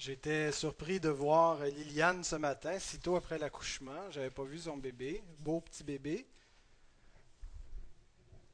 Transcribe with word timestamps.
J'étais 0.00 0.50
surpris 0.50 0.98
de 0.98 1.10
voir 1.10 1.62
Liliane 1.62 2.24
ce 2.24 2.36
matin, 2.36 2.78
sitôt 2.78 3.16
après 3.16 3.36
l'accouchement. 3.36 4.10
J'avais 4.10 4.30
pas 4.30 4.44
vu 4.44 4.58
son 4.58 4.78
bébé, 4.78 5.22
beau 5.40 5.60
petit 5.60 5.84
bébé. 5.84 6.26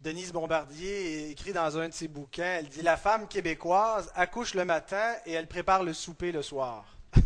Denise 0.00 0.32
Bombardier 0.32 1.30
écrit 1.30 1.52
dans 1.52 1.78
un 1.78 1.88
de 1.88 1.94
ses 1.94 2.08
bouquins, 2.08 2.56
elle 2.58 2.68
dit 2.68 2.82
La 2.82 2.96
femme 2.96 3.28
québécoise 3.28 4.10
accouche 4.16 4.54
le 4.54 4.64
matin 4.64 5.14
et 5.24 5.34
elle 5.34 5.46
prépare 5.46 5.84
le 5.84 5.92
souper 5.92 6.32
le 6.32 6.42
soir. 6.42 6.98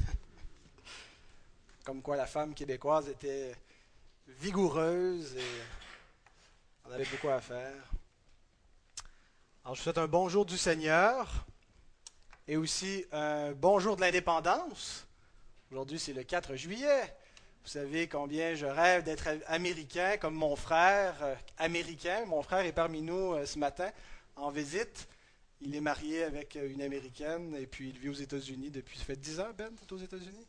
Comme 1.86 2.02
quoi 2.02 2.16
la 2.16 2.26
femme 2.26 2.52
québécoise 2.52 3.08
était 3.08 3.54
vigoureuse 4.28 5.34
et 5.34 5.62
on 6.84 6.92
avait 6.92 7.06
beaucoup 7.06 7.30
à 7.30 7.40
faire. 7.40 7.90
Alors 9.64 9.76
je 9.76 9.80
vous 9.80 9.84
souhaite 9.84 9.96
un 9.96 10.08
bonjour 10.08 10.44
du 10.44 10.58
Seigneur 10.58 11.46
et 12.50 12.56
aussi 12.56 13.04
un 13.12 13.52
bonjour 13.52 13.94
de 13.94 14.00
l'indépendance. 14.00 15.06
Aujourd'hui 15.70 16.00
c'est 16.00 16.12
le 16.12 16.24
4 16.24 16.56
juillet. 16.56 17.02
Vous 17.62 17.70
savez 17.70 18.08
combien 18.08 18.56
je 18.56 18.66
rêve 18.66 19.04
d'être 19.04 19.28
américain 19.46 20.16
comme 20.16 20.34
mon 20.34 20.56
frère 20.56 21.14
euh, 21.22 21.36
américain. 21.58 22.24
Mon 22.26 22.42
frère 22.42 22.66
est 22.66 22.72
parmi 22.72 23.02
nous 23.02 23.34
euh, 23.34 23.46
ce 23.46 23.56
matin 23.56 23.88
en 24.34 24.50
visite. 24.50 25.06
Il 25.60 25.76
est 25.76 25.80
marié 25.80 26.24
avec 26.24 26.56
euh, 26.56 26.68
une 26.68 26.82
américaine 26.82 27.54
et 27.54 27.68
puis 27.68 27.90
il 27.90 27.98
vit 28.00 28.08
aux 28.08 28.14
États-Unis 28.14 28.72
depuis. 28.72 28.98
Ça 28.98 29.04
fait 29.04 29.20
10 29.20 29.38
ans, 29.38 29.52
Ben, 29.56 29.70
aux 29.88 29.98
États-Unis? 29.98 30.48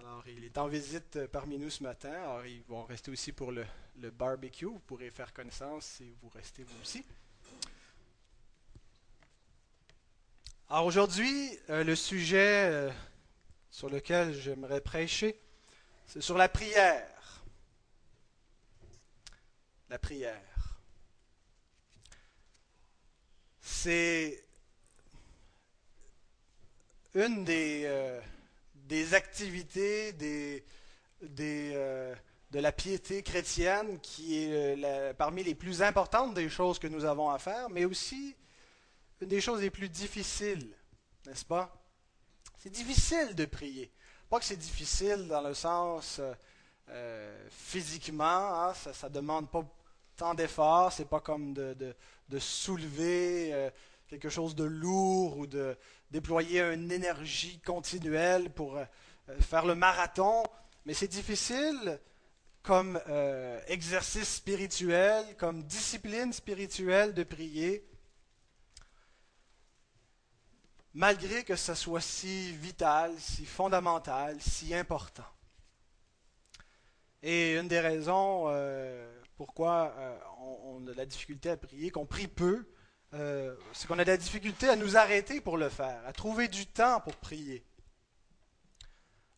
Alors, 0.00 0.24
il 0.26 0.42
est 0.42 0.58
en 0.58 0.66
visite 0.66 1.24
parmi 1.26 1.56
nous 1.56 1.70
ce 1.70 1.84
matin. 1.84 2.10
Alors, 2.10 2.44
ils 2.46 2.64
vont 2.64 2.82
rester 2.82 3.12
aussi 3.12 3.30
pour 3.30 3.52
le 3.52 3.64
barbecue. 4.10 4.64
Vous 4.64 4.80
pourrez 4.80 5.10
faire 5.10 5.32
connaissance 5.32 5.84
si 5.84 6.12
vous 6.20 6.30
restez 6.30 6.64
vous 6.64 6.80
aussi. 6.82 7.04
Alors, 10.68 10.86
aujourd'hui, 10.86 11.56
le 11.68 11.94
sujet 11.94 12.90
sur 13.70 13.88
lequel 13.88 14.34
j'aimerais 14.34 14.80
prêcher, 14.80 15.38
c'est 16.06 16.20
sur 16.20 16.36
la 16.36 16.48
prière. 16.48 17.06
La 19.88 19.98
prière. 19.98 20.42
C'est 23.60 24.44
une 27.14 27.44
des, 27.44 27.82
euh, 27.84 28.20
activités 29.12 30.12
des, 30.12 30.64
euh, 31.40 32.14
de 32.50 32.58
la 32.58 32.72
piété 32.72 33.22
chrétienne 33.22 33.98
qui 34.00 34.44
est 34.44 34.82
euh, 34.84 35.14
parmi 35.14 35.42
les 35.42 35.54
plus 35.54 35.82
importantes 35.82 36.34
des 36.34 36.48
choses 36.48 36.78
que 36.78 36.86
nous 36.86 37.04
avons 37.04 37.30
à 37.30 37.38
faire, 37.38 37.68
mais 37.70 37.84
aussi 37.84 38.34
une 39.20 39.28
des 39.28 39.40
choses 39.40 39.60
les 39.60 39.70
plus 39.70 39.88
difficiles, 39.88 40.74
n'est-ce 41.26 41.44
pas? 41.44 41.74
C'est 42.58 42.70
difficile 42.70 43.34
de 43.34 43.44
prier. 43.46 43.90
Pas 44.28 44.38
que 44.38 44.44
c'est 44.44 44.56
difficile 44.56 45.26
dans 45.28 45.40
le 45.40 45.54
sens 45.54 46.18
euh, 46.18 46.34
euh, 46.90 47.48
physiquement, 47.50 48.24
hein, 48.24 48.74
ça 48.74 49.08
ne 49.08 49.14
demande 49.14 49.50
pas 49.50 49.64
tant 50.16 50.34
d'efforts, 50.34 50.92
c'est 50.92 51.08
pas 51.08 51.20
comme 51.20 51.54
de, 51.54 51.94
soulever 52.38 53.52
euh, 53.52 53.70
quelque 54.08 54.28
chose 54.28 54.54
de 54.54 54.64
lourd 54.64 55.38
ou 55.38 55.46
de 55.46 55.76
déployer 56.10 56.60
une 56.60 56.90
énergie 56.92 57.60
continuelle 57.60 58.50
pour 58.50 58.78
faire 59.40 59.66
le 59.66 59.74
marathon, 59.74 60.44
mais 60.84 60.94
c'est 60.94 61.08
difficile 61.08 62.00
comme 62.62 63.00
exercice 63.66 64.36
spirituel, 64.36 65.24
comme 65.36 65.64
discipline 65.64 66.32
spirituelle 66.32 67.12
de 67.14 67.24
prier 67.24 67.84
malgré 70.96 71.44
que 71.44 71.56
ce 71.56 71.74
soit 71.74 72.00
si 72.00 72.52
vital, 72.52 73.12
si 73.18 73.44
fondamental, 73.44 74.40
si 74.40 74.74
important. 74.74 75.26
Et 77.22 77.56
une 77.56 77.68
des 77.68 77.80
raisons 77.80 78.46
euh, 78.48 79.06
pourquoi 79.36 79.94
euh, 79.98 80.18
on, 80.40 80.86
a 80.86 80.94
la 80.94 81.04
difficulté 81.04 81.50
à 81.50 81.58
prier, 81.58 81.90
qu'on 81.90 82.06
prie 82.06 82.28
peu, 82.28 82.66
euh, 83.12 83.54
c'est 83.74 83.86
qu'on 83.86 83.98
a 83.98 84.04
de 84.04 84.10
la 84.10 84.16
difficulté 84.16 84.70
à 84.70 84.76
nous 84.76 84.96
arrêter 84.96 85.42
pour 85.42 85.58
le 85.58 85.68
faire, 85.68 86.00
à 86.06 86.14
trouver 86.14 86.48
du 86.48 86.66
temps 86.66 87.00
pour 87.00 87.16
prier. 87.16 87.62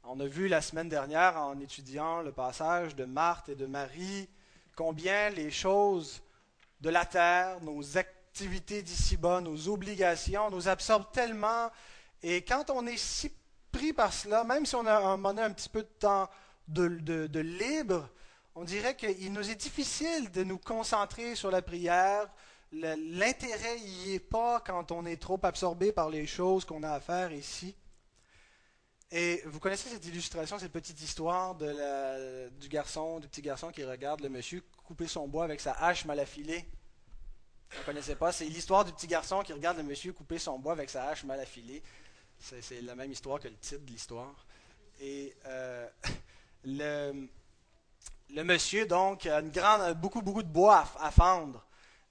On 0.04 0.20
a 0.20 0.26
vu 0.26 0.46
la 0.46 0.62
semaine 0.62 0.88
dernière, 0.88 1.36
en 1.38 1.58
étudiant 1.58 2.22
le 2.22 2.30
passage 2.30 2.94
de 2.94 3.04
Marthe 3.04 3.48
et 3.48 3.56
de 3.56 3.66
Marie, 3.66 4.28
combien 4.76 5.30
les 5.30 5.50
choses 5.50 6.22
de 6.80 6.88
la 6.88 7.04
terre, 7.04 7.60
nos 7.62 7.82
activités, 7.98 8.17
d'ici-bas, 8.46 9.40
nos 9.40 9.68
obligations 9.68 10.50
nous 10.50 10.68
absorbent 10.68 11.10
tellement. 11.12 11.70
Et 12.22 12.42
quand 12.42 12.70
on 12.70 12.86
est 12.86 12.96
si 12.96 13.32
pris 13.72 13.92
par 13.92 14.12
cela, 14.12 14.44
même 14.44 14.66
si 14.66 14.74
on 14.74 14.86
a 14.86 14.96
un, 14.96 15.24
un 15.24 15.52
petit 15.52 15.68
peu 15.68 15.82
de 15.82 15.88
temps 15.98 16.28
de, 16.68 17.40
libre, 17.40 18.08
on 18.54 18.64
dirait 18.64 18.96
qu'il 18.96 19.32
nous 19.32 19.50
est 19.50 19.54
difficile 19.54 20.30
de 20.30 20.44
nous 20.44 20.58
concentrer 20.58 21.34
sur 21.34 21.50
la 21.50 21.62
prière. 21.62 22.28
L'intérêt 22.72 23.78
n'y 23.80 24.14
est 24.14 24.20
pas 24.20 24.60
quand 24.60 24.92
on 24.92 25.06
est 25.06 25.20
trop 25.20 25.40
absorbé 25.42 25.92
par 25.92 26.10
les 26.10 26.26
choses 26.26 26.64
qu'on 26.64 26.82
a 26.82 26.90
à 26.90 27.00
faire 27.00 27.32
ici. 27.32 27.74
Et 29.10 29.42
vous 29.46 29.58
connaissez 29.58 29.88
cette 29.88 30.04
illustration, 30.04 30.58
cette 30.58 30.72
petite 30.72 31.00
histoire 31.00 31.54
de 31.54 32.50
du 32.50 32.68
garçon, 32.68 33.20
du 33.20 33.28
petit 33.28 33.40
garçon 33.40 33.70
qui 33.70 33.82
regarde 33.82 34.20
le 34.20 34.28
monsieur 34.28 34.62
couper 34.84 35.06
son 35.06 35.26
bois 35.28 35.44
avec 35.44 35.60
sa 35.60 35.72
hache 35.72 36.04
mal 36.04 36.20
affilée? 36.20 36.68
Vous 37.70 37.80
ne 37.80 37.84
connaissez 37.84 38.14
pas, 38.14 38.32
c'est 38.32 38.46
l'histoire 38.46 38.84
du 38.84 38.92
petit 38.92 39.06
garçon 39.06 39.42
qui 39.42 39.52
regarde 39.52 39.76
le 39.76 39.82
monsieur 39.82 40.12
couper 40.12 40.38
son 40.38 40.58
bois 40.58 40.72
avec 40.72 40.88
sa 40.88 41.08
hache 41.08 41.24
mal 41.24 41.38
affilée. 41.38 41.82
C'est 42.40 42.80
la 42.82 42.94
même 42.94 43.12
histoire 43.12 43.40
que 43.40 43.48
le 43.48 43.56
titre 43.56 43.84
de 43.84 43.90
l'histoire. 43.90 44.46
Et 45.00 45.34
euh, 45.46 45.86
le, 46.64 48.42
monsieur, 48.42 48.86
donc, 48.86 49.26
a 49.26 49.40
une 49.40 49.50
grande, 49.50 49.94
beaucoup, 49.98 50.22
beaucoup 50.22 50.42
de 50.42 50.48
bois 50.48 50.84
à, 50.98 51.10
fendre, 51.10 51.64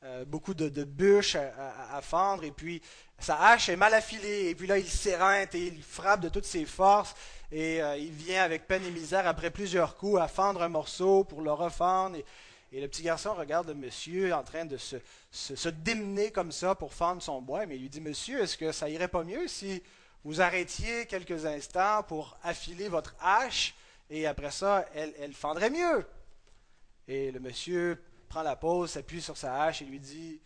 euh, 0.03 0.25
beaucoup 0.25 0.53
de, 0.53 0.83
bûches 0.83 1.35
à, 1.35 2.01
fendre, 2.01 2.43
et 2.43 2.51
puis 2.51 2.81
sa 3.19 3.39
hache 3.41 3.69
est 3.69 3.75
mal 3.75 3.93
affilée, 3.93 4.49
et 4.49 4.55
puis 4.55 4.67
là, 4.67 4.77
il 4.77 4.87
s'éreinte 4.87 5.55
et 5.55 5.67
il 5.67 5.81
frappe 5.81 6.21
de 6.21 6.29
toutes 6.29 6.45
ses 6.45 6.65
forces, 6.65 7.15
et 7.51 7.81
euh, 7.81 7.97
il 7.97 8.11
vient 8.11 8.43
avec 8.43 8.67
peine 8.67 8.85
et 8.85 8.91
misère, 8.91 9.27
après 9.27 9.49
plusieurs 9.49 9.95
coups, 9.95 10.21
à 10.21 10.27
fendre 10.27 10.61
un 10.61 10.69
morceau 10.69 11.23
pour 11.23 11.41
le 11.41 11.51
refendre. 11.51 12.17
Et 12.71 12.81
le 12.81 12.87
petit 12.87 13.03
garçon 13.03 13.33
regarde 13.33 13.67
le 13.67 13.73
monsieur 13.73 14.33
en 14.33 14.43
train 14.43 14.65
de 14.65 14.77
se, 14.77 15.69
démener 15.69 16.31
comme 16.31 16.51
ça 16.51 16.75
pour 16.75 16.93
fendre 16.93 17.21
son 17.21 17.41
bois, 17.41 17.65
mais 17.65 17.75
il 17.75 17.81
lui 17.81 17.89
dit, 17.89 18.01
Monsieur, 18.01 18.41
est-ce 18.41 18.57
que 18.57 18.71
ça 18.71 18.89
irait 18.89 19.07
pas 19.07 19.23
mieux 19.23 19.47
si 19.47 19.81
vous 20.23 20.41
arrêtiez 20.41 21.05
quelques 21.05 21.45
instants 21.45 22.03
pour 22.03 22.37
affiler 22.43 22.89
votre 22.89 23.15
hache 23.21 23.75
et 24.09 24.27
après 24.27 24.51
ça, 24.51 24.85
elle 24.93 25.33
fendrait 25.33 25.69
mieux? 25.69 26.05
Et 27.07 27.31
le 27.31 27.39
monsieur 27.39 28.03
prend 28.27 28.43
la 28.43 28.57
pause, 28.57 28.91
s'appuie 28.91 29.21
sur 29.21 29.37
sa 29.37 29.63
hache 29.63 29.81
et 29.81 29.85
lui 29.85 29.99
dit, 29.99 30.41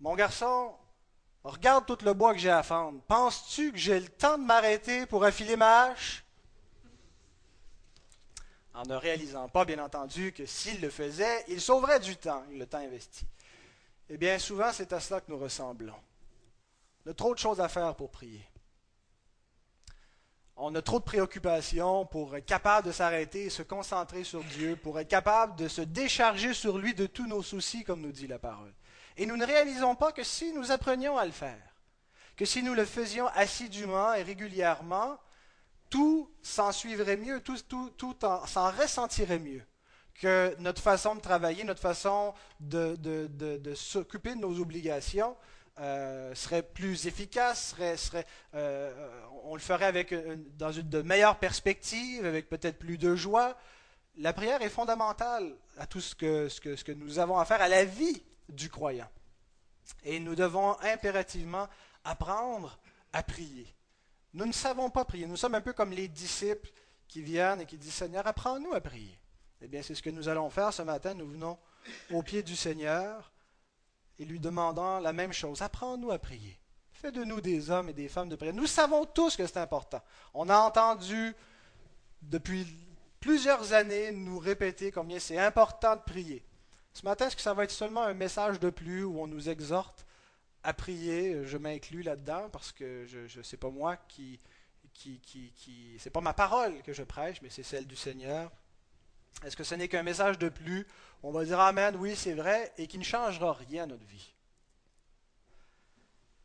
Mon 0.00 0.16
garçon, 0.16 0.74
regarde 1.44 1.86
tout 1.86 1.98
le 2.04 2.14
bois 2.14 2.34
que 2.34 2.40
j'ai 2.40 2.50
à 2.50 2.64
fendre. 2.64 3.00
Penses-tu 3.02 3.70
que 3.70 3.78
j'ai 3.78 4.00
le 4.00 4.08
temps 4.08 4.36
de 4.36 4.42
m'arrêter 4.42 5.06
pour 5.06 5.24
affiler 5.24 5.54
ma 5.54 5.84
hache? 5.84 6.23
En 8.74 8.82
ne 8.82 8.96
réalisant 8.96 9.48
pas, 9.48 9.64
bien 9.64 9.78
entendu, 9.78 10.32
que 10.32 10.46
s'il 10.46 10.80
le 10.80 10.90
faisait, 10.90 11.44
il 11.48 11.60
sauverait 11.60 12.00
du 12.00 12.16
temps, 12.16 12.44
le 12.52 12.66
temps 12.66 12.78
investi. 12.78 13.24
Eh 14.10 14.16
bien, 14.16 14.38
souvent, 14.38 14.72
c'est 14.72 14.92
à 14.92 15.00
cela 15.00 15.20
que 15.20 15.30
nous 15.30 15.38
ressemblons. 15.38 15.94
On 17.06 17.10
a 17.10 17.14
trop 17.14 17.34
de 17.34 17.38
choses 17.38 17.60
à 17.60 17.68
faire 17.68 17.94
pour 17.94 18.10
prier. 18.10 18.44
On 20.56 20.74
a 20.74 20.82
trop 20.82 20.98
de 20.98 21.04
préoccupations 21.04 22.06
pour 22.06 22.36
être 22.36 22.46
capable 22.46 22.86
de 22.86 22.92
s'arrêter 22.92 23.44
et 23.44 23.50
se 23.50 23.62
concentrer 23.62 24.24
sur 24.24 24.42
Dieu, 24.44 24.76
pour 24.76 24.98
être 25.00 25.08
capable 25.08 25.56
de 25.56 25.68
se 25.68 25.80
décharger 25.80 26.52
sur 26.52 26.78
lui 26.78 26.94
de 26.94 27.06
tous 27.06 27.26
nos 27.26 27.42
soucis, 27.42 27.84
comme 27.84 28.00
nous 28.00 28.12
dit 28.12 28.26
la 28.26 28.38
parole. 28.38 28.72
Et 29.16 29.26
nous 29.26 29.36
ne 29.36 29.46
réalisons 29.46 29.94
pas 29.94 30.12
que 30.12 30.24
si 30.24 30.52
nous 30.52 30.70
apprenions 30.70 31.16
à 31.16 31.24
le 31.24 31.32
faire, 31.32 31.74
que 32.36 32.44
si 32.44 32.62
nous 32.62 32.74
le 32.74 32.84
faisions 32.84 33.28
assidûment 33.28 34.14
et 34.14 34.22
régulièrement, 34.22 35.18
tout 35.94 36.28
s'en 36.42 36.72
suivrait 36.72 37.16
mieux, 37.16 37.40
tout, 37.40 37.56
s'en 38.46 38.70
ressentirait 38.72 39.38
mieux. 39.38 39.62
Que 40.14 40.56
notre 40.58 40.82
façon 40.82 41.14
de 41.14 41.20
travailler, 41.20 41.62
notre 41.62 41.80
façon 41.80 42.34
de, 42.58 42.98
s'occuper 43.76 44.34
de 44.34 44.40
nos 44.40 44.58
obligations 44.58 45.36
euh, 45.78 46.34
serait 46.34 46.64
plus 46.64 47.06
efficace, 47.06 47.76
euh, 48.54 49.08
on 49.44 49.54
le 49.54 49.60
ferait 49.60 49.84
avec 49.84 50.12
dans 50.56 50.72
une 50.72 50.88
de 50.88 51.00
meilleures 51.00 51.38
perspectives, 51.38 52.26
avec 52.26 52.48
peut-être 52.48 52.80
plus 52.80 52.98
de 52.98 53.14
joie. 53.14 53.56
La 54.16 54.32
prière 54.32 54.62
est 54.62 54.70
fondamentale 54.70 55.54
à 55.78 55.86
tout 55.86 56.00
ce 56.00 56.16
que 56.16 56.92
nous 56.92 57.20
avons 57.20 57.38
à 57.38 57.44
faire, 57.44 57.62
à 57.62 57.68
la 57.68 57.84
vie 57.84 58.20
du 58.48 58.68
croyant. 58.68 59.08
Et 60.02 60.18
nous 60.18 60.34
devons 60.34 60.76
impérativement 60.80 61.68
apprendre 62.02 62.80
à 63.12 63.22
prier. 63.22 63.73
Nous 64.34 64.46
ne 64.46 64.52
savons 64.52 64.90
pas 64.90 65.04
prier. 65.04 65.26
Nous 65.26 65.36
sommes 65.36 65.54
un 65.54 65.60
peu 65.60 65.72
comme 65.72 65.92
les 65.92 66.08
disciples 66.08 66.70
qui 67.06 67.22
viennent 67.22 67.60
et 67.60 67.66
qui 67.66 67.78
disent 67.78 67.94
Seigneur, 67.94 68.26
apprends-nous 68.26 68.74
à 68.74 68.80
prier. 68.80 69.16
Eh 69.62 69.68
bien, 69.68 69.80
c'est 69.80 69.94
ce 69.94 70.02
que 70.02 70.10
nous 70.10 70.28
allons 70.28 70.50
faire 70.50 70.72
ce 70.72 70.82
matin. 70.82 71.14
Nous 71.14 71.28
venons 71.28 71.56
au 72.10 72.22
pied 72.22 72.42
du 72.42 72.56
Seigneur 72.56 73.32
et 74.18 74.24
lui 74.24 74.40
demandant 74.40 74.98
la 74.98 75.12
même 75.12 75.32
chose. 75.32 75.62
Apprends-nous 75.62 76.10
à 76.10 76.18
prier. 76.18 76.58
Fais 76.92 77.12
de 77.12 77.22
nous 77.22 77.40
des 77.40 77.70
hommes 77.70 77.88
et 77.88 77.92
des 77.92 78.08
femmes 78.08 78.28
de 78.28 78.36
prière. 78.36 78.54
Nous 78.54 78.66
savons 78.66 79.04
tous 79.04 79.36
que 79.36 79.46
c'est 79.46 79.58
important. 79.58 80.02
On 80.34 80.48
a 80.48 80.58
entendu 80.58 81.34
depuis 82.22 82.66
plusieurs 83.20 83.72
années 83.72 84.10
nous 84.10 84.38
répéter 84.38 84.90
combien 84.90 85.20
c'est 85.20 85.38
important 85.38 85.94
de 85.94 86.02
prier. 86.02 86.44
Ce 86.92 87.04
matin, 87.04 87.26
est-ce 87.26 87.36
que 87.36 87.42
ça 87.42 87.54
va 87.54 87.64
être 87.64 87.70
seulement 87.70 88.02
un 88.02 88.14
message 88.14 88.58
de 88.58 88.70
plus 88.70 89.04
où 89.04 89.20
on 89.20 89.26
nous 89.26 89.48
exhorte 89.48 90.04
à 90.64 90.72
prier 90.72 91.44
Je 91.44 91.58
m'inclus 91.58 92.02
là-dedans 92.02 92.48
parce 92.50 92.72
que 92.72 93.06
je 93.06 93.38
ne 93.38 93.56
pas 93.56 93.70
moi 93.70 93.96
qui, 94.08 94.40
qui, 94.92 95.20
qui, 95.20 95.52
qui 95.52 95.96
c'est 95.98 96.10
pas 96.10 96.20
ma 96.20 96.32
parole 96.32 96.82
que 96.82 96.92
je 96.92 97.02
prêche, 97.02 97.40
mais 97.42 97.50
c'est 97.50 97.62
celle 97.62 97.86
du 97.86 97.96
Seigneur. 97.96 98.50
Est-ce 99.44 99.56
que 99.56 99.64
ce 99.64 99.74
n'est 99.74 99.88
qu'un 99.88 100.02
message 100.02 100.38
de 100.38 100.48
plus? 100.48 100.86
On 101.22 101.32
va 101.32 101.44
dire 101.44 101.60
Amen, 101.60 101.96
oui, 101.96 102.16
c'est 102.16 102.34
vrai, 102.34 102.72
et 102.78 102.86
qui 102.86 102.98
ne 102.98 103.04
changera 103.04 103.52
rien 103.52 103.84
à 103.84 103.86
notre 103.86 104.06
vie. 104.06 104.32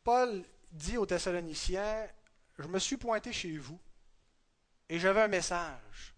Paul 0.04 0.42
dit 0.72 0.96
aux 0.96 1.06
Thessaloniciens, 1.06 2.06
je 2.58 2.68
me 2.68 2.78
suis 2.78 2.96
pointé 2.96 3.32
chez 3.32 3.56
vous 3.56 3.78
et 4.88 4.98
j'avais 4.98 5.22
un 5.22 5.28
message. 5.28 6.14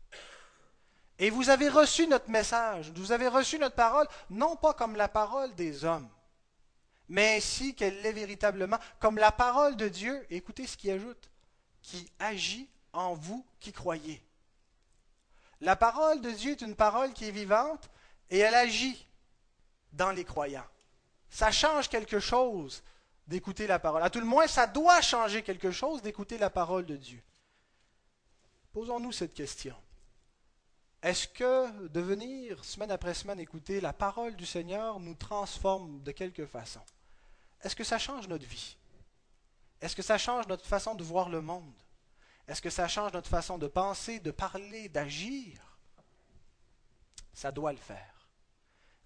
Et 1.19 1.31
vous 1.31 1.51
avez 1.51 1.69
reçu 1.69 2.07
notre 2.09 2.31
message, 2.31 2.91
vous 2.91 3.13
avez 3.13 3.29
reçu 3.29 3.59
notre 3.59 3.77
parole, 3.77 4.09
non 4.31 4.57
pas 4.57 4.75
comme 4.75 4.97
la 4.97 5.09
parole 5.09 5.55
des 5.55 5.85
hommes, 5.85 6.09
mais 7.13 7.37
ainsi 7.37 7.75
qu'elle 7.75 8.01
l'est 8.01 8.13
véritablement, 8.13 8.79
comme 8.99 9.19
la 9.19 9.31
parole 9.31 9.77
de 9.77 9.87
Dieu, 9.87 10.27
écoutez 10.31 10.67
ce 10.67 10.79
qu'il 10.79 10.93
ajoute, 10.93 11.29
qui 11.83 12.11
agit 12.19 12.71
en 12.95 13.13
vous 13.13 13.45
qui 13.61 13.71
croyez. 13.71 14.23
La 15.61 15.77
parole 15.77 16.23
de 16.23 16.31
Dieu 16.31 16.53
est 16.53 16.63
une 16.63 16.75
parole 16.75 17.13
qui 17.13 17.27
est 17.27 17.31
vivante 17.31 17.91
et 18.31 18.39
elle 18.39 18.55
agit 18.55 19.07
dans 19.93 20.11
les 20.11 20.25
croyants. 20.25 20.65
Ça 21.29 21.51
change 21.51 21.91
quelque 21.91 22.19
chose 22.19 22.83
d'écouter 23.27 23.67
la 23.67 23.79
parole. 23.79 24.03
À 24.03 24.09
tout 24.09 24.21
le 24.21 24.25
moins, 24.25 24.47
ça 24.47 24.67
doit 24.67 25.03
changer 25.03 25.43
quelque 25.43 25.71
chose 25.71 26.01
d'écouter 26.01 26.39
la 26.39 26.49
parole 26.49 26.87
de 26.87 26.97
Dieu. 26.97 27.23
Posons-nous 28.73 29.13
cette 29.13 29.35
question. 29.35 29.77
Est-ce 31.03 31.29
que 31.29 31.89
de 31.89 32.01
venir 32.01 32.65
semaine 32.65 32.91
après 32.91 33.13
semaine 33.13 33.39
écouter 33.39 33.83
la 33.83 33.93
parole 33.93 34.35
du 34.35 34.47
Seigneur 34.47 34.99
nous 34.99 35.15
transforme 35.15 36.03
de 36.03 36.13
quelque 36.13 36.47
façon? 36.47 36.81
Est-ce 37.63 37.77
que 37.77 37.85
ça 37.85 37.99
change 37.99 38.29
notre 38.29 38.47
vie? 38.47 38.77
Est-ce 39.81 39.97
que 39.97 40.03
ça 40.03 40.19
change 40.19 40.47
notre 40.49 40.67
façon 40.67 40.95
de 40.95 41.03
voir 41.03 41.29
le 41.29 41.41
monde? 41.41 41.75
Est-ce 42.49 42.63
que 42.63 42.71
ça 42.71 42.89
change 42.89 43.13
notre 43.13 43.29
façon 43.29 43.59
de 43.59 43.67
penser, 43.67 44.21
de 44.21 44.31
parler, 44.31 44.89
d'agir? 44.89 45.79
Ça 47.33 47.53
doit 47.53 47.73
le 47.73 47.79
faire. 47.79 48.29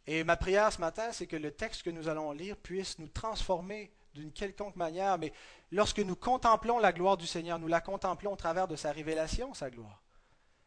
Et 0.07 0.23
ma 0.25 0.37
prière 0.37 0.73
ce 0.73 0.81
matin, 0.81 1.13
c'est 1.13 1.27
que 1.27 1.37
le 1.37 1.51
texte 1.51 1.83
que 1.83 1.91
nous 1.91 2.09
allons 2.09 2.33
lire 2.33 2.57
puisse 2.57 2.99
nous 2.99 3.09
transformer 3.09 3.93
d'une 4.15 4.33
quelconque 4.33 4.77
manière, 4.77 5.19
mais 5.19 5.33
lorsque 5.71 5.99
nous 5.99 6.17
contemplons 6.17 6.79
la 6.79 6.93
gloire 6.93 7.17
du 7.17 7.27
Seigneur, 7.27 7.59
nous 7.59 7.69
la 7.69 7.81
contemplons 7.81 8.33
au 8.33 8.37
travers 8.37 8.69
de 8.69 8.77
sa 8.77 8.93
révélation, 8.93 9.53
sa 9.53 9.71
gloire. 9.71 10.03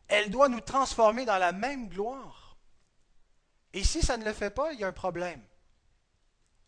Elle 0.08 0.30
doit 0.30 0.50
nous 0.50 0.62
transformer 0.62 1.26
dans 1.26 1.38
la 1.38 1.52
même 1.52 1.88
gloire. 1.88 2.58
Et 3.74 3.84
si 3.84 4.02
ça 4.02 4.18
ne 4.18 4.26
le 4.26 4.34
fait 4.34 4.50
pas, 4.50 4.74
il 4.74 4.80
y 4.80 4.84
a 4.84 4.88
un 4.88 4.94
problème. 4.94 5.44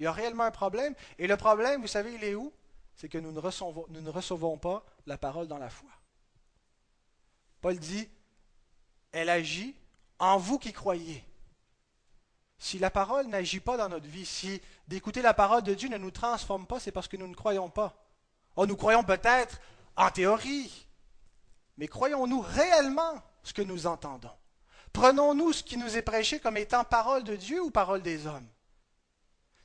Il 0.01 0.05
y 0.05 0.07
a 0.07 0.11
réellement 0.11 0.45
un 0.45 0.51
problème. 0.51 0.95
Et 1.19 1.27
le 1.27 1.37
problème, 1.37 1.79
vous 1.79 1.87
savez, 1.87 2.15
il 2.15 2.23
est 2.23 2.33
où? 2.33 2.51
C'est 2.95 3.07
que 3.07 3.19
nous 3.19 3.31
ne, 3.31 3.39
recevons, 4.09 4.57
pas 4.57 4.83
la 5.05 5.15
parole 5.15 5.47
dans 5.47 5.59
la 5.59 5.69
foi. 5.69 5.91
Paul 7.61 7.77
dit, 7.77 8.09
elle 9.11 9.29
agit 9.29 9.75
en 10.17 10.37
vous 10.37 10.57
qui 10.57 10.73
croyez. 10.73 11.23
Si 12.57 12.79
la 12.79 12.89
parole 12.89 13.27
n'agit 13.27 13.59
pas 13.59 13.77
dans 13.77 13.89
notre 13.89 14.07
vie, 14.07 14.25
si 14.25 14.59
d'écouter 14.87 15.21
la 15.21 15.35
parole 15.35 15.61
de 15.61 15.75
Dieu 15.75 15.87
ne 15.87 15.97
nous 15.97 16.09
transforme 16.09 16.65
pas, 16.65 16.79
c'est 16.79 16.91
parce 16.91 17.07
que 17.07 17.17
nous 17.17 17.27
ne 17.27 17.35
croyons 17.35 17.69
pas. 17.69 17.93
Oh, 18.55 18.65
nous 18.65 18.75
croyons 18.75 19.03
peut-être 19.03 19.61
en 19.95 20.09
théorie, 20.09 20.87
mais 21.77 21.87
croyons-nous 21.87 22.41
réellement 22.41 23.21
ce 23.43 23.53
que 23.53 23.61
nous 23.61 23.85
entendons? 23.85 24.33
Prenons-nous 24.93 25.53
ce 25.53 25.63
qui 25.63 25.77
nous 25.77 25.95
est 25.95 26.01
prêché 26.01 26.39
comme 26.39 26.57
étant 26.57 26.83
parole 26.83 27.23
de 27.23 27.35
Dieu 27.35 27.61
ou 27.61 27.69
parole 27.69 28.01
des 28.01 28.25
hommes? 28.25 28.47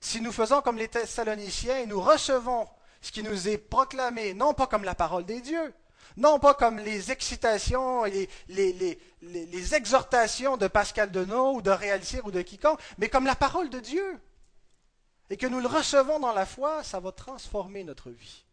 Si 0.00 0.20
nous 0.20 0.32
faisons 0.32 0.62
comme 0.62 0.76
les 0.76 0.88
Thessaloniciens 0.88 1.78
et 1.78 1.86
nous 1.86 2.00
recevons 2.00 2.68
ce 3.00 3.12
qui 3.12 3.22
nous 3.22 3.48
est 3.48 3.58
proclamé, 3.58 4.34
non 4.34 4.54
pas 4.54 4.66
comme 4.66 4.84
la 4.84 4.94
parole 4.94 5.24
des 5.24 5.40
dieux, 5.40 5.74
non 6.16 6.38
pas 6.38 6.54
comme 6.54 6.78
les 6.78 7.10
excitations 7.10 8.06
et 8.06 8.28
les, 8.48 9.74
exhortations 9.74 10.56
de 10.56 10.66
Pascal 10.68 11.10
Denot 11.10 11.56
ou 11.56 11.62
de 11.62 11.70
Réalcir 11.70 12.24
ou 12.26 12.30
de 12.30 12.42
quiconque, 12.42 12.80
mais 12.98 13.08
comme 13.08 13.26
la 13.26 13.36
parole 13.36 13.70
de 13.70 13.80
Dieu. 13.80 14.20
Et 15.28 15.36
que 15.36 15.46
nous 15.46 15.60
le 15.60 15.66
recevons 15.66 16.20
dans 16.20 16.32
la 16.32 16.46
foi, 16.46 16.84
ça 16.84 17.00
va 17.00 17.10
transformer 17.12 17.82
notre 17.84 18.10
vie. 18.10 18.44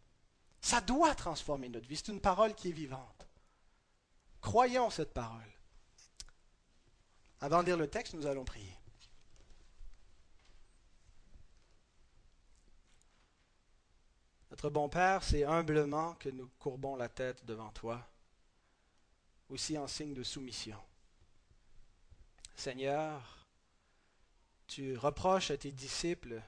Ça 0.60 0.80
doit 0.80 1.14
transformer 1.14 1.68
notre 1.68 1.86
vie. 1.86 1.96
C'est 1.96 2.12
une 2.12 2.20
parole 2.20 2.54
qui 2.54 2.70
est 2.70 2.72
vivante. 2.72 3.28
Croyons 4.40 4.90
cette 4.90 5.14
parole. 5.14 5.40
Avant 7.40 7.60
de 7.60 7.66
lire 7.66 7.76
le 7.76 7.88
texte, 7.88 8.14
nous 8.14 8.26
allons 8.26 8.44
prier. 8.44 8.76
Notre 14.54 14.70
bon 14.70 14.88
Père, 14.88 15.24
c'est 15.24 15.42
humblement 15.42 16.14
que 16.14 16.28
nous 16.28 16.48
courbons 16.60 16.94
la 16.94 17.08
tête 17.08 17.44
devant 17.44 17.72
toi, 17.72 18.08
aussi 19.48 19.76
en 19.76 19.88
signe 19.88 20.14
de 20.14 20.22
soumission. 20.22 20.78
Seigneur, 22.54 23.48
tu 24.68 24.96
reproches 24.96 25.50
à 25.50 25.56
tes 25.56 25.72
disciples 25.72 26.40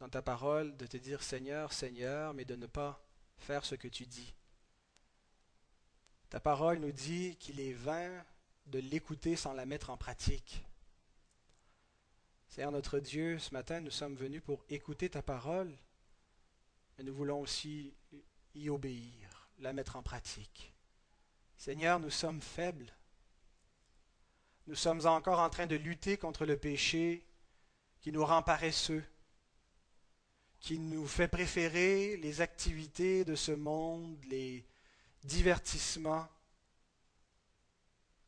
dans 0.00 0.10
ta 0.10 0.20
parole 0.20 0.76
de 0.76 0.84
te 0.84 0.98
dire 0.98 1.22
Seigneur, 1.22 1.72
Seigneur, 1.72 2.34
mais 2.34 2.44
de 2.44 2.56
ne 2.56 2.66
pas 2.66 3.02
faire 3.38 3.64
ce 3.64 3.74
que 3.74 3.88
tu 3.88 4.04
dis. 4.04 4.34
Ta 6.28 6.40
parole 6.40 6.78
nous 6.80 6.92
dit 6.92 7.36
qu'il 7.36 7.58
est 7.58 7.72
vain 7.72 8.22
de 8.66 8.80
l'écouter 8.80 9.34
sans 9.34 9.54
la 9.54 9.64
mettre 9.64 9.88
en 9.88 9.96
pratique. 9.96 10.62
Seigneur 12.50 12.70
notre 12.70 12.98
Dieu, 12.98 13.38
ce 13.38 13.54
matin, 13.54 13.80
nous 13.80 13.90
sommes 13.90 14.16
venus 14.16 14.42
pour 14.42 14.62
écouter 14.68 15.08
ta 15.08 15.22
parole 15.22 15.74
mais 17.00 17.06
nous 17.06 17.14
voulons 17.14 17.40
aussi 17.40 17.94
y 18.54 18.68
obéir, 18.68 19.48
la 19.60 19.72
mettre 19.72 19.96
en 19.96 20.02
pratique. 20.02 20.74
Seigneur, 21.56 21.98
nous 21.98 22.10
sommes 22.10 22.42
faibles. 22.42 22.92
Nous 24.66 24.74
sommes 24.74 25.06
encore 25.06 25.38
en 25.38 25.48
train 25.48 25.66
de 25.66 25.76
lutter 25.76 26.18
contre 26.18 26.44
le 26.44 26.58
péché 26.58 27.24
qui 28.02 28.12
nous 28.12 28.22
rend 28.22 28.42
paresseux, 28.42 29.02
qui 30.58 30.78
nous 30.78 31.06
fait 31.06 31.26
préférer 31.26 32.18
les 32.18 32.42
activités 32.42 33.24
de 33.24 33.34
ce 33.34 33.52
monde, 33.52 34.22
les 34.28 34.66
divertissements, 35.24 36.28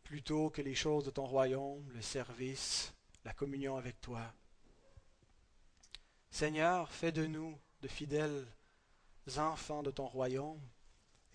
plutôt 0.02 0.49
que 0.49 0.62
les 0.62 0.75
choses 0.75 1.04
de 1.04 1.11
ton 1.11 1.26
royaume, 1.26 1.87
le 1.92 2.00
service, 2.00 2.94
la 3.26 3.35
communion 3.35 3.76
avec 3.76 4.00
toi. 4.00 4.32
Seigneur, 6.30 6.90
fais 6.90 7.12
de 7.12 7.26
nous 7.26 7.54
de 7.82 7.88
fidèles 7.88 8.46
enfants 9.36 9.82
de 9.82 9.90
ton 9.90 10.06
royaume, 10.06 10.60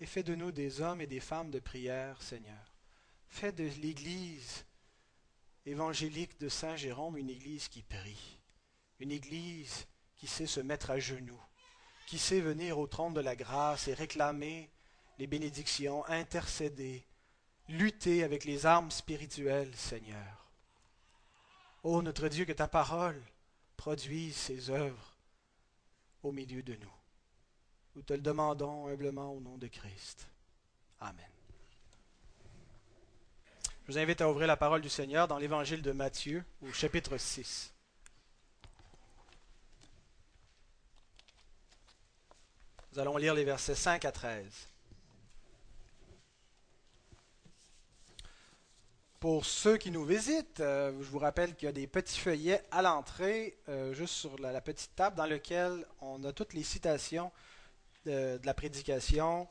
et 0.00 0.06
fais 0.06 0.22
de 0.22 0.34
nous 0.34 0.52
des 0.52 0.80
hommes 0.80 1.00
et 1.00 1.06
des 1.06 1.20
femmes 1.20 1.50
de 1.50 1.58
prière, 1.58 2.22
Seigneur. 2.22 2.74
Fais 3.28 3.52
de 3.52 3.64
l'Église 3.80 4.64
évangélique 5.66 6.38
de 6.40 6.48
Saint 6.48 6.76
Jérôme 6.76 7.18
une 7.18 7.30
Église 7.30 7.68
qui 7.68 7.82
prie, 7.82 8.38
une 9.00 9.10
Église 9.10 9.86
qui 10.16 10.26
sait 10.26 10.46
se 10.46 10.60
mettre 10.60 10.90
à 10.90 10.98
genoux, 10.98 11.40
qui 12.06 12.18
sait 12.18 12.40
venir 12.40 12.78
au 12.78 12.86
trône 12.86 13.14
de 13.14 13.20
la 13.20 13.36
grâce 13.36 13.88
et 13.88 13.94
réclamer 13.94 14.70
les 15.18 15.26
bénédictions, 15.26 16.06
intercéder, 16.06 17.04
lutter 17.68 18.22
avec 18.22 18.44
les 18.44 18.66
armes 18.66 18.90
spirituelles, 18.90 19.74
Seigneur. 19.74 20.50
Ô 21.82 22.02
notre 22.02 22.28
Dieu, 22.28 22.44
que 22.44 22.52
ta 22.52 22.68
parole 22.68 23.20
produise 23.76 24.36
ses 24.36 24.70
œuvres 24.70 25.16
au 26.22 26.32
milieu 26.32 26.62
de 26.62 26.74
nous. 26.76 26.97
Nous 27.96 28.02
te 28.02 28.12
le 28.12 28.20
demandons 28.20 28.86
humblement 28.86 29.32
au 29.32 29.40
nom 29.40 29.58
de 29.58 29.66
Christ. 29.66 30.28
Amen. 31.00 31.26
Je 33.86 33.92
vous 33.92 33.98
invite 33.98 34.20
à 34.20 34.30
ouvrir 34.30 34.46
la 34.46 34.56
parole 34.56 34.82
du 34.82 34.88
Seigneur 34.88 35.28
dans 35.28 35.38
l'évangile 35.38 35.80
de 35.80 35.92
Matthieu, 35.92 36.44
au 36.60 36.72
chapitre 36.72 37.16
6. 37.16 37.72
Nous 42.92 42.98
allons 42.98 43.16
lire 43.16 43.34
les 43.34 43.44
versets 43.44 43.74
5 43.74 44.04
à 44.04 44.12
13. 44.12 44.44
Pour 49.20 49.46
ceux 49.46 49.76
qui 49.78 49.90
nous 49.90 50.04
visitent, 50.04 50.60
euh, 50.60 50.92
je 51.00 51.08
vous 51.08 51.18
rappelle 51.18 51.56
qu'il 51.56 51.66
y 51.66 51.68
a 51.68 51.72
des 51.72 51.88
petits 51.88 52.20
feuillets 52.20 52.62
à 52.70 52.82
l'entrée, 52.82 53.58
euh, 53.68 53.92
juste 53.92 54.14
sur 54.14 54.38
la, 54.38 54.60
petite 54.60 54.94
table, 54.94 55.16
dans 55.16 55.26
lequel 55.26 55.84
on 56.00 56.22
a 56.22 56.32
toutes 56.32 56.54
les 56.54 56.62
citations 56.62 57.32
de, 58.08 58.40
la 58.44 58.54
prédication. 58.54 59.48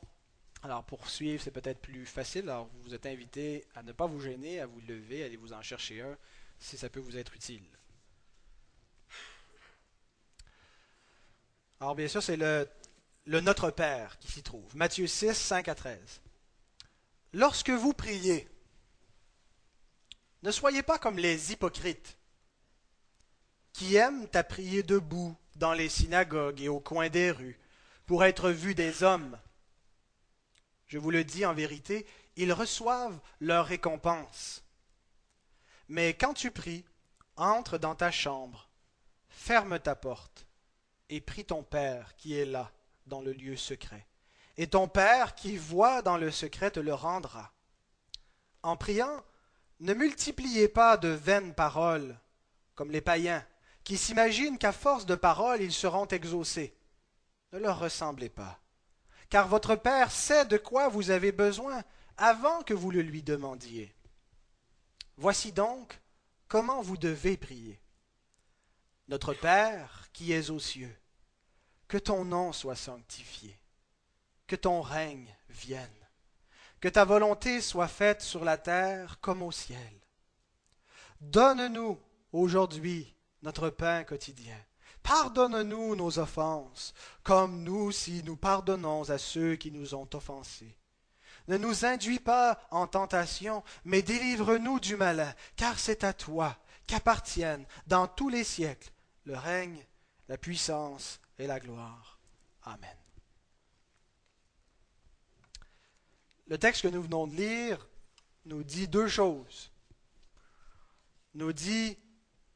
Alors, 0.64 0.84
pour 0.84 1.10
suivre, 1.10 1.42
c'est 1.42 1.52
peut-être 1.52 1.80
plus 1.80 2.06
facile. 2.06 2.50
Alors, 2.50 2.70
vous 2.84 2.94
êtes 2.94 3.06
invité 3.06 3.66
à 3.76 3.84
ne 3.84 3.92
pas 3.92 4.08
vous 4.08 4.20
gêner, 4.20 4.60
à 4.60 4.66
vous 4.66 4.82
lever, 4.82 5.24
allez 5.24 5.38
vous 5.38 5.54
en 5.54 5.62
chercher 5.62 6.02
un 6.02 6.18
si 6.60 6.78
ça 6.78 6.90
peut 6.90 7.00
vous 7.00 7.18
être 7.18 7.36
utile. 7.36 7.64
Alors, 11.80 11.96
bien 11.96 12.08
sûr, 12.08 12.24
c'est 12.24 12.38
le, 12.38 12.68
le 13.26 13.40
Notre 13.42 13.70
Père 13.70 14.18
qui 14.20 14.32
s'y 14.32 14.42
trouve. 14.42 14.76
Matthieu 14.76 15.06
6, 15.06 15.34
5 15.34 15.68
à 15.68 15.76
13. 15.76 16.22
Lorsque 17.34 17.70
vous 17.70 17.94
priez, 17.94 18.48
ne 20.42 20.52
soyez 20.52 20.82
pas 20.82 20.98
comme 20.98 21.20
les 21.20 21.52
hypocrites 21.52 22.18
qui 23.74 23.96
aiment 23.96 24.28
à 24.34 24.44
prier 24.44 24.82
debout 24.82 25.38
dans 25.56 25.74
les 25.74 25.90
synagogues 25.90 26.62
et 26.62 26.70
au 26.70 26.80
coin 26.80 27.10
des 27.10 27.30
rues 27.30 27.60
pour 28.08 28.24
être 28.24 28.50
vus 28.50 28.74
des 28.74 29.04
hommes. 29.04 29.38
Je 30.88 30.98
vous 30.98 31.12
le 31.12 31.24
dis 31.24 31.46
en 31.46 31.54
vérité, 31.54 32.08
ils 32.38 32.54
reçoivent 32.54 33.20
leur 33.42 33.66
récompense. 33.66 34.64
Mais 35.90 36.14
quand 36.14 36.34
tu 36.34 36.50
pries, 36.50 36.86
entre 37.36 37.78
dans 37.78 37.96
ta 37.96 38.10
chambre, 38.10 38.70
ferme 39.30 39.78
ta 39.80 39.96
porte 39.96 40.48
et 41.10 41.22
prie 41.22 41.46
ton 41.46 41.64
Père 41.64 42.16
qui 42.16 42.36
est 42.36 42.46
là, 42.46 42.72
dans 43.06 43.22
le 43.22 43.34
lieu 43.34 43.58
secret. 43.58 44.08
Et 44.56 44.68
ton 44.68 44.88
Père 44.88 45.36
qui 45.36 45.58
voit 45.58 46.02
dans 46.02 46.18
le 46.18 46.32
secret 46.32 46.72
te 46.72 46.80
le 46.80 46.94
rendra. 46.94 47.54
En 48.64 48.78
priant, 48.78 49.24
ne 49.82 49.94
multipliez 49.94 50.68
pas 50.70 50.98
de 50.98 51.10
vaines 51.10 51.54
paroles, 51.54 52.18
comme 52.76 52.92
les 52.92 53.02
païens, 53.02 53.46
qui 53.84 53.98
s'imaginent 53.98 54.58
qu'à 54.58 54.72
force 54.72 55.06
de 55.06 55.16
paroles 55.16 55.62
ils 55.62 55.74
seront 55.74 56.08
exaucés. 56.08 56.77
Ne 57.54 57.60
leur 57.60 57.80
ressemblez 57.80 58.30
pas, 58.30 58.60
car 59.30 59.48
votre 59.48 59.76
Père 59.76 60.12
sait 60.12 60.46
de 60.46 60.58
quoi 60.58 60.90
vous 60.90 61.12
avez 61.12 61.32
besoin 61.32 61.84
avant 62.18 62.62
que 62.64 62.74
vous 62.74 62.92
le 62.92 63.02
lui 63.02 63.24
demandiez. 63.24 63.96
Voici 65.18 65.52
donc 65.52 66.00
comment 66.48 66.82
vous 66.82 66.98
devez 66.98 67.38
prier. 67.38 67.82
Notre 69.08 69.34
Père 69.34 70.10
qui 70.12 70.34
es 70.34 70.50
aux 70.50 70.60
cieux, 70.60 70.96
que 71.88 71.98
ton 71.98 72.26
nom 72.26 72.52
soit 72.52 72.76
sanctifié, 72.76 73.58
que 74.46 74.56
ton 74.56 74.82
règne 74.82 75.34
vienne, 75.50 75.90
que 76.82 76.90
ta 76.90 77.06
volonté 77.06 77.62
soit 77.62 77.88
faite 77.88 78.22
sur 78.22 78.44
la 78.44 78.58
terre 78.58 79.20
comme 79.22 79.42
au 79.42 79.52
ciel. 79.52 80.02
Donne-nous 81.22 82.00
aujourd'hui 82.34 83.16
notre 83.42 83.70
pain 83.70 84.04
quotidien. 84.04 84.58
Pardonne-nous 85.08 85.96
nos 85.96 86.20
offenses, 86.20 86.94
comme 87.24 87.64
nous 87.64 87.78
aussi 87.78 88.24
nous 88.26 88.36
pardonnons 88.36 89.10
à 89.10 89.18
ceux 89.18 89.56
qui 89.56 89.72
nous 89.72 89.96
ont 89.96 90.10
offensés. 90.14 90.78
Ne 91.48 91.56
nous 91.56 91.86
induis 91.86 92.20
pas 92.20 92.60
en 92.72 92.88
tentation, 92.88 93.64
mais 93.86 94.02
délivre-nous 94.02 94.82
du 94.82 94.98
malin, 94.98 95.34
car 95.56 95.80
c'est 95.80 96.04
à 96.04 96.12
toi 96.12 96.58
qu'appartiennent 96.88 97.66
dans 97.88 98.06
tous 98.10 98.28
les 98.28 98.44
siècles 98.44 98.92
le 99.24 99.38
règne, 99.38 99.82
la 100.28 100.38
puissance 100.38 101.22
et 101.40 101.48
la 101.48 101.62
gloire. 101.62 102.20
Amen. 102.64 102.98
Le 106.48 106.58
texte 106.58 106.82
que 106.82 106.90
nous 106.90 107.04
venons 107.04 107.28
de 107.28 107.36
lire 107.36 107.88
nous 108.44 108.62
dit 108.62 108.90
deux 108.90 109.08
choses. 109.08 109.72
Nous 111.34 111.54
dit 111.54 111.98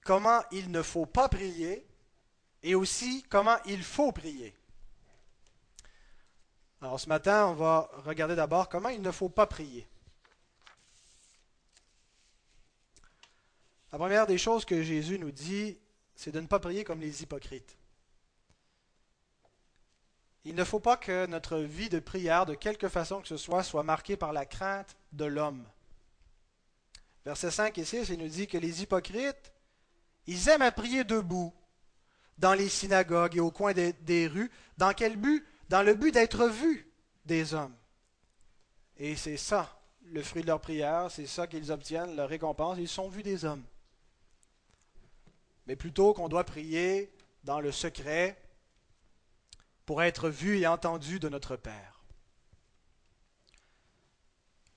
comment 0.03 0.43
il 0.51 0.69
ne 0.69 0.81
faut 0.81 1.05
pas 1.05 1.29
prier 1.29 1.87
et 2.63 2.75
aussi 2.75 3.23
comment 3.29 3.57
il 3.65 3.83
faut 3.83 4.11
prier. 4.11 4.53
Alors 6.81 6.99
ce 6.99 7.09
matin, 7.09 7.47
on 7.47 7.53
va 7.53 7.89
regarder 8.05 8.35
d'abord 8.35 8.69
comment 8.69 8.89
il 8.89 9.01
ne 9.01 9.11
faut 9.11 9.29
pas 9.29 9.45
prier. 9.45 9.87
La 13.91 13.97
première 13.97 14.25
des 14.25 14.37
choses 14.37 14.65
que 14.65 14.81
Jésus 14.81 15.19
nous 15.19 15.31
dit, 15.31 15.77
c'est 16.15 16.31
de 16.31 16.39
ne 16.39 16.47
pas 16.47 16.59
prier 16.59 16.83
comme 16.83 17.01
les 17.01 17.23
hypocrites. 17.23 17.77
Il 20.43 20.55
ne 20.55 20.63
faut 20.63 20.79
pas 20.79 20.97
que 20.97 21.27
notre 21.27 21.57
vie 21.57 21.89
de 21.89 21.99
prière, 21.99 22.45
de 22.45 22.55
quelque 22.55 22.89
façon 22.89 23.21
que 23.21 23.27
ce 23.27 23.37
soit, 23.37 23.63
soit 23.63 23.83
marquée 23.83 24.17
par 24.17 24.33
la 24.33 24.45
crainte 24.45 24.95
de 25.11 25.25
l'homme. 25.25 25.63
Versets 27.25 27.51
5 27.51 27.77
et 27.77 27.85
6, 27.85 28.09
il 28.09 28.17
nous 28.17 28.27
dit 28.27 28.47
que 28.47 28.57
les 28.57 28.81
hypocrites, 28.81 29.51
ils 30.25 30.49
aiment 30.49 30.63
à 30.63 30.71
prier 30.71 31.03
debout, 31.03 31.53
dans 32.41 32.55
les 32.55 32.67
synagogues 32.67 33.37
et 33.37 33.39
au 33.39 33.51
coin 33.51 33.71
des, 33.73 34.27
rues. 34.27 34.51
Dans 34.77 34.93
quel 34.93 35.15
but? 35.15 35.45
Dans 35.69 35.83
le 35.83 35.93
but 35.93 36.11
d'être 36.11 36.47
vus 36.47 36.91
des 37.25 37.53
hommes. 37.53 37.75
Et 38.97 39.15
c'est 39.15 39.37
ça, 39.37 39.79
le 40.05 40.21
fruit 40.21 40.41
de 40.41 40.47
leur 40.47 40.59
prière, 40.59 41.09
c'est 41.09 41.27
ça 41.27 41.47
qu'ils 41.47 41.71
obtiennent, 41.71 42.15
leur 42.15 42.27
récompense, 42.27 42.77
ils 42.79 42.89
sont 42.89 43.07
vus 43.07 43.23
des 43.23 43.45
hommes. 43.45 43.63
Mais 45.67 45.75
plutôt 45.75 46.13
qu'on 46.13 46.27
doit 46.27 46.43
prier 46.43 47.13
dans 47.43 47.61
le 47.61 47.71
secret, 47.71 48.37
pour 49.85 50.03
être 50.03 50.29
vu 50.29 50.59
et 50.59 50.67
entendu 50.67 51.19
de 51.19 51.29
notre 51.29 51.55
Père. 51.55 52.03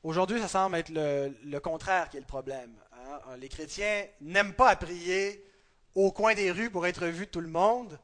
Aujourd'hui, 0.02 0.40
ça 0.40 0.48
semble 0.48 0.76
être 0.76 0.90
le, 0.90 1.58
contraire 1.60 2.10
qui 2.10 2.18
est 2.18 2.20
le 2.20 2.26
problème. 2.26 2.74
Hein. 2.92 3.36
Les 3.38 3.48
chrétiens 3.48 4.06
n'aiment 4.20 4.54
pas 4.54 4.70
à 4.70 4.76
prier 4.76 5.44
au 5.94 6.12
coin 6.12 6.34
des 6.34 6.50
rues 6.50 6.70
pour 6.70 6.86
être 6.86 7.06
vu 7.06 7.26
de 7.26 7.30
tout 7.30 7.40
le 7.40 7.48
monde. 7.48 7.98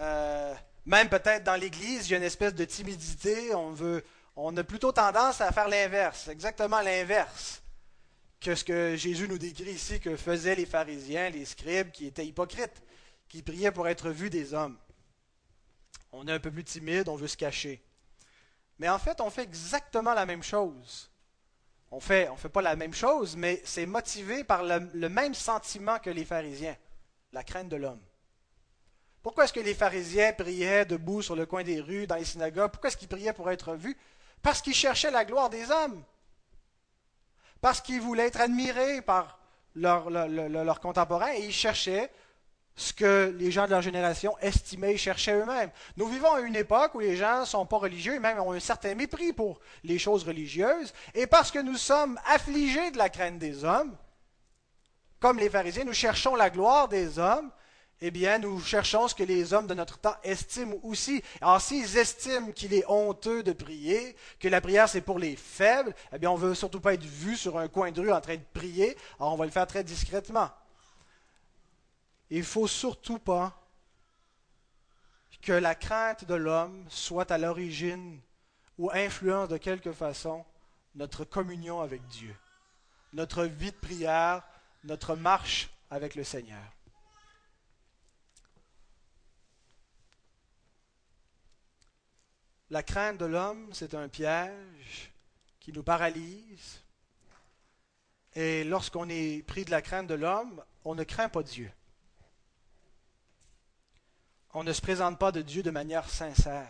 Euh, 0.00 0.54
même 0.86 1.08
peut-être 1.08 1.44
dans 1.44 1.56
l'Église, 1.56 2.08
il 2.08 2.12
y 2.12 2.14
a 2.14 2.18
une 2.18 2.24
espèce 2.24 2.54
de 2.54 2.64
timidité. 2.64 3.54
On, 3.54 3.70
veut, 3.70 4.04
on 4.36 4.56
a 4.56 4.64
plutôt 4.64 4.92
tendance 4.92 5.40
à 5.40 5.52
faire 5.52 5.68
l'inverse, 5.68 6.28
exactement 6.28 6.80
l'inverse 6.80 7.62
que 8.40 8.54
ce 8.54 8.62
que 8.62 8.94
Jésus 8.94 9.26
nous 9.26 9.38
décrit 9.38 9.72
ici 9.72 9.98
que 9.98 10.16
faisaient 10.16 10.54
les 10.54 10.66
pharisiens, 10.66 11.28
les 11.28 11.44
scribes, 11.44 11.90
qui 11.90 12.06
étaient 12.06 12.24
hypocrites, 12.24 12.82
qui 13.28 13.42
priaient 13.42 13.72
pour 13.72 13.88
être 13.88 14.10
vus 14.10 14.30
des 14.30 14.54
hommes 14.54 14.78
on 16.12 16.26
est 16.26 16.32
un 16.32 16.40
peu 16.40 16.50
plus 16.50 16.64
timide, 16.64 17.08
on 17.08 17.16
veut 17.16 17.28
se 17.28 17.36
cacher. 17.36 17.82
Mais 18.78 18.88
en 18.88 18.98
fait, 18.98 19.20
on 19.20 19.30
fait 19.30 19.42
exactement 19.42 20.14
la 20.14 20.26
même 20.26 20.42
chose. 20.42 21.10
On 21.90 22.00
fait, 22.00 22.28
on 22.28 22.36
fait 22.36 22.48
pas 22.48 22.62
la 22.62 22.76
même 22.76 22.94
chose, 22.94 23.36
mais 23.36 23.62
c'est 23.64 23.86
motivé 23.86 24.44
par 24.44 24.62
le, 24.62 25.08
même 25.08 25.34
sentiment 25.34 25.98
que 25.98 26.10
les 26.10 26.24
pharisiens, 26.24 26.76
la 27.32 27.42
crainte 27.42 27.68
de 27.68 27.76
l'homme. 27.76 28.00
Pourquoi 29.22 29.44
est-ce 29.44 29.52
que 29.52 29.60
les 29.60 29.74
pharisiens 29.74 30.32
priaient 30.32 30.84
debout 30.84 31.22
sur 31.22 31.36
le 31.36 31.44
coin 31.44 31.62
des 31.62 31.80
rues, 31.80 32.06
dans 32.06 32.16
les 32.16 32.24
synagogues? 32.24 32.70
Pourquoi 32.70 32.88
est-ce 32.88 32.96
qu'ils 32.96 33.08
priaient 33.08 33.32
pour 33.32 33.50
être 33.50 33.74
vus? 33.74 33.96
Parce 34.42 34.62
qu'ils 34.62 34.74
cherchaient 34.74 35.10
la 35.10 35.24
gloire 35.24 35.50
des 35.50 35.70
hommes. 35.70 36.02
Parce 37.60 37.80
qu'ils 37.80 38.00
voulaient 38.00 38.28
être 38.28 38.40
admirés 38.40 39.02
par 39.02 39.40
leurs 39.74 40.80
contemporains 40.80 41.34
et 41.34 41.44
ils 41.44 41.52
cherchaient 41.52 42.10
ce 42.76 42.92
que 42.92 43.34
les 43.36 43.50
gens 43.50 43.64
de 43.66 43.70
leur 43.70 43.82
génération 43.82 44.38
estimaient 44.38 44.94
et 44.94 44.96
cherchaient 44.96 45.34
eux-mêmes. 45.34 45.70
Nous 45.96 46.06
vivons 46.06 46.32
à 46.32 46.40
une 46.40 46.54
époque 46.54 46.94
où 46.94 47.00
les 47.00 47.16
gens 47.16 47.40
ne 47.40 47.44
sont 47.44 47.66
pas 47.66 47.78
religieux 47.78 48.14
et 48.14 48.20
même 48.20 48.38
ont 48.38 48.52
un 48.52 48.60
certain 48.60 48.94
mépris 48.94 49.32
pour 49.32 49.58
les 49.82 49.98
choses 49.98 50.22
religieuses. 50.22 50.94
Et 51.14 51.26
parce 51.26 51.50
que 51.50 51.58
nous 51.58 51.76
sommes 51.76 52.20
affligés 52.26 52.92
de 52.92 52.98
la 52.98 53.08
crainte 53.08 53.40
des 53.40 53.64
hommes, 53.64 53.96
comme 55.20 55.38
les 55.38 55.50
pharisiens, 55.50 55.84
nous 55.84 55.92
cherchons 55.92 56.34
la 56.34 56.50
gloire 56.50 56.88
des 56.88 57.18
hommes, 57.18 57.50
eh 58.00 58.12
bien, 58.12 58.38
nous 58.38 58.60
cherchons 58.60 59.08
ce 59.08 59.14
que 59.14 59.24
les 59.24 59.52
hommes 59.52 59.66
de 59.66 59.74
notre 59.74 59.98
temps 59.98 60.14
estiment 60.22 60.76
aussi. 60.84 61.22
Alors, 61.40 61.60
s'ils 61.60 61.96
estiment 61.96 62.52
qu'il 62.52 62.72
est 62.72 62.84
honteux 62.86 63.42
de 63.42 63.52
prier, 63.52 64.14
que 64.38 64.46
la 64.46 64.60
prière 64.60 64.88
c'est 64.88 65.00
pour 65.00 65.18
les 65.18 65.34
faibles, 65.34 65.94
eh 66.12 66.18
bien, 66.18 66.30
on 66.30 66.38
ne 66.38 66.42
veut 66.42 66.54
surtout 66.54 66.80
pas 66.80 66.94
être 66.94 67.04
vu 67.04 67.36
sur 67.36 67.58
un 67.58 67.66
coin 67.66 67.90
de 67.90 68.00
rue 68.00 68.12
en 68.12 68.20
train 68.20 68.36
de 68.36 68.44
prier, 68.54 68.96
alors 69.18 69.32
on 69.32 69.36
va 69.36 69.46
le 69.46 69.50
faire 69.50 69.66
très 69.66 69.82
discrètement. 69.82 70.50
Il 72.30 72.38
ne 72.38 72.44
faut 72.44 72.68
surtout 72.68 73.18
pas 73.18 73.52
que 75.42 75.52
la 75.52 75.74
crainte 75.74 76.24
de 76.24 76.34
l'homme 76.34 76.84
soit 76.88 77.30
à 77.32 77.38
l'origine 77.38 78.20
ou 78.76 78.90
influence 78.92 79.48
de 79.48 79.56
quelque 79.56 79.92
façon 79.92 80.44
notre 80.94 81.24
communion 81.24 81.80
avec 81.80 82.06
Dieu, 82.06 82.34
notre 83.12 83.44
vie 83.44 83.72
de 83.72 83.76
prière, 83.76 84.42
notre 84.84 85.16
marche 85.16 85.70
avec 85.90 86.14
le 86.14 86.24
Seigneur. 86.24 86.62
La 92.70 92.82
crainte 92.82 93.18
de 93.18 93.24
l'homme, 93.24 93.70
c'est 93.72 93.94
un 93.94 94.08
piège 94.08 95.10
qui 95.60 95.72
nous 95.72 95.82
paralyse. 95.82 96.82
Et 98.34 98.62
lorsqu'on 98.64 99.08
est 99.08 99.42
pris 99.46 99.64
de 99.64 99.70
la 99.70 99.80
crainte 99.80 100.06
de 100.06 100.14
l'homme, 100.14 100.62
on 100.84 100.94
ne 100.94 101.04
craint 101.04 101.28
pas 101.28 101.42
Dieu 101.42 101.70
on 104.54 104.64
ne 104.64 104.72
se 104.72 104.80
présente 104.80 105.18
pas 105.18 105.32
de 105.32 105.42
Dieu 105.42 105.62
de 105.62 105.70
manière 105.70 106.08
sincère. 106.08 106.68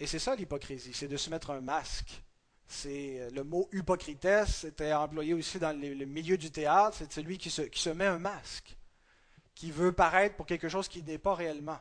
Et 0.00 0.06
c'est 0.06 0.18
ça 0.18 0.34
l'hypocrisie, 0.34 0.92
c'est 0.92 1.08
de 1.08 1.16
se 1.16 1.30
mettre 1.30 1.50
un 1.50 1.60
masque. 1.60 2.22
C'est 2.66 3.20
euh, 3.20 3.30
le 3.30 3.44
mot 3.44 3.68
hypocritesse 3.72 4.64
était 4.64 4.92
employé 4.92 5.34
aussi 5.34 5.58
dans 5.58 5.78
le, 5.78 6.04
milieu 6.04 6.36
du 6.36 6.50
théâtre, 6.50 6.96
c'est 6.98 7.12
celui 7.12 7.38
qui 7.38 7.50
se, 7.50 7.90
met 7.90 8.06
un 8.06 8.18
masque, 8.18 8.76
qui 9.54 9.70
veut 9.70 9.92
paraître 9.92 10.36
pour 10.36 10.46
quelque 10.46 10.68
chose 10.68 10.88
qui 10.88 11.02
n'est 11.02 11.18
pas 11.18 11.34
réellement. 11.34 11.78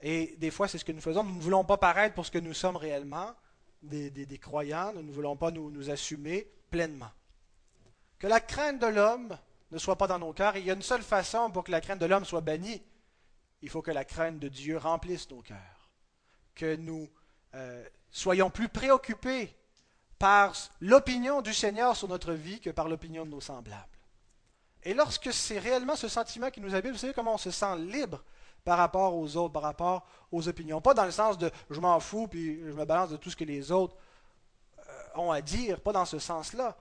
Et 0.00 0.36
des 0.38 0.50
fois, 0.50 0.68
c'est 0.68 0.78
ce 0.78 0.84
que 0.84 0.92
nous 0.92 1.00
faisons. 1.00 1.24
Nous 1.24 1.36
ne 1.36 1.40
voulons 1.40 1.64
pas 1.64 1.76
paraître 1.76 2.14
pour 2.14 2.26
ce 2.26 2.30
que 2.30 2.38
nous 2.38 2.54
sommes 2.54 2.76
réellement, 2.76 3.34
des, 3.82 4.10
des, 4.10 4.38
croyants. 4.38 4.92
Nous 4.94 5.02
ne 5.02 5.12
voulons 5.12 5.36
pas 5.36 5.50
nous, 5.50 5.70
nous 5.70 5.90
assumer 5.90 6.48
pleinement. 6.70 7.10
Que 8.18 8.26
la 8.26 8.40
crainte 8.40 8.80
de 8.80 8.86
l'homme 8.86 9.36
ne 9.70 9.78
soit 9.78 9.96
pas 9.96 10.06
dans 10.06 10.18
nos 10.18 10.32
cœurs. 10.32 10.56
il 10.56 10.64
y 10.64 10.70
a 10.70 10.74
une 10.74 10.82
seule 10.82 11.02
façon 11.02 11.50
pour 11.50 11.64
que 11.64 11.70
la 11.70 11.80
crainte 11.80 12.00
de 12.00 12.06
l'homme 12.06 12.24
soit 12.24 12.40
bannie, 12.40 12.82
il 13.62 13.68
faut 13.68 13.82
que 13.82 13.90
la 13.90 14.04
crainte 14.04 14.38
de 14.38 14.48
Dieu 14.48 14.78
remplisse 14.78 15.28
nos 15.30 15.42
cœurs, 15.42 15.90
que 16.54 16.76
nous 16.76 17.08
euh, 17.54 17.84
soyons 18.10 18.50
plus 18.50 18.68
préoccupés 18.68 19.54
par 20.18 20.54
l'opinion 20.80 21.42
du 21.42 21.54
Seigneur 21.54 21.96
sur 21.96 22.08
notre 22.08 22.32
vie 22.32 22.60
que 22.60 22.70
par 22.70 22.88
l'opinion 22.88 23.24
de 23.24 23.30
nos 23.30 23.40
semblables. 23.40 23.86
Et 24.82 24.94
lorsque 24.94 25.32
c'est 25.32 25.58
réellement 25.58 25.96
ce 25.96 26.08
sentiment 26.08 26.50
qui 26.50 26.60
nous 26.60 26.74
habite, 26.74 26.92
vous 26.92 26.98
savez 26.98 27.12
comment 27.12 27.34
on 27.34 27.38
se 27.38 27.50
sent 27.50 27.76
libre 27.78 28.24
par 28.64 28.78
rapport 28.78 29.16
aux 29.16 29.36
autres, 29.36 29.52
par 29.52 29.62
rapport 29.62 30.06
aux 30.32 30.48
opinions? 30.48 30.80
Pas 30.80 30.94
dans 30.94 31.04
le 31.04 31.10
sens 31.10 31.38
de 31.38 31.50
je 31.70 31.80
m'en 31.80 32.00
fous 32.00 32.26
puis 32.26 32.60
je 32.64 32.72
me 32.72 32.84
balance 32.84 33.10
de 33.10 33.16
tout 33.16 33.30
ce 33.30 33.36
que 33.36 33.44
les 33.44 33.70
autres 33.70 33.96
euh, 34.78 34.92
ont 35.16 35.30
à 35.30 35.40
dire, 35.40 35.80
pas 35.80 35.92
dans 35.92 36.04
ce 36.04 36.18
sens-là. 36.18 36.76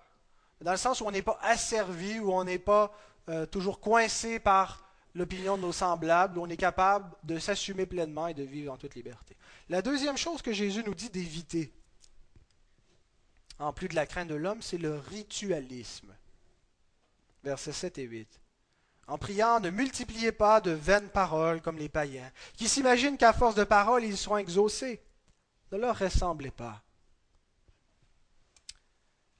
Dans 0.61 0.71
le 0.71 0.77
sens 0.77 1.01
où 1.01 1.05
on 1.05 1.11
n'est 1.11 1.21
pas 1.21 1.37
asservi, 1.41 2.19
où 2.19 2.31
on 2.33 2.43
n'est 2.43 2.59
pas 2.59 2.91
euh, 3.29 3.45
toujours 3.45 3.79
coincé 3.79 4.39
par 4.39 4.83
l'opinion 5.13 5.57
de 5.57 5.63
nos 5.63 5.71
semblables, 5.71 6.37
où 6.37 6.43
on 6.43 6.49
est 6.49 6.57
capable 6.57 7.11
de 7.23 7.39
s'assumer 7.39 7.85
pleinement 7.85 8.27
et 8.27 8.33
de 8.33 8.43
vivre 8.43 8.73
en 8.73 8.77
toute 8.77 8.95
liberté. 8.95 9.35
La 9.69 9.81
deuxième 9.81 10.17
chose 10.17 10.41
que 10.41 10.53
Jésus 10.53 10.83
nous 10.85 10.95
dit 10.95 11.09
d'éviter, 11.09 11.73
en 13.59 13.73
plus 13.73 13.87
de 13.87 13.95
la 13.95 14.05
crainte 14.05 14.27
de 14.27 14.35
l'homme, 14.35 14.61
c'est 14.61 14.77
le 14.77 14.97
ritualisme. 14.97 16.13
Versets 17.43 17.73
7 17.73 17.97
et 17.97 18.03
8. 18.03 18.41
En 19.07 19.17
priant, 19.17 19.59
ne 19.59 19.69
multipliez 19.69 20.31
pas 20.31 20.59
de 20.59 20.71
vaines 20.71 21.09
paroles 21.09 21.61
comme 21.61 21.77
les 21.77 21.89
païens, 21.89 22.29
qui 22.55 22.67
s'imaginent 22.67 23.17
qu'à 23.17 23.33
force 23.33 23.55
de 23.55 23.63
paroles, 23.63 24.03
ils 24.03 24.17
seront 24.17 24.37
exaucés. 24.37 25.01
Ne 25.71 25.77
leur 25.77 25.97
ressemblez 25.97 26.51
pas. 26.51 26.83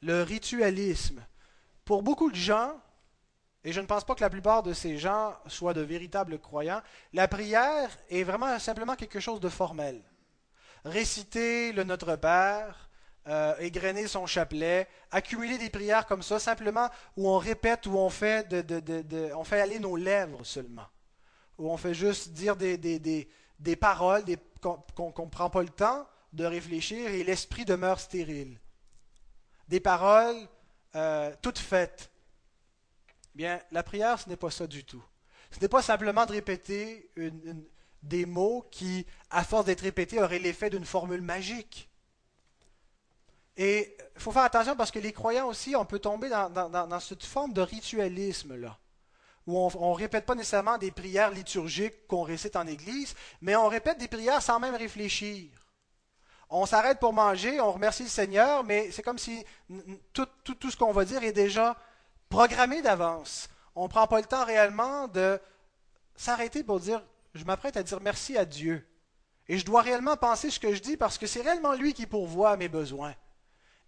Le 0.01 0.23
ritualisme. 0.23 1.25
Pour 1.83 2.01
beaucoup 2.01 2.31
de 2.31 2.35
gens, 2.35 2.79
et 3.63 3.73
je 3.73 3.81
ne 3.81 3.85
pense 3.85 4.05
pas 4.05 4.15
que 4.15 4.23
la 4.23 4.29
plupart 4.29 4.63
de 4.63 4.73
ces 4.73 4.97
gens 4.97 5.35
soient 5.47 5.73
de 5.73 5.81
véritables 5.81 6.39
croyants, 6.39 6.81
la 7.11 7.27
prière 7.27 7.89
est 8.09 8.23
vraiment 8.23 8.57
simplement 8.59 8.95
quelque 8.95 9.19
chose 9.19 9.41
de 9.41 9.49
formel. 9.49 10.01
Réciter 10.85 11.73
le 11.73 11.83
Notre 11.83 12.15
Père, 12.15 12.86
euh, 13.27 13.55
égrener 13.59 14.07
son 14.07 14.25
chapelet, 14.25 14.87
accumuler 15.11 15.57
des 15.57 15.69
prières 15.69 16.05
comme 16.05 16.23
ça, 16.23 16.39
simplement 16.39 16.89
où 17.15 17.29
on 17.29 17.37
répète, 17.37 17.85
où 17.87 17.97
on 17.97 18.09
fait, 18.09 18.47
de, 18.47 19.43
fait 19.43 19.61
aller 19.61 19.79
nos 19.79 19.95
lèvres 19.95 20.45
seulement, 20.45 20.87
où 21.57 21.71
on 21.71 21.77
fait 21.77 21.93
juste 21.93 22.31
dire 22.31 22.55
des, 22.55 22.77
des 22.77 23.75
paroles 23.75 24.23
qu'on 24.61 25.25
ne 25.25 25.29
prend 25.29 25.49
pas 25.49 25.61
le 25.61 25.69
temps 25.69 26.07
de 26.33 26.45
réfléchir 26.45 27.09
et 27.09 27.23
l'esprit 27.23 27.65
demeure 27.65 27.99
stérile. 27.99 28.59
Des 29.67 29.79
paroles 29.79 30.47
euh, 30.95 31.31
toutes 31.41 31.59
faites. 31.59 32.11
Bien, 33.35 33.61
la 33.71 33.83
prière, 33.83 34.19
ce 34.19 34.29
n'est 34.29 34.37
pas 34.37 34.49
ça 34.49 34.65
du 34.65 34.83
tout. 34.83 35.03
Ce 35.51 35.59
n'est 35.59 35.67
pas 35.67 35.81
simplement 35.81 36.25
de 36.25 36.31
répéter 36.31 37.11
des 38.01 38.25
mots 38.25 38.67
qui, 38.71 39.05
à 39.29 39.43
force 39.43 39.65
d'être 39.65 39.81
répétés, 39.81 40.19
auraient 40.19 40.39
l'effet 40.39 40.69
d'une 40.69 40.85
formule 40.85 41.21
magique. 41.21 41.89
Et 43.57 43.97
il 44.15 44.21
faut 44.21 44.31
faire 44.31 44.43
attention 44.43 44.75
parce 44.75 44.91
que 44.91 44.99
les 44.99 45.11
croyants 45.11 45.47
aussi, 45.47 45.75
on 45.75 45.85
peut 45.85 45.99
tomber 45.99 46.29
dans, 46.29 46.99
cette 46.99 47.25
forme 47.25 47.53
de 47.53 47.61
ritualisme-là, 47.61 48.77
où 49.47 49.57
on 49.57 49.91
ne 49.91 49.95
répète 49.95 50.25
pas 50.25 50.35
nécessairement 50.35 50.77
des 50.77 50.91
prières 50.91 51.31
liturgiques 51.31 52.07
qu'on 52.07 52.21
récite 52.21 52.55
en 52.55 52.67
Église, 52.67 53.15
mais 53.41 53.55
on 53.55 53.67
répète 53.67 53.97
des 53.97 54.07
prières 54.07 54.43
sans 54.43 54.59
même 54.59 54.75
réfléchir. 54.75 55.49
On 56.49 56.65
s'arrête 56.65 56.99
pour 56.99 57.13
manger, 57.13 57.59
on 57.59 57.71
remercie 57.71 58.03
le 58.03 58.09
Seigneur, 58.09 58.63
mais 58.63 58.91
c'est 58.91 59.01
comme 59.01 59.17
si 59.17 59.43
tout, 60.13 60.27
tout 60.43 60.71
ce 60.71 60.77
qu'on 60.77 60.93
va 60.93 61.03
dire 61.03 61.23
est 61.23 61.33
déjà 61.33 61.75
programmé 62.29 62.81
d'avance. 62.81 63.49
On 63.75 63.83
ne 63.83 63.89
prend 63.89 64.07
pas 64.07 64.19
le 64.19 64.25
temps 64.25 64.45
réellement 64.45 65.07
de 65.07 65.39
s'arrêter 66.15 66.63
pour 66.63 66.79
dire, 66.79 67.03
je 67.33 67.43
m'apprête 67.43 67.75
à 67.75 67.83
dire 67.83 67.99
merci 68.01 68.37
à 68.37 68.45
Dieu. 68.45 68.87
Et 69.49 69.57
je 69.57 69.65
dois 69.65 69.81
réellement 69.81 70.15
penser 70.15 70.49
ce 70.49 70.59
que 70.59 70.73
je 70.73 70.81
dis 70.81 70.95
parce 70.95 71.17
que 71.17 71.27
c'est 71.27 71.41
réellement 71.41 71.73
lui 71.73 71.93
qui 71.93 72.05
pourvoit 72.05 72.55
mes 72.57 72.69
besoins. 72.69 73.13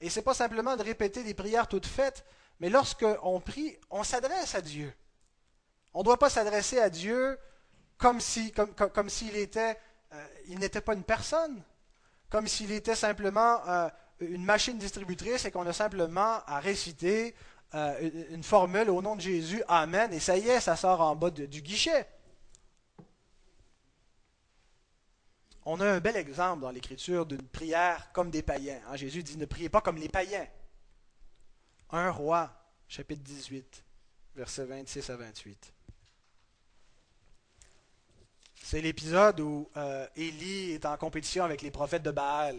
Et 0.01 0.09
ce 0.09 0.19
n'est 0.19 0.23
pas 0.23 0.33
simplement 0.33 0.75
de 0.75 0.83
répéter 0.83 1.23
des 1.23 1.33
prières 1.33 1.67
toutes 1.67 1.85
faites, 1.85 2.25
mais 2.59 2.69
lorsqu'on 2.69 3.39
prie, 3.41 3.77
on 3.89 4.03
s'adresse 4.03 4.55
à 4.55 4.61
Dieu. 4.61 4.93
On 5.93 5.99
ne 5.99 6.05
doit 6.05 6.19
pas 6.19 6.29
s'adresser 6.29 6.79
à 6.79 6.89
Dieu 6.89 7.37
comme 7.97 8.19
s'il 8.21 8.53
comme, 8.53 8.73
comme, 8.73 9.09
était, 9.35 9.77
euh, 10.13 10.27
n'était 10.47 10.81
pas 10.81 10.93
une 10.93 11.03
personne, 11.03 11.61
comme 12.29 12.47
s'il 12.47 12.71
était 12.71 12.95
simplement 12.95 13.59
euh, 13.67 13.89
une 14.19 14.43
machine 14.43 14.77
distributrice 14.77 15.45
et 15.45 15.51
qu'on 15.51 15.67
a 15.67 15.73
simplement 15.73 16.41
à 16.45 16.59
réciter 16.59 17.35
euh, 17.75 18.09
une 18.31 18.43
formule 18.43 18.89
au 18.89 19.01
nom 19.01 19.15
de 19.15 19.21
Jésus, 19.21 19.63
Amen, 19.67 20.13
et 20.13 20.19
ça 20.19 20.37
y 20.37 20.47
est, 20.47 20.59
ça 20.59 20.75
sort 20.75 21.01
en 21.01 21.15
bas 21.15 21.29
du 21.29 21.61
guichet. 21.61 22.07
On 25.71 25.79
a 25.81 25.85
un 25.87 25.99
bel 25.99 26.17
exemple 26.17 26.63
dans 26.63 26.71
l'Écriture 26.71 27.27
d'une 27.27 27.47
prière 27.47 28.11
comme 28.11 28.31
des 28.31 28.41
païens. 28.41 28.81
Hein. 28.87 28.95
Jésus 28.95 29.21
dit 29.21 29.37
ne 29.37 29.45
priez 29.45 29.69
pas 29.69 29.81
comme 29.81 29.97
les 29.97 30.09
païens. 30.09 30.47
Un 31.91 32.09
roi, 32.09 32.51
chapitre 32.87 33.21
18, 33.21 33.83
versets 34.35 34.65
26 34.65 35.09
à 35.11 35.17
28. 35.17 35.73
C'est 38.63 38.81
l'épisode 38.81 39.39
où 39.41 39.69
euh, 39.77 40.07
Élie 40.15 40.71
est 40.71 40.87
en 40.87 40.97
compétition 40.97 41.43
avec 41.43 41.61
les 41.61 41.69
prophètes 41.69 42.03
de 42.03 42.11
Baal. 42.11 42.57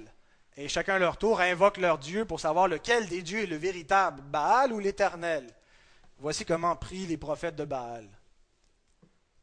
Et 0.56 0.68
chacun 0.68 0.94
à 0.94 0.98
leur 1.00 1.16
tour 1.16 1.40
invoque 1.40 1.78
leur 1.78 1.98
Dieu 1.98 2.24
pour 2.24 2.38
savoir 2.38 2.68
lequel 2.68 3.08
des 3.08 3.22
dieux 3.22 3.40
est 3.40 3.46
le 3.46 3.56
véritable, 3.56 4.22
Baal 4.22 4.72
ou 4.72 4.78
l'Éternel. 4.78 5.52
Voici 6.18 6.44
comment 6.44 6.76
prient 6.76 7.06
les 7.06 7.16
prophètes 7.16 7.56
de 7.56 7.64
Baal. 7.64 8.06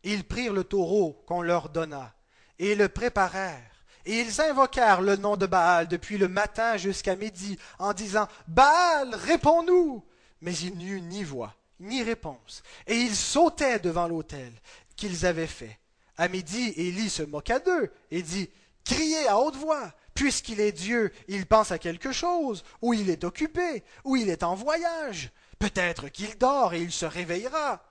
Ils 0.03 0.25
prirent 0.25 0.53
le 0.53 0.63
taureau 0.63 1.21
qu'on 1.27 1.41
leur 1.41 1.67
donna 1.67 2.13
et 2.59 2.75
le 2.75 2.89
préparèrent. 2.89 3.61
Et 4.05 4.21
ils 4.21 4.39
invoquèrent 4.39 5.01
le 5.01 5.17
nom 5.17 5.35
de 5.35 5.45
Baal 5.45 5.87
depuis 5.87 6.17
le 6.17 6.27
matin 6.27 6.77
jusqu'à 6.77 7.15
midi, 7.15 7.57
en 7.77 7.93
disant 7.93 8.27
Baal, 8.47 9.13
réponds-nous 9.13 10.03
Mais 10.41 10.55
il 10.55 10.77
n'y 10.77 10.87
eut 10.87 11.01
ni 11.01 11.23
voix, 11.23 11.53
ni 11.79 12.03
réponse. 12.03 12.63
Et 12.87 12.95
ils 12.95 13.15
sautaient 13.15 13.79
devant 13.79 14.07
l'autel 14.07 14.51
qu'ils 14.95 15.25
avaient 15.25 15.45
fait. 15.45 15.77
À 16.17 16.29
midi, 16.29 16.73
Élie 16.77 17.09
se 17.09 17.23
moqua 17.23 17.59
d'eux 17.59 17.91
et 18.09 18.21
dit 18.21 18.49
Criez 18.85 19.27
à 19.27 19.37
haute 19.37 19.57
voix, 19.57 19.91
puisqu'il 20.13 20.61
est 20.61 20.71
Dieu, 20.71 21.11
il 21.27 21.45
pense 21.45 21.71
à 21.71 21.77
quelque 21.77 22.13
chose, 22.13 22.63
ou 22.81 22.93
il 22.93 23.09
est 23.09 23.25
occupé, 23.25 23.83
ou 24.05 24.15
il 24.15 24.29
est 24.29 24.43
en 24.43 24.55
voyage. 24.55 25.31
Peut-être 25.59 26.07
qu'il 26.07 26.37
dort 26.37 26.73
et 26.73 26.81
il 26.81 26.93
se 26.93 27.05
réveillera. 27.05 27.83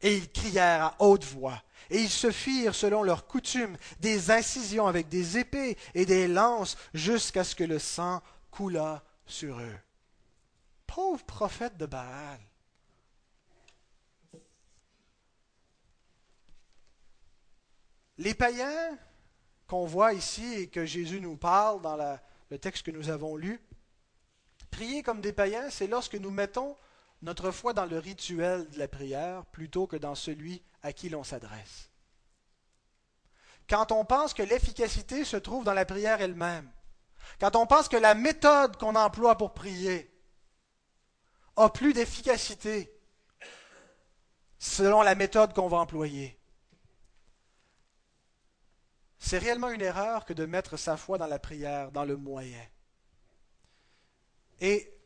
Et 0.00 0.14
ils 0.14 0.30
crièrent 0.30 0.84
à 0.84 0.94
haute 1.00 1.24
voix 1.24 1.60
et 1.90 1.98
ils 2.00 2.10
se 2.10 2.30
firent, 2.30 2.74
selon 2.74 3.02
leur 3.02 3.26
coutume, 3.26 3.76
des 4.00 4.30
incisions 4.30 4.86
avec 4.86 5.08
des 5.08 5.38
épées 5.38 5.76
et 5.94 6.06
des 6.06 6.28
lances 6.28 6.76
jusqu'à 6.94 7.44
ce 7.44 7.54
que 7.54 7.64
le 7.64 7.78
sang 7.78 8.22
coulât 8.50 9.02
sur 9.26 9.60
eux. 9.60 9.78
Pauvres 10.86 11.24
prophètes 11.24 11.76
de 11.76 11.86
Baal. 11.86 12.40
Les 18.18 18.34
païens 18.34 18.98
qu'on 19.68 19.86
voit 19.86 20.12
ici 20.12 20.54
et 20.54 20.66
que 20.66 20.84
Jésus 20.84 21.20
nous 21.20 21.36
parle 21.36 21.80
dans 21.82 21.96
le 22.50 22.58
texte 22.58 22.84
que 22.84 22.90
nous 22.90 23.10
avons 23.10 23.36
lu, 23.36 23.60
prier 24.70 25.02
comme 25.02 25.20
des 25.20 25.32
païens, 25.32 25.70
c'est 25.70 25.86
lorsque 25.86 26.14
nous 26.14 26.30
mettons 26.30 26.76
notre 27.22 27.50
foi 27.50 27.72
dans 27.72 27.86
le 27.86 27.98
rituel 27.98 28.68
de 28.70 28.78
la 28.78 28.88
prière 28.88 29.44
plutôt 29.46 29.86
que 29.86 29.96
dans 29.96 30.14
celui 30.14 30.62
à 30.82 30.92
qui 30.92 31.08
l'on 31.08 31.24
s'adresse. 31.24 31.90
Quand 33.68 33.92
on 33.92 34.04
pense 34.04 34.34
que 34.34 34.42
l'efficacité 34.42 35.24
se 35.24 35.36
trouve 35.36 35.64
dans 35.64 35.74
la 35.74 35.84
prière 35.84 36.20
elle-même, 36.20 36.70
quand 37.40 37.56
on 37.56 37.66
pense 37.66 37.88
que 37.88 37.96
la 37.96 38.14
méthode 38.14 38.76
qu'on 38.76 38.94
emploie 38.94 39.36
pour 39.36 39.52
prier 39.52 40.10
a 41.56 41.68
plus 41.68 41.92
d'efficacité 41.92 42.92
selon 44.58 45.02
la 45.02 45.14
méthode 45.14 45.52
qu'on 45.52 45.68
va 45.68 45.78
employer, 45.78 46.38
c'est 49.18 49.38
réellement 49.38 49.70
une 49.70 49.82
erreur 49.82 50.24
que 50.24 50.32
de 50.32 50.46
mettre 50.46 50.76
sa 50.76 50.96
foi 50.96 51.18
dans 51.18 51.26
la 51.26 51.38
prière, 51.38 51.90
dans 51.90 52.04
le 52.04 52.16
moyen. 52.16 52.64
Et 54.60 54.96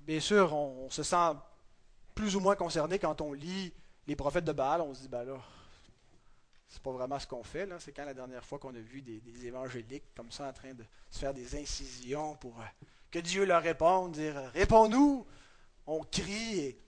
bien 0.00 0.20
sûr, 0.20 0.54
on, 0.54 0.88
se 0.90 1.02
sent 1.02 1.34
plus 2.18 2.34
ou 2.34 2.40
moins 2.40 2.56
concerné 2.56 2.98
quand 2.98 3.20
on 3.20 3.32
lit 3.32 3.72
les 4.08 4.16
prophètes 4.16 4.44
de 4.44 4.50
Baal, 4.50 4.80
on 4.80 4.92
se 4.92 5.02
dit, 5.02 5.08
ben 5.08 5.22
là, 5.22 5.40
c'est 6.66 6.82
pas 6.82 6.90
vraiment 6.90 7.16
ce 7.20 7.28
qu'on 7.28 7.44
fait. 7.44 7.64
Là. 7.64 7.78
C'est 7.78 7.92
quand 7.92 8.04
la 8.04 8.12
dernière 8.12 8.44
fois 8.44 8.58
qu'on 8.58 8.74
a 8.74 8.80
vu 8.80 9.02
des, 9.02 9.46
évangéliques 9.46 10.02
comme 10.16 10.32
ça 10.32 10.48
en 10.48 10.52
train 10.52 10.74
de 10.74 10.84
se 11.12 11.20
faire 11.20 11.32
des 11.32 11.54
incisions 11.54 12.34
pour 12.34 12.58
euh, 12.58 12.64
que 13.12 13.20
Dieu 13.20 13.44
leur 13.44 13.62
réponde, 13.62 14.12
dire 14.12 14.34
Réponds-nous 14.52 15.24
On 15.86 16.02
crie 16.02 16.58
et 16.58 16.80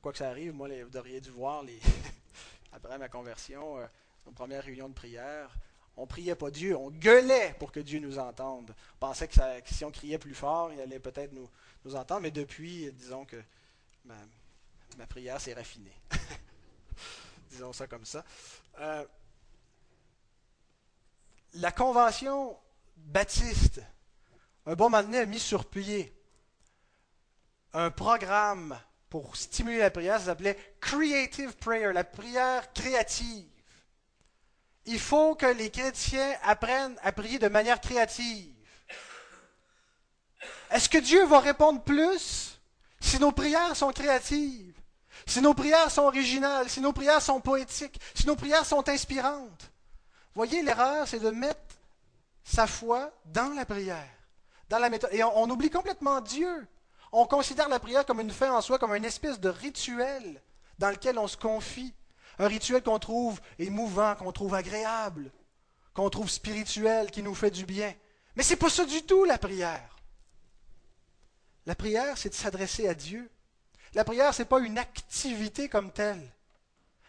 quoi 0.00 0.12
que 0.12 0.18
ça 0.18 0.28
arrive, 0.28 0.54
moi, 0.54 0.68
vous 0.88 0.96
auriez 0.96 1.20
dû 1.20 1.30
voir 1.30 1.64
après 2.72 2.96
ma 2.96 3.08
conversion, 3.08 3.78
euh, 3.78 3.86
nos 4.24 4.30
premières 4.30 4.62
réunions 4.62 4.88
de 4.88 4.94
prière. 4.94 5.52
On 5.96 6.06
priait 6.06 6.36
pas 6.36 6.52
Dieu, 6.52 6.76
on 6.76 6.92
gueulait 6.92 7.56
pour 7.58 7.72
que 7.72 7.80
Dieu 7.80 7.98
nous 7.98 8.20
entende. 8.20 8.72
On 8.94 8.98
pensait 9.00 9.26
que, 9.26 9.34
si 9.64 9.84
on 9.84 9.90
criait 9.90 10.18
plus 10.18 10.34
fort, 10.34 10.72
il 10.72 10.80
allait 10.80 11.00
peut-être 11.00 11.32
nous, 11.32 11.50
nous 11.84 11.96
entendre, 11.96 12.20
mais 12.20 12.30
depuis, 12.30 12.92
disons 12.92 13.24
que 13.24 13.42
ma, 14.98 15.06
prière 15.06 15.40
s'est 15.40 15.54
raffinée. 15.54 15.96
Disons 17.50 17.72
ça 17.72 17.86
comme 17.86 18.04
ça. 18.04 18.24
euh, 18.80 19.04
la 21.54 21.72
convention 21.72 22.56
baptiste, 22.96 23.80
un 24.66 24.74
bon 24.74 24.90
moment 24.90 25.16
a 25.16 25.26
mis 25.26 25.40
sur 25.40 25.68
pied 25.68 26.14
un 27.72 27.90
programme 27.90 28.78
pour 29.08 29.36
stimuler 29.36 29.78
la 29.78 29.90
prière, 29.90 30.18
ça 30.18 30.26
s'appelait 30.26 30.74
Creative 30.80 31.56
Prayer, 31.56 31.92
la 31.92 32.04
prière 32.04 32.72
créative. 32.72 33.48
Il 34.86 34.98
faut 34.98 35.34
que 35.34 35.46
les 35.46 35.70
chrétiens 35.70 36.34
apprennent 36.42 36.96
à 37.02 37.12
prier 37.12 37.38
de 37.38 37.48
manière 37.48 37.80
créative. 37.80 38.54
Est-ce 40.70 40.88
que 40.88 40.98
Dieu 40.98 41.26
va 41.26 41.40
répondre 41.40 41.82
plus? 41.82 42.59
Si 43.00 43.18
nos 43.18 43.32
prières 43.32 43.76
sont 43.76 43.92
créatives, 43.92 44.74
si 45.26 45.40
nos 45.40 45.54
prières 45.54 45.90
sont 45.90 46.02
originales, 46.02 46.68
si 46.68 46.80
nos 46.80 46.92
prières 46.92 47.22
sont 47.22 47.40
poétiques, 47.40 48.00
si 48.14 48.26
nos 48.26 48.36
prières 48.36 48.66
sont 48.66 48.88
inspirantes? 48.88 49.70
Voyez, 50.34 50.62
l'erreur, 50.62 51.08
c'est 51.08 51.18
de 51.18 51.30
mettre 51.30 51.60
sa 52.44 52.66
foi 52.66 53.12
dans 53.26 53.54
la 53.54 53.64
prière, 53.64 54.08
dans 54.68 54.78
la 54.78 54.90
méthode. 54.90 55.10
Et 55.12 55.22
on, 55.24 55.38
on 55.38 55.50
oublie 55.50 55.70
complètement 55.70 56.20
Dieu. 56.20 56.66
On 57.12 57.26
considère 57.26 57.68
la 57.68 57.80
prière 57.80 58.06
comme 58.06 58.20
une 58.20 58.30
fin 58.30 58.52
en 58.52 58.60
soi, 58.60 58.78
comme 58.78 58.94
une 58.94 59.04
espèce 59.04 59.40
de 59.40 59.48
rituel 59.48 60.40
dans 60.78 60.90
lequel 60.90 61.18
on 61.18 61.26
se 61.26 61.36
confie. 61.36 61.92
Un 62.38 62.46
rituel 62.46 62.82
qu'on 62.82 62.98
trouve 62.98 63.40
émouvant, 63.58 64.14
qu'on 64.14 64.32
trouve 64.32 64.54
agréable, 64.54 65.30
qu'on 65.92 66.08
trouve 66.08 66.30
spirituel, 66.30 67.10
qui 67.10 67.22
nous 67.22 67.34
fait 67.34 67.50
du 67.50 67.66
bien. 67.66 67.92
Mais 68.34 68.42
ce 68.42 68.50
n'est 68.50 68.56
pas 68.56 68.70
ça 68.70 68.84
du 68.84 69.02
tout, 69.02 69.24
la 69.24 69.36
prière. 69.36 69.89
La 71.66 71.74
prière, 71.74 72.16
c'est 72.16 72.30
de 72.30 72.34
s'adresser 72.34 72.88
à 72.88 72.94
Dieu. 72.94 73.30
La 73.94 74.04
prière, 74.04 74.32
ce 74.34 74.42
n'est 74.42 74.48
pas 74.48 74.60
une 74.60 74.78
activité 74.78 75.68
comme 75.68 75.92
telle. 75.92 76.32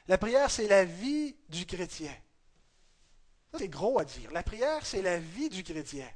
La 0.08 0.18
prière, 0.18 0.50
c'est 0.50 0.68
la 0.68 0.84
vie 0.84 1.36
du 1.50 1.66
chrétien. 1.66 2.14
C'est 3.58 3.68
gros 3.68 4.00
à 4.00 4.06
dire. 4.06 4.32
La 4.32 4.44
prière, 4.44 4.86
c'est 4.86 5.02
la 5.02 5.20
vie 5.20 5.50
du 5.50 5.64
chrétien. 5.64 6.08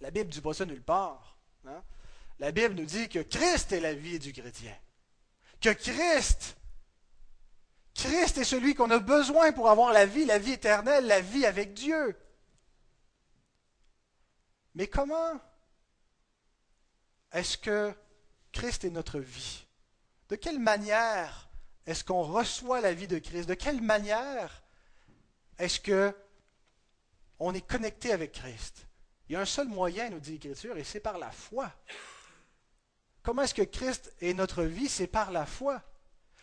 La 0.00 0.10
Bible 0.10 0.26
ne 0.26 0.32
dit 0.32 0.40
pas 0.40 0.54
ça 0.54 0.64
nulle 0.64 0.82
part. 0.82 1.38
Hein? 1.66 1.82
La 2.38 2.50
Bible 2.50 2.74
nous 2.74 2.84
dit 2.84 3.08
que 3.08 3.20
Christ 3.20 3.72
est 3.72 3.80
la 3.80 3.94
vie 3.94 4.18
du 4.18 4.32
chrétien. 4.32 4.74
Que 5.60 5.70
Christ, 5.70 6.56
Christ 7.94 8.38
est 8.38 8.44
celui 8.44 8.74
qu'on 8.74 8.90
a 8.90 8.98
besoin 8.98 9.52
pour 9.52 9.70
avoir 9.70 9.92
la 9.92 10.06
vie, 10.06 10.24
la 10.24 10.38
vie 10.38 10.52
éternelle, 10.52 11.06
la 11.06 11.20
vie 11.20 11.46
avec 11.46 11.72
Dieu. 11.72 12.16
Mais 14.74 14.88
comment 14.88 15.40
est-ce 17.32 17.56
que 17.58 17.94
Christ 18.52 18.84
est 18.84 18.90
notre 18.90 19.18
vie? 19.18 19.66
De 20.28 20.36
quelle 20.36 20.58
manière 20.58 21.48
est-ce 21.86 22.04
qu'on 22.04 22.22
reçoit 22.22 22.80
la 22.80 22.94
vie 22.94 23.08
de 23.08 23.18
Christ? 23.18 23.48
De 23.48 23.54
quelle 23.54 23.80
manière 23.80 24.62
est-ce 25.58 25.80
que 25.80 26.14
on 27.38 27.54
est 27.54 27.66
connecté 27.66 28.12
avec 28.12 28.32
Christ? 28.32 28.86
Il 29.28 29.32
y 29.32 29.36
a 29.36 29.40
un 29.40 29.46
seul 29.46 29.68
moyen, 29.68 30.10
nous 30.10 30.20
dit 30.20 30.32
l'Écriture, 30.32 30.76
et 30.76 30.84
c'est 30.84 31.00
par 31.00 31.18
la 31.18 31.30
foi. 31.30 31.72
Comment 33.22 33.42
est-ce 33.42 33.54
que 33.54 33.62
Christ 33.62 34.12
est 34.20 34.34
notre 34.34 34.64
vie? 34.64 34.88
C'est 34.88 35.06
par 35.06 35.30
la 35.30 35.46
foi. 35.46 35.82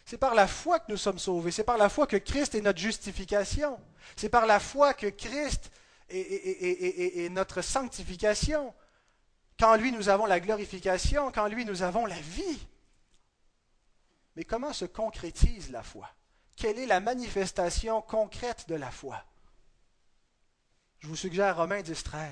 C'est 0.06 0.18
par 0.18 0.34
la 0.34 0.48
foi 0.48 0.80
que 0.80 0.92
nous 0.92 0.98
sommes 0.98 1.20
sauvés. 1.20 1.52
C'est 1.52 1.64
par 1.64 1.78
la 1.78 1.90
foi 1.90 2.08
que 2.08 2.18
Christ 2.18 2.56
est 2.56 2.62
notre 2.62 2.80
justification. 2.80 3.80
C'est 4.16 4.30
par 4.30 4.46
la 4.46 4.60
foi 4.60 4.94
que 4.94 5.08
Christ 5.08 5.72
est, 6.10 7.30
notre 7.32 7.62
sanctification. 7.62 8.74
Qu'en 9.60 9.76
lui 9.76 9.92
nous 9.92 10.10
avons 10.10 10.26
la 10.26 10.40
glorification, 10.40 11.32
qu'en 11.32 11.48
lui 11.48 11.66
nous 11.66 11.84
avons 11.84 12.06
la 12.06 12.20
vie. 12.20 12.68
Mais 14.36 14.46
comment 14.46 14.74
se 14.74 14.86
concrétise 14.86 15.70
la 15.72 15.84
foi? 15.84 16.10
Quelle 16.56 16.80
est 16.80 16.86
la 16.86 17.02
manifestation 17.02 18.02
concrète 18.02 18.70
de 18.70 18.76
la 18.76 18.90
foi? 18.90 19.24
Je 21.00 21.08
vous 21.08 21.16
suggère 21.16 21.58
Romains 21.58 21.82
10, 21.82 22.04
13. 22.04 22.32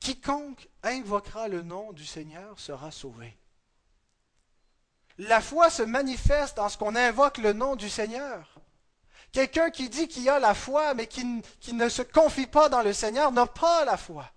Quiconque 0.00 0.68
invoquera 0.82 1.48
le 1.48 1.62
nom 1.62 1.92
du 1.92 2.04
Seigneur 2.04 2.58
sera 2.58 2.90
sauvé. 2.90 3.36
La 5.18 5.40
foi 5.40 5.70
se 5.70 5.82
manifeste 5.82 6.56
dans 6.56 6.68
ce 6.68 6.76
qu'on 6.76 6.96
invoque 6.96 7.38
le 7.38 7.52
nom 7.52 7.76
du 7.76 7.88
Seigneur. 7.88 8.60
Quelqu'un 9.32 9.70
qui 9.70 9.88
dit 9.88 10.08
qu'il 10.08 10.28
a 10.28 10.38
la 10.38 10.54
foi, 10.54 10.94
mais 10.94 11.06
qui, 11.06 11.24
ne 11.72 11.88
se 11.88 12.02
confie 12.02 12.46
pas 12.46 12.68
dans 12.68 12.82
le 12.82 12.92
Seigneur, 12.92 13.32
n'a 13.32 13.46
pas 13.46 13.84
la 13.84 13.96
foi. 13.96 14.28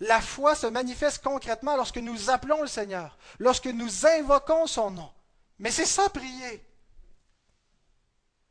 La 0.00 0.20
foi 0.20 0.54
se 0.54 0.66
manifeste 0.66 1.22
concrètement 1.22 1.76
lorsque 1.76 1.98
nous 1.98 2.30
appelons 2.30 2.60
le 2.60 2.68
Seigneur, 2.68 3.16
lorsque 3.38 3.66
nous 3.66 4.06
invoquons 4.06 4.66
son 4.66 4.90
nom. 4.90 5.10
Mais 5.58 5.70
c'est 5.70 5.86
ça 5.86 6.08
prier. 6.10 6.62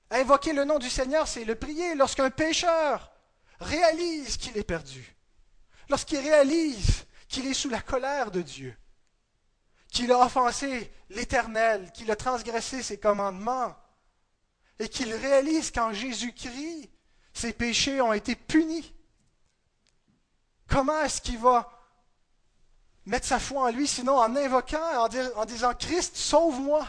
Invoquer 0.09 0.53
le 0.53 0.65
nom 0.65 0.79
du 0.79 0.89
Seigneur, 0.89 1.27
c'est 1.27 1.45
le 1.45 1.55
prier 1.55 1.95
lorsqu'un 1.95 2.29
pécheur 2.29 3.11
réalise 3.59 4.37
qu'il 4.37 4.57
est 4.57 4.63
perdu 4.63 5.15
lorsqu'il 5.89 6.19
réalise 6.19 7.05
qu'il 7.27 7.45
est 7.47 7.53
sous 7.53 7.69
la 7.69 7.81
colère 7.81 8.31
de 8.31 8.41
Dieu, 8.41 8.75
qu'il 9.91 10.11
a 10.11 10.19
offensé 10.19 10.91
l'Éternel, 11.09 11.91
qu'il 11.93 12.11
a 12.11 12.15
transgressé 12.15 12.83
ses 12.83 12.99
commandements, 12.99 13.75
et 14.79 14.89
qu'il 14.89 15.13
réalise 15.13 15.71
qu'en 15.71 15.93
Jésus-Christ, 15.93 16.89
ses 17.33 17.53
péchés 17.53 18.01
ont 18.01 18.13
été 18.13 18.35
punis. 18.35 18.93
Comment 20.67 20.99
est-ce 21.01 21.21
qu'il 21.21 21.37
va 21.37 21.71
mettre 23.05 23.27
sa 23.27 23.39
foi 23.39 23.63
en 23.63 23.71
lui, 23.71 23.87
sinon 23.87 24.17
en 24.17 24.35
invoquant, 24.35 25.05
en, 25.05 25.45
disant 25.45 25.73
Christ, 25.73 26.15
sauve-moi? 26.15 26.85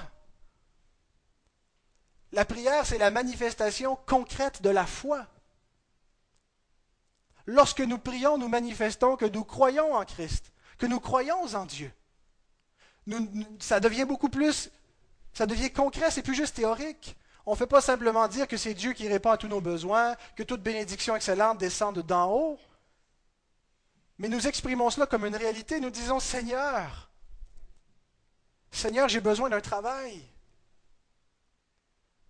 La 2.33 2.45
prière, 2.45 2.85
c'est 2.85 2.99
la 2.99 3.11
manifestation 3.11 3.97
concrète 4.07 4.63
de 4.63 4.71
la 4.71 4.87
foi. 4.87 5.27
Lorsque 7.47 7.81
nous 7.81 7.99
prions, 7.99 8.39
nous 8.39 8.49
manifestons 8.49 9.17
que 9.17 9.25
nous 9.25 9.45
croyons 9.45 9.95
en 9.95 10.05
Christ, 10.05 10.53
que 10.79 10.87
nous 10.87 11.01
croyons 11.01 11.55
en 11.55 11.65
Dieu. 11.65 11.93
ça 13.61 13.79
devient 13.79 14.05
beaucoup 14.05 14.29
plus, 14.29 14.71
ça 15.33 15.47
devient 15.47 15.71
concret, 15.71 16.11
c'est 16.11 16.23
plus 16.23 16.35
juste 16.35 16.57
théorique. 16.57 17.17
On 17.45 17.53
ne 17.53 17.57
fait 17.57 17.69
pas 17.69 17.81
simplement 17.81 18.27
dire 18.27 18.49
que 18.49 18.57
c'est 18.57 18.75
Dieu 18.75 18.93
qui 18.93 19.07
répond 19.07 19.31
à 19.31 19.37
tous 19.37 19.47
nos 19.47 19.61
besoins, 19.61 20.17
que 20.35 20.43
toute 20.43 20.63
bénédiction 20.63 21.15
excellente 21.15 21.59
descend 21.59 21.97
d'en 22.01 22.33
haut. 22.33 22.59
Mais 24.19 24.29
nous 24.29 24.47
exprimons 24.47 24.91
cela 24.91 25.07
comme 25.07 25.27
une 25.27 25.37
réalité. 25.37 25.81
Nous 25.81 25.91
disons, 25.91 26.21
Seigneur, 26.21 27.11
Seigneur, 28.71 29.09
j'ai 29.09 29.21
besoin 29.21 29.49
d'un 29.49 29.61
travail. 29.61 30.23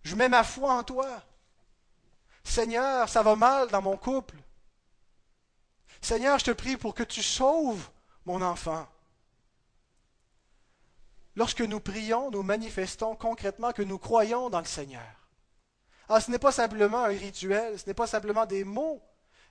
Je 0.03 0.15
mets 0.15 0.29
ma 0.29 0.43
foi 0.43 0.73
en 0.73 0.83
toi. 0.83 1.21
Seigneur, 2.43 3.09
ça 3.09 3.23
va 3.23 3.35
mal 3.35 3.67
dans 3.69 3.81
mon 3.81 3.97
couple. 3.97 4.37
Seigneur, 6.01 6.39
je 6.39 6.45
te 6.45 6.51
prie 6.51 6.77
pour 6.77 6.93
que 6.93 7.03
tu 7.03 7.21
sauves 7.21 7.89
mon 8.25 8.41
enfant. 8.41 8.87
Lorsque 11.35 11.61
nous 11.61 11.79
prions, 11.79 12.31
nous 12.31 12.43
manifestons 12.43 13.15
concrètement 13.15 13.71
que 13.71 13.81
nous 13.81 13.99
croyons 13.99 14.49
dans 14.49 14.59
le 14.59 14.65
Seigneur. 14.65 15.03
Alors, 16.09 16.21
ce 16.21 16.31
n'est 16.31 16.39
pas 16.39 16.51
simplement 16.51 17.03
un 17.03 17.07
rituel, 17.07 17.77
ce 17.77 17.85
n'est 17.85 17.93
pas 17.93 18.07
simplement 18.07 18.45
des 18.45 18.63
mots. 18.63 19.01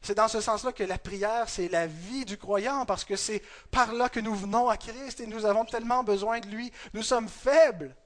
C'est 0.06 0.14
dans 0.14 0.28
ce 0.28 0.40
sens-là 0.40 0.70
que 0.70 0.84
la 0.84 0.98
prière, 0.98 1.48
c'est 1.48 1.66
la 1.66 1.88
vie 1.88 2.24
du 2.24 2.38
croyant, 2.38 2.86
parce 2.86 3.04
que 3.04 3.16
c'est 3.16 3.42
par 3.72 3.92
là 3.92 4.08
que 4.08 4.20
nous 4.20 4.36
venons 4.36 4.68
à 4.68 4.76
Christ 4.76 5.18
et 5.18 5.26
nous 5.26 5.44
avons 5.44 5.64
tellement 5.64 6.04
besoin 6.04 6.38
de 6.38 6.46
lui. 6.46 6.70
Nous 6.94 7.02
sommes 7.02 7.28
faibles. 7.28 7.96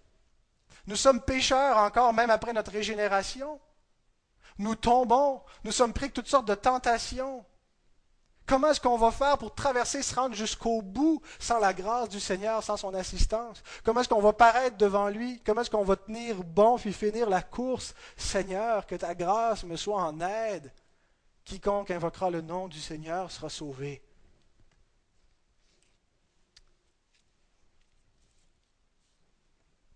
Nous 0.86 0.96
sommes 0.96 1.20
pécheurs 1.20 1.76
encore, 1.76 2.14
même 2.14 2.30
après 2.30 2.54
notre 2.54 2.72
régénération. 2.72 3.60
Nous 4.56 4.76
tombons. 4.76 5.42
Nous 5.62 5.72
sommes 5.72 5.92
pris 5.92 6.08
de 6.08 6.14
toutes 6.14 6.26
sortes 6.26 6.48
de 6.48 6.54
tentations. 6.54 7.44
Comment 8.46 8.70
est-ce 8.70 8.80
qu'on 8.80 8.96
va 8.96 9.10
faire 9.10 9.36
pour 9.36 9.54
traverser, 9.54 10.02
se 10.02 10.14
rendre 10.14 10.34
jusqu'au 10.34 10.80
bout 10.80 11.20
sans 11.38 11.58
la 11.58 11.74
grâce 11.74 12.08
du 12.08 12.18
Seigneur, 12.18 12.64
sans 12.64 12.78
son 12.78 12.94
assistance? 12.94 13.62
Comment 13.84 14.00
est-ce 14.00 14.08
qu'on 14.08 14.22
va 14.22 14.32
paraître 14.32 14.78
devant 14.78 15.08
lui? 15.10 15.42
Comment 15.44 15.60
est-ce 15.60 15.70
qu'on 15.70 15.84
va 15.84 15.96
tenir 15.96 16.42
bon 16.44 16.78
puis 16.78 16.94
finir 16.94 17.28
la 17.28 17.42
course? 17.42 17.94
Seigneur, 18.16 18.86
que 18.86 18.94
ta 18.94 19.14
grâce 19.14 19.64
me 19.64 19.76
soit 19.76 20.02
en 20.02 20.18
aide. 20.22 20.72
Quiconque 21.50 21.90
invoquera 21.90 22.30
le 22.30 22.42
nom 22.42 22.68
du 22.68 22.80
Seigneur 22.80 23.32
sera 23.32 23.50
sauvé. 23.50 24.00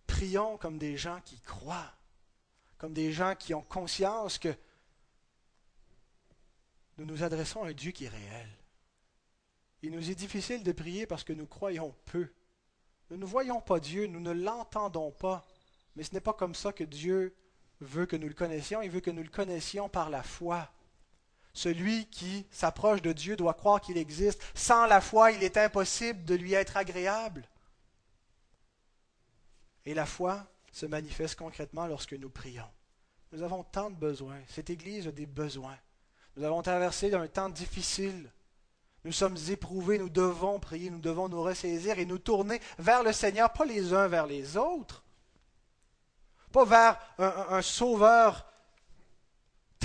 Prions 0.09 0.59
comme 0.59 0.79
des 0.79 0.97
gens 0.97 1.21
qui 1.25 1.39
croient, 1.43 1.95
comme 2.77 2.93
des 2.93 3.13
gens 3.13 3.37
qui 3.37 3.55
ont 3.55 3.63
conscience 3.63 4.39
que 4.39 4.53
nous 6.99 7.05
nous 7.05 7.23
adressons 7.23 7.63
à 7.63 7.69
un 7.69 7.73
Dieu 7.73 7.93
qui 7.93 8.07
est 8.07 8.09
réel. 8.09 8.49
Il 9.83 9.93
nous 9.93 10.11
est 10.11 10.17
difficile 10.17 10.65
de 10.65 10.73
prier 10.73 11.07
parce 11.07 11.23
que 11.23 11.33
nous 11.33 11.47
croyons 11.47 11.95
peu. 12.07 12.33
Nous 13.11 13.17
ne 13.17 13.25
voyons 13.25 13.61
pas 13.61 13.79
Dieu, 13.79 14.09
nous 14.09 14.19
ne 14.19 14.33
l'entendons 14.33 15.13
pas. 15.13 15.47
Mais 15.95 16.03
ce 16.03 16.15
n'est 16.15 16.21
pas 16.21 16.35
comme 16.35 16.57
ça 16.57 16.73
que 16.73 16.83
Dieu 16.83 17.33
veut 17.79 18.07
que 18.07 18.17
nous 18.17 18.27
le 18.27 18.35
connaissions. 18.35 18.83
Il 18.83 18.91
veut 18.91 18.99
que 18.99 19.13
nous 19.13 19.23
le 19.23 19.29
connaissions 19.29 19.89
par 19.89 20.11
la 20.11 20.25
foi. 20.25 20.74
Celui 21.55 22.07
qui 22.07 22.47
s'approche 22.51 23.01
de 23.01 23.13
Dieu 23.13 23.37
doit 23.37 23.55
croire 23.55 23.81
qu'il 23.81 23.97
existe. 23.97 24.43
Sans 24.55 24.87
la 24.87 25.01
foi, 25.01 25.33
il 25.33 25.43
est 25.43 25.57
impossible 25.57 26.25
de 26.25 26.35
lui 26.35 26.53
être 26.53 26.77
agréable. 26.77 27.49
Et 29.87 29.95
la 29.95 30.07
foi, 30.07 30.47
se 30.75 30.87
manifeste 30.87 31.37
concrètement 31.37 31.87
lorsque 31.87 32.15
nous 32.15 32.29
prions. 32.29 32.69
Nous 33.31 33.43
avons 33.43 33.63
tant 33.63 33.91
de 33.91 33.95
besoins. 33.95 34.41
Cette 34.49 34.71
Église 34.71 35.07
a 35.07 35.13
des 35.13 35.27
besoins. 35.27 35.79
Nous 36.37 36.45
avons 36.45 36.63
traversé 36.63 37.15
un 37.15 37.29
temps 37.29 37.49
difficile. 37.49 38.29
Nous 39.05 39.13
sommes 39.13 39.37
éprouvés, 39.51 39.99
nous 39.99 40.09
devons 40.09 40.59
prier, 40.59 40.91
nous 40.91 40.99
devons 40.99 41.29
nous 41.29 41.43
ressaisir 41.43 41.99
et 42.01 42.07
nous 42.07 42.19
tourner 42.19 42.61
vers 42.79 43.05
le 43.05 43.13
Seigneur, 43.13 43.53
pas 43.53 43.65
les 43.65 43.93
uns 43.93 44.09
vers 44.09 44.27
les 44.27 44.57
autres, 44.57 45.05
pas 46.51 46.65
vers 46.65 46.99
un, 47.19 47.63
sauveur 47.63 48.51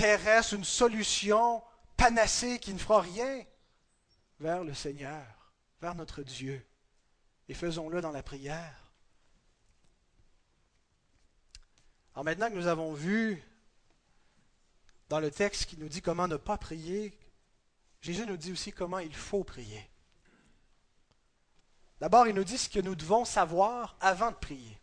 terrestre, 0.00 0.54
une 0.54 0.64
solution 0.64 1.62
panacée 1.94 2.58
qui 2.58 2.72
ne 2.72 2.78
fera 2.78 3.02
rien, 3.02 3.44
vers 4.38 4.64
le 4.64 4.72
Seigneur, 4.72 5.26
vers 5.82 5.94
notre 5.94 6.22
Dieu. 6.22 6.64
Et 7.50 7.54
faisons-le 7.54 8.00
dans 8.00 8.10
la 8.10 8.22
prière. 8.22 8.94
Alors 12.14 12.24
maintenant 12.24 12.48
que 12.48 12.54
nous 12.54 12.66
avons 12.66 12.94
vu 12.94 13.42
dans 15.10 15.20
le 15.20 15.30
texte 15.30 15.66
qui 15.66 15.76
nous 15.76 15.88
dit 15.88 16.00
comment 16.00 16.28
ne 16.28 16.36
pas 16.36 16.56
prier, 16.56 17.12
Jésus 18.00 18.24
nous 18.24 18.38
dit 18.38 18.52
aussi 18.52 18.72
comment 18.72 19.00
il 19.00 19.14
faut 19.14 19.44
prier. 19.44 19.86
D'abord, 22.00 22.26
il 22.26 22.34
nous 22.34 22.44
dit 22.44 22.56
ce 22.56 22.70
que 22.70 22.80
nous 22.80 22.94
devons 22.94 23.26
savoir 23.26 23.96
avant 24.00 24.30
de 24.30 24.36
prier. 24.36 24.80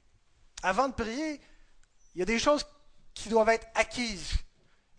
Avant 0.61 0.87
de 0.87 0.93
prier, 0.93 1.41
il 2.13 2.19
y 2.19 2.21
a 2.21 2.25
des 2.25 2.37
choses 2.37 2.63
qui 3.15 3.29
doivent 3.29 3.49
être 3.49 3.67
acquises. 3.73 4.33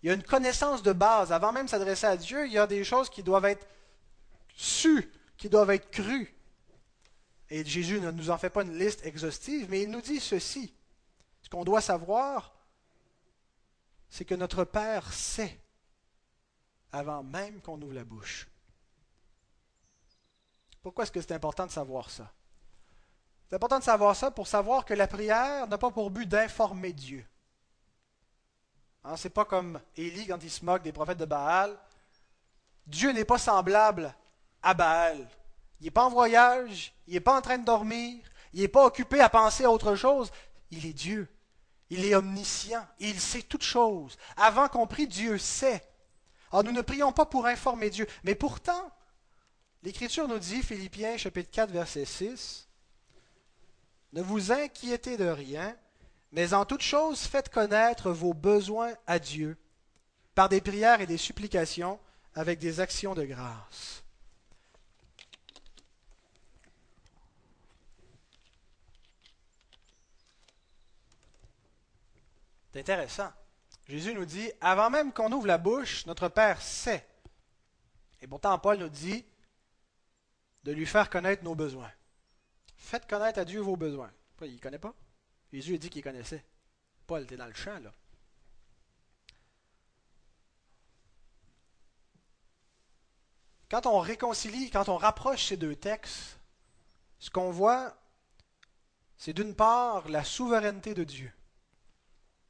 Il 0.02 0.08
y 0.08 0.10
a 0.10 0.14
une 0.14 0.22
connaissance 0.22 0.82
de 0.82 0.92
base. 0.92 1.32
Avant 1.32 1.52
même 1.52 1.68
s'adresser 1.68 2.06
à 2.06 2.16
Dieu, 2.16 2.46
il 2.46 2.52
y 2.52 2.58
a 2.58 2.66
des 2.66 2.84
choses 2.84 3.10
qui 3.10 3.22
doivent 3.22 3.46
être 3.46 3.66
sues, 4.54 5.10
qui 5.36 5.48
doivent 5.48 5.70
être 5.70 5.90
crues. 5.90 6.34
Et 7.50 7.64
Jésus 7.64 8.00
ne 8.00 8.10
nous 8.10 8.30
en 8.30 8.38
fait 8.38 8.50
pas 8.50 8.62
une 8.62 8.78
liste 8.78 9.04
exhaustive, 9.06 9.68
mais 9.70 9.82
il 9.82 9.90
nous 9.90 10.00
dit 10.00 10.20
ceci. 10.20 10.72
Ce 11.42 11.48
qu'on 11.48 11.64
doit 11.64 11.80
savoir, 11.80 12.54
c'est 14.10 14.24
que 14.24 14.34
notre 14.34 14.64
Père 14.64 15.12
sait 15.12 15.58
avant 16.92 17.22
même 17.22 17.60
qu'on 17.60 17.80
ouvre 17.80 17.94
la 17.94 18.04
bouche. 18.04 18.48
Pourquoi 20.82 21.04
est-ce 21.04 21.12
que 21.12 21.20
c'est 21.20 21.32
important 21.32 21.66
de 21.66 21.70
savoir 21.70 22.10
ça? 22.10 22.32
C'est 23.48 23.56
important 23.56 23.78
de 23.78 23.84
savoir 23.84 24.14
ça 24.14 24.30
pour 24.30 24.46
savoir 24.46 24.84
que 24.84 24.94
la 24.94 25.06
prière 25.06 25.66
n'a 25.66 25.78
pas 25.78 25.90
pour 25.90 26.10
but 26.10 26.26
d'informer 26.26 26.92
Dieu. 26.92 27.26
Hein, 29.08 29.16
Ce 29.16 29.26
n'est 29.26 29.32
pas 29.32 29.46
comme 29.46 29.80
Élie 29.96 30.26
quand 30.26 30.42
il 30.42 30.50
se 30.50 30.64
moque 30.64 30.82
des 30.82 30.92
prophètes 30.92 31.18
de 31.18 31.24
Baal. 31.24 31.74
Dieu 32.86 33.10
n'est 33.12 33.24
pas 33.24 33.38
semblable 33.38 34.14
à 34.62 34.74
Baal. 34.74 35.26
Il 35.80 35.84
n'est 35.84 35.90
pas 35.90 36.04
en 36.04 36.10
voyage, 36.10 36.92
il 37.06 37.14
n'est 37.14 37.20
pas 37.20 37.38
en 37.38 37.40
train 37.40 37.56
de 37.56 37.64
dormir, 37.64 38.22
il 38.52 38.60
n'est 38.60 38.68
pas 38.68 38.84
occupé 38.84 39.20
à 39.20 39.28
penser 39.28 39.64
à 39.64 39.70
autre 39.70 39.94
chose. 39.94 40.30
Il 40.70 40.84
est 40.84 40.92
Dieu. 40.92 41.26
Il 41.88 42.04
est 42.04 42.14
omniscient. 42.14 42.86
Il 42.98 43.18
sait 43.18 43.42
toutes 43.42 43.62
choses. 43.62 44.18
Avant 44.36 44.68
qu'on 44.68 44.86
prie, 44.86 45.06
Dieu 45.06 45.38
sait. 45.38 45.82
Alors 46.52 46.64
nous 46.64 46.72
ne 46.72 46.82
prions 46.82 47.12
pas 47.12 47.24
pour 47.24 47.46
informer 47.46 47.88
Dieu. 47.88 48.06
Mais 48.24 48.34
pourtant, 48.34 48.90
l'Écriture 49.82 50.28
nous 50.28 50.38
dit, 50.38 50.62
Philippiens 50.62 51.16
chapitre 51.16 51.50
4, 51.50 51.70
verset 51.70 52.04
6, 52.04 52.68
Ne 54.12 54.20
vous 54.20 54.52
inquiétez 54.52 55.16
de 55.16 55.28
rien, 55.28 55.74
mais 56.32 56.52
en 56.54 56.64
toute 56.64 56.82
chose 56.82 57.20
faites 57.20 57.48
connaître 57.48 58.10
vos 58.10 58.34
besoins 58.34 58.94
à 59.06 59.18
Dieu 59.18 59.56
par 60.34 60.48
des 60.48 60.60
prières 60.60 61.00
et 61.00 61.06
des 61.06 61.16
supplications 61.16 61.98
avec 62.34 62.58
des 62.58 62.80
actions 62.80 63.14
de 63.14 63.24
grâce. 63.24 64.04
C'est 72.72 72.80
intéressant. 72.80 73.32
Jésus 73.88 74.14
nous 74.14 74.26
dit, 74.26 74.52
avant 74.60 74.90
même 74.90 75.12
qu'on 75.12 75.32
ouvre 75.32 75.46
la 75.46 75.58
bouche, 75.58 76.04
notre 76.06 76.28
Père 76.28 76.60
sait. 76.60 77.08
Et 78.20 78.26
pourtant, 78.26 78.58
Paul 78.58 78.78
nous 78.78 78.88
dit 78.90 79.24
de 80.64 80.72
lui 80.72 80.86
faire 80.86 81.08
connaître 81.08 81.42
nos 81.42 81.54
besoins. 81.54 81.90
Faites 82.76 83.08
connaître 83.08 83.38
à 83.38 83.44
Dieu 83.44 83.60
vos 83.60 83.76
besoins. 83.76 84.12
Il 84.42 84.54
ne 84.54 84.58
connaît 84.58 84.78
pas? 84.78 84.94
Jésus 85.52 85.74
a 85.74 85.78
dit 85.78 85.90
qu'il 85.90 86.02
connaissait. 86.02 86.44
Paul 87.06 87.22
était 87.22 87.36
dans 87.36 87.46
le 87.46 87.54
champ, 87.54 87.78
là. 87.80 87.92
Quand 93.70 93.86
on 93.86 93.98
réconcilie, 93.98 94.70
quand 94.70 94.88
on 94.88 94.96
rapproche 94.96 95.46
ces 95.46 95.56
deux 95.56 95.76
textes, 95.76 96.38
ce 97.18 97.30
qu'on 97.30 97.50
voit, 97.50 97.94
c'est 99.16 99.34
d'une 99.34 99.54
part 99.54 100.08
la 100.08 100.24
souveraineté 100.24 100.94
de 100.94 101.04
Dieu 101.04 101.30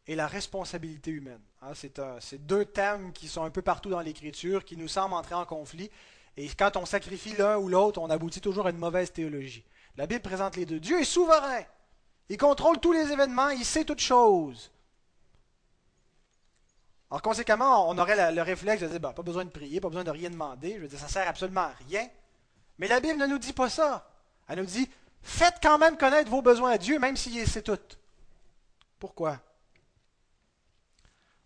et 0.06 0.14
la 0.14 0.28
responsabilité 0.28 1.10
humaine. 1.10 1.42
Hein, 1.60 1.72
c'est 1.74 2.46
deux 2.46 2.64
thèmes 2.64 3.12
qui 3.12 3.26
sont 3.26 3.42
un 3.42 3.50
peu 3.50 3.62
partout 3.62 3.90
dans 3.90 4.00
l'Écriture, 4.00 4.64
qui 4.64 4.76
nous 4.76 4.86
semblent 4.86 5.14
entrer 5.14 5.34
en 5.34 5.44
conflit. 5.44 5.90
Et 6.36 6.48
quand 6.48 6.76
on 6.76 6.86
sacrifie 6.86 7.34
l'un 7.36 7.56
ou 7.58 7.68
l'autre, 7.68 8.00
on 8.00 8.10
aboutit 8.10 8.40
toujours 8.40 8.66
à 8.66 8.70
une 8.70 8.78
mauvaise 8.78 9.12
théologie. 9.12 9.64
La 9.96 10.06
Bible 10.06 10.22
présente 10.22 10.54
les 10.54 10.66
deux. 10.66 10.78
Dieu 10.78 11.00
est 11.00 11.04
souverain. 11.04 11.64
Il 12.28 12.36
contrôle 12.36 12.78
tous 12.78 12.92
les 12.92 13.10
événements, 13.10 13.48
il 13.48 13.64
sait 13.64 13.84
toutes 13.84 14.00
choses. 14.00 14.70
Alors 17.10 17.22
conséquemment, 17.22 17.88
on 17.88 17.96
aurait 17.96 18.32
le 18.32 18.42
réflexe 18.42 18.82
de 18.82 18.88
dire, 18.88 19.00
bah, 19.00 19.14
pas 19.14 19.22
besoin 19.22 19.44
de 19.44 19.50
prier, 19.50 19.80
pas 19.80 19.88
besoin 19.88 20.04
de 20.04 20.10
rien 20.10 20.28
demander. 20.28 20.74
Je 20.74 20.80
veux 20.80 20.88
dire, 20.88 20.98
ça 20.98 21.08
sert 21.08 21.26
absolument 21.26 21.62
à 21.62 21.72
rien. 21.88 22.06
Mais 22.78 22.86
la 22.86 23.00
Bible 23.00 23.18
ne 23.18 23.26
nous 23.26 23.38
dit 23.38 23.54
pas 23.54 23.70
ça. 23.70 24.10
Elle 24.46 24.58
nous 24.58 24.66
dit, 24.66 24.88
faites 25.22 25.56
quand 25.62 25.78
même 25.78 25.96
connaître 25.96 26.30
vos 26.30 26.42
besoins 26.42 26.72
à 26.72 26.78
Dieu, 26.78 26.98
même 26.98 27.16
s'il 27.16 27.46
sait 27.48 27.62
tout. 27.62 27.78
Pourquoi? 28.98 29.40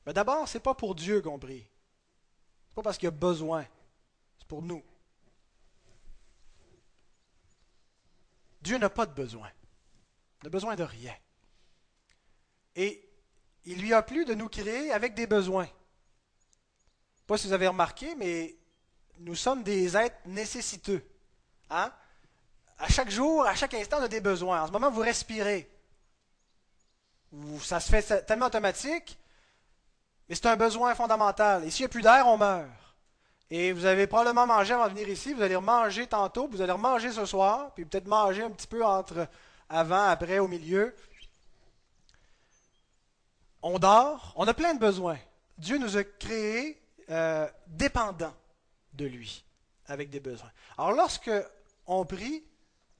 Mais 0.04 0.12
d'abord, 0.12 0.48
ce 0.48 0.58
n'est 0.58 0.62
pas 0.62 0.74
pour 0.74 0.96
Dieu 0.96 1.20
qu'on 1.20 1.38
prie. 1.38 1.60
Ce 1.60 2.70
n'est 2.70 2.74
pas 2.74 2.82
parce 2.82 2.98
qu'il 2.98 3.08
a 3.08 3.12
besoin. 3.12 3.64
C'est 4.38 4.48
pour 4.48 4.62
nous. 4.62 4.82
Dieu 8.62 8.78
n'a 8.78 8.90
pas 8.90 9.06
de 9.06 9.12
besoin. 9.12 9.48
N'a 10.42 10.50
besoin 10.50 10.74
de 10.76 10.82
rien. 10.82 11.14
Et 12.74 13.08
il 13.64 13.80
lui 13.80 13.94
a 13.94 14.02
plu 14.02 14.24
de 14.24 14.34
nous 14.34 14.48
créer 14.48 14.92
avec 14.92 15.14
des 15.14 15.26
besoins. 15.26 15.68
Pas 17.26 17.38
si 17.38 17.46
vous 17.46 17.52
avez 17.52 17.68
remarqué, 17.68 18.14
mais 18.16 18.56
nous 19.18 19.34
sommes 19.34 19.62
des 19.62 19.96
êtres 19.96 20.16
nécessiteux. 20.26 21.04
Hein? 21.70 21.92
À 22.78 22.88
chaque 22.88 23.10
jour, 23.10 23.46
à 23.46 23.54
chaque 23.54 23.74
instant, 23.74 23.98
on 24.00 24.04
a 24.04 24.08
des 24.08 24.20
besoins. 24.20 24.62
En 24.62 24.66
ce 24.66 24.72
moment, 24.72 24.90
vous 24.90 25.00
respirez. 25.00 25.70
Ça 27.60 27.80
se 27.80 27.90
fait 27.90 28.26
tellement 28.26 28.46
automatique 28.46 29.18
mais 30.28 30.36
c'est 30.36 30.46
un 30.46 30.56
besoin 30.56 30.94
fondamental. 30.94 31.64
Et 31.64 31.70
s'il 31.70 31.82
n'y 31.82 31.86
a 31.86 31.88
plus 31.90 32.02
d'air, 32.02 32.26
on 32.26 32.38
meurt. 32.38 32.68
Et 33.50 33.72
vous 33.72 33.84
avez 33.84 34.06
probablement 34.06 34.46
mangé 34.46 34.72
avant 34.72 34.84
de 34.84 34.90
venir 34.90 35.08
ici, 35.08 35.34
vous 35.34 35.42
allez 35.42 35.58
manger 35.58 36.06
tantôt, 36.06 36.48
vous 36.50 36.62
allez 36.62 36.72
manger 36.72 37.12
ce 37.12 37.26
soir, 37.26 37.70
puis 37.74 37.84
peut-être 37.84 38.06
manger 38.06 38.42
un 38.42 38.50
petit 38.50 38.66
peu 38.66 38.82
entre 38.82 39.28
avant, 39.72 40.04
après, 40.04 40.38
au 40.38 40.46
milieu. 40.46 40.94
On 43.62 43.78
dort, 43.78 44.34
on 44.36 44.46
a 44.46 44.54
plein 44.54 44.74
de 44.74 44.80
besoins. 44.80 45.18
Dieu 45.56 45.78
nous 45.78 45.96
a 45.96 46.04
créés 46.04 46.80
euh, 47.10 47.48
dépendants 47.66 48.34
de 48.92 49.06
lui, 49.06 49.44
avec 49.86 50.10
des 50.10 50.20
besoins. 50.20 50.50
Alors 50.76 50.92
lorsque 50.92 51.30
on 51.86 52.04
prie, 52.04 52.44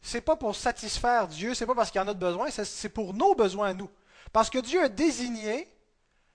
c'est 0.01 0.21
pas 0.21 0.37
pour 0.37 0.57
satisfaire 0.57 1.29
Dieu, 1.29 1.55
c'est 1.55 1.67
pas 1.67 1.75
parce 1.75 1.91
qu'il 1.91 2.01
y 2.01 2.05
en 2.05 2.09
a 2.09 2.15
de 2.15 2.19
besoins, 2.19 2.51
c'est 2.51 2.89
pour 2.89 3.15
nos 3.15 3.35
besoins 3.35 3.69
à 3.69 3.75
nous. 3.75 3.91
Parce 4.33 4.49
que 4.51 4.59
Dieu 4.59 4.83
a 4.83 4.89
désigné 4.89 5.69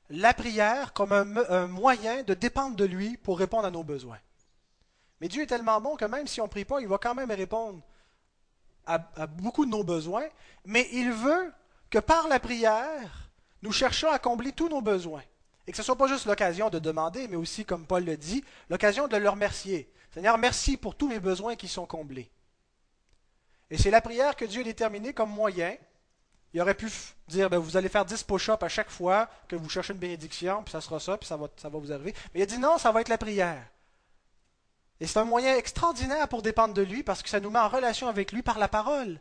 la 0.09 0.33
prière 0.33 0.93
comme 0.93 1.11
un, 1.11 1.67
moyen 1.67 2.23
de 2.23 2.33
dépendre 2.33 2.75
de 2.75 2.85
lui 2.85 3.17
pour 3.17 3.39
répondre 3.39 3.65
à 3.65 3.71
nos 3.71 3.83
besoins. 3.83 4.19
Mais 5.19 5.27
Dieu 5.27 5.43
est 5.43 5.47
tellement 5.47 5.81
bon 5.81 5.95
que 5.95 6.05
même 6.05 6.27
si 6.27 6.39
on 6.41 6.45
ne 6.45 6.49
prie 6.49 6.65
pas, 6.65 6.79
il 6.79 6.87
va 6.87 6.97
quand 6.97 7.15
même 7.15 7.31
répondre 7.31 7.81
à, 8.87 9.27
beaucoup 9.27 9.65
de 9.65 9.71
nos 9.71 9.83
besoins, 9.83 10.25
mais 10.65 10.87
il 10.91 11.11
veut 11.11 11.53
que 11.89 11.99
par 11.99 12.27
la 12.27 12.39
prière, 12.39 13.29
nous 13.61 13.71
cherchions 13.71 14.09
à 14.09 14.19
combler 14.19 14.51
tous 14.51 14.69
nos 14.69 14.81
besoins. 14.81 15.23
Et 15.67 15.71
que 15.71 15.77
ce 15.77 15.81
ne 15.81 15.85
soit 15.85 15.97
pas 15.97 16.07
juste 16.07 16.25
l'occasion 16.25 16.69
de 16.69 16.79
demander, 16.79 17.27
mais 17.27 17.35
aussi, 17.35 17.65
comme 17.65 17.85
Paul 17.85 18.05
le 18.05 18.15
dit, 18.15 18.43
l'occasion 18.69 19.07
de 19.07 19.17
le 19.17 19.29
remercier. 19.29 19.91
Seigneur, 20.13 20.37
merci 20.37 20.77
pour 20.77 20.95
tous 20.95 21.09
mes 21.09 21.19
besoins 21.19 21.55
qui 21.55 21.67
sont 21.67 21.85
comblés. 21.85 22.31
Et 23.69 23.77
c'est 23.77 23.91
la 23.91 24.01
prière 24.01 24.35
que 24.35 24.45
Dieu 24.45 24.61
a 24.61 24.63
déterminée 24.63 25.13
comme 25.13 25.29
moyen 25.29 25.75
il 26.53 26.61
aurait 26.61 26.73
pu 26.73 26.89
dire 27.27 27.49
ben, 27.49 27.57
vous 27.57 27.77
allez 27.77 27.89
faire 27.89 28.05
10 28.05 28.23
push-ups 28.23 28.63
à 28.63 28.69
chaque 28.69 28.89
fois 28.89 29.29
que 29.47 29.55
vous 29.55 29.69
cherchez 29.69 29.93
une 29.93 29.99
bénédiction, 29.99 30.63
puis 30.63 30.71
ça 30.71 30.81
sera 30.81 30.99
ça, 30.99 31.17
puis 31.17 31.27
ça 31.27 31.37
va, 31.37 31.47
ça 31.57 31.69
va 31.69 31.77
vous 31.77 31.91
arriver. 31.91 32.13
Mais 32.33 32.39
il 32.39 32.43
a 32.43 32.45
dit 32.45 32.57
non, 32.57 32.77
ça 32.77 32.91
va 32.91 33.01
être 33.01 33.09
la 33.09 33.17
prière. 33.17 33.63
Et 34.99 35.07
c'est 35.07 35.19
un 35.19 35.25
moyen 35.25 35.55
extraordinaire 35.55 36.27
pour 36.27 36.41
dépendre 36.41 36.73
de 36.73 36.81
lui 36.81 37.03
parce 37.03 37.21
que 37.21 37.29
ça 37.29 37.39
nous 37.39 37.49
met 37.49 37.59
en 37.59 37.69
relation 37.69 38.07
avec 38.07 38.31
lui 38.31 38.41
par 38.41 38.57
la 38.57 38.67
parole. 38.67 39.19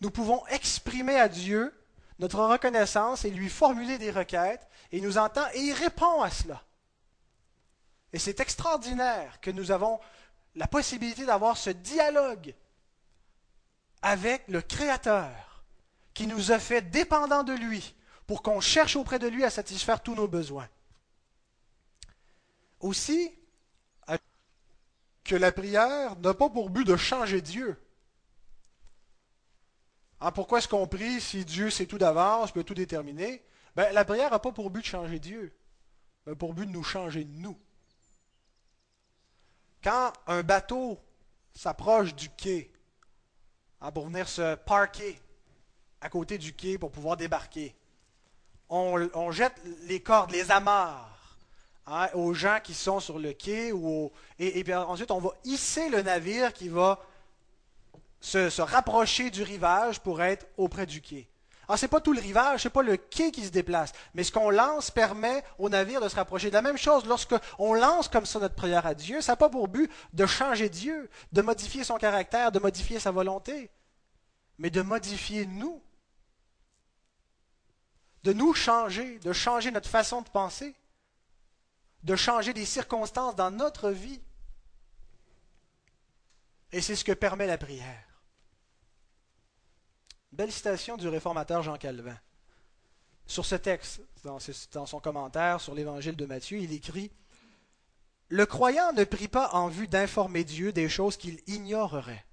Nous 0.00 0.10
pouvons 0.10 0.44
exprimer 0.48 1.18
à 1.18 1.28
Dieu 1.28 1.72
notre 2.18 2.40
reconnaissance 2.40 3.24
et 3.24 3.30
lui 3.30 3.48
formuler 3.48 3.98
des 3.98 4.10
requêtes, 4.10 4.68
et 4.90 4.98
il 4.98 5.04
nous 5.04 5.18
entend 5.18 5.46
et 5.54 5.60
il 5.60 5.72
répond 5.72 6.22
à 6.22 6.30
cela. 6.30 6.62
Et 8.12 8.18
c'est 8.18 8.40
extraordinaire 8.40 9.40
que 9.40 9.50
nous 9.50 9.70
avons 9.70 10.00
la 10.54 10.66
possibilité 10.66 11.24
d'avoir 11.24 11.56
ce 11.56 11.70
dialogue 11.70 12.54
avec 14.02 14.46
le 14.48 14.60
Créateur 14.60 15.64
qui 16.14 16.26
nous 16.26 16.52
a 16.52 16.58
fait 16.58 16.82
dépendants 16.82 17.44
de 17.44 17.54
lui 17.54 17.94
pour 18.26 18.42
qu'on 18.42 18.60
cherche 18.60 18.96
auprès 18.96 19.18
de 19.18 19.28
lui 19.28 19.44
à 19.44 19.50
satisfaire 19.50 20.02
tous 20.02 20.14
nos 20.14 20.28
besoins. 20.28 20.68
Aussi, 22.80 23.32
que 25.24 25.36
la 25.36 25.52
prière 25.52 26.16
n'a 26.16 26.34
pas 26.34 26.50
pour 26.50 26.70
but 26.70 26.86
de 26.86 26.96
changer 26.96 27.40
Dieu. 27.40 27.76
Hein, 30.20 30.32
pourquoi 30.32 30.58
est-ce 30.58 30.68
qu'on 30.68 30.86
prie 30.86 31.20
si 31.20 31.44
Dieu 31.44 31.70
sait 31.70 31.86
tout 31.86 31.98
d'avance, 31.98 32.52
peut 32.52 32.64
tout 32.64 32.74
déterminer 32.74 33.44
ben, 33.74 33.92
La 33.92 34.04
prière 34.04 34.30
n'a 34.30 34.38
pas 34.38 34.52
pour 34.52 34.70
but 34.70 34.82
de 34.82 34.86
changer 34.86 35.18
Dieu, 35.18 35.56
mais 36.26 36.34
pour 36.34 36.54
but 36.54 36.66
de 36.66 36.70
nous 36.70 36.84
changer 36.84 37.24
nous. 37.24 37.58
Quand 39.82 40.12
un 40.28 40.42
bateau 40.42 41.00
s'approche 41.54 42.14
du 42.14 42.30
quai 42.30 42.72
hein, 43.80 43.90
pour 43.90 44.06
venir 44.06 44.28
se 44.28 44.54
parquer 44.54 45.20
à 46.00 46.08
côté 46.08 46.38
du 46.38 46.54
quai 46.54 46.78
pour 46.78 46.92
pouvoir 46.92 47.16
débarquer, 47.16 47.74
on, 48.68 49.30
jette 49.32 49.60
les 49.82 50.02
cordes, 50.02 50.30
les 50.30 50.50
amarres 50.50 51.11
hein, 51.86 52.08
aux 52.14 52.34
gens 52.34 52.58
qui 52.62 52.74
sont 52.74 53.00
sur 53.00 53.18
le 53.18 53.32
quai, 53.32 53.72
ou 53.72 54.10
et, 54.38 54.64
ensuite 54.74 55.10
on 55.10 55.18
va 55.18 55.30
hisser 55.44 55.88
le 55.88 56.02
navire 56.02 56.52
qui 56.52 56.68
va 56.68 57.00
se, 58.20 58.60
rapprocher 58.60 59.30
du 59.30 59.42
rivage 59.42 60.00
pour 60.00 60.22
être 60.22 60.46
auprès 60.56 60.86
du 60.86 61.00
quai. 61.00 61.28
Alors, 61.68 61.78
ce 61.78 61.84
n'est 61.84 61.90
pas 61.90 62.00
tout 62.00 62.12
le 62.12 62.20
rivage, 62.20 62.62
ce 62.62 62.68
n'est 62.68 62.72
pas 62.72 62.82
le 62.82 62.96
quai 62.96 63.30
qui 63.30 63.44
se 63.44 63.50
déplace, 63.50 63.92
mais 64.14 64.24
ce 64.24 64.32
qu'on 64.32 64.50
lance 64.50 64.90
permet 64.90 65.44
au 65.58 65.68
navire 65.68 66.00
de 66.00 66.08
se 66.08 66.16
rapprocher. 66.16 66.48
De 66.48 66.54
la 66.54 66.62
même 66.62 66.76
chose, 66.76 67.06
lorsqu'on 67.06 67.74
lance 67.74 68.08
comme 68.08 68.26
ça 68.26 68.40
notre 68.40 68.56
prière 68.56 68.84
à 68.84 68.94
Dieu, 68.94 69.20
ça 69.20 69.32
n'a 69.32 69.36
pas 69.36 69.48
pour 69.48 69.68
but 69.68 69.90
de 70.12 70.26
changer 70.26 70.68
Dieu, 70.68 71.08
de 71.32 71.42
modifier 71.42 71.84
son 71.84 71.98
caractère, 71.98 72.52
de 72.52 72.58
modifier 72.58 72.98
sa 72.98 73.10
volonté, 73.10 73.70
mais 74.58 74.70
de 74.70 74.82
modifier 74.82 75.46
nous 75.46 75.80
de 78.22 78.32
nous 78.32 78.54
changer, 78.54 79.18
de 79.20 79.32
changer 79.32 79.70
notre 79.70 79.88
façon 79.88 80.22
de 80.22 80.28
penser, 80.28 80.74
de 82.02 82.16
changer 82.16 82.52
des 82.52 82.64
circonstances 82.64 83.36
dans 83.36 83.50
notre 83.50 83.90
vie. 83.90 84.20
Et 86.72 86.80
c'est 86.80 86.96
ce 86.96 87.04
que 87.04 87.12
permet 87.12 87.46
la 87.46 87.58
prière. 87.58 88.08
Belle 90.32 90.52
citation 90.52 90.96
du 90.96 91.08
réformateur 91.08 91.62
Jean 91.62 91.76
Calvin. 91.76 92.18
Sur 93.26 93.44
ce 93.44 93.54
texte, 93.54 94.00
dans, 94.24 94.38
son 94.86 95.00
commentaire 95.00 95.60
sur 95.60 95.74
l'évangile 95.74 96.16
de 96.16 96.26
Matthieu, 96.26 96.58
il 96.58 96.72
écrit 96.72 97.10
Le 98.28 98.46
croyant 98.46 98.92
ne 98.92 99.04
prie 99.04 99.28
pas 99.28 99.50
en 99.52 99.68
vue 99.68 99.88
d'informer 99.88 100.44
Dieu 100.44 100.72
des 100.72 100.88
choses 100.88 101.16
qu'il 101.16 101.40
ignorerait, 101.46 102.24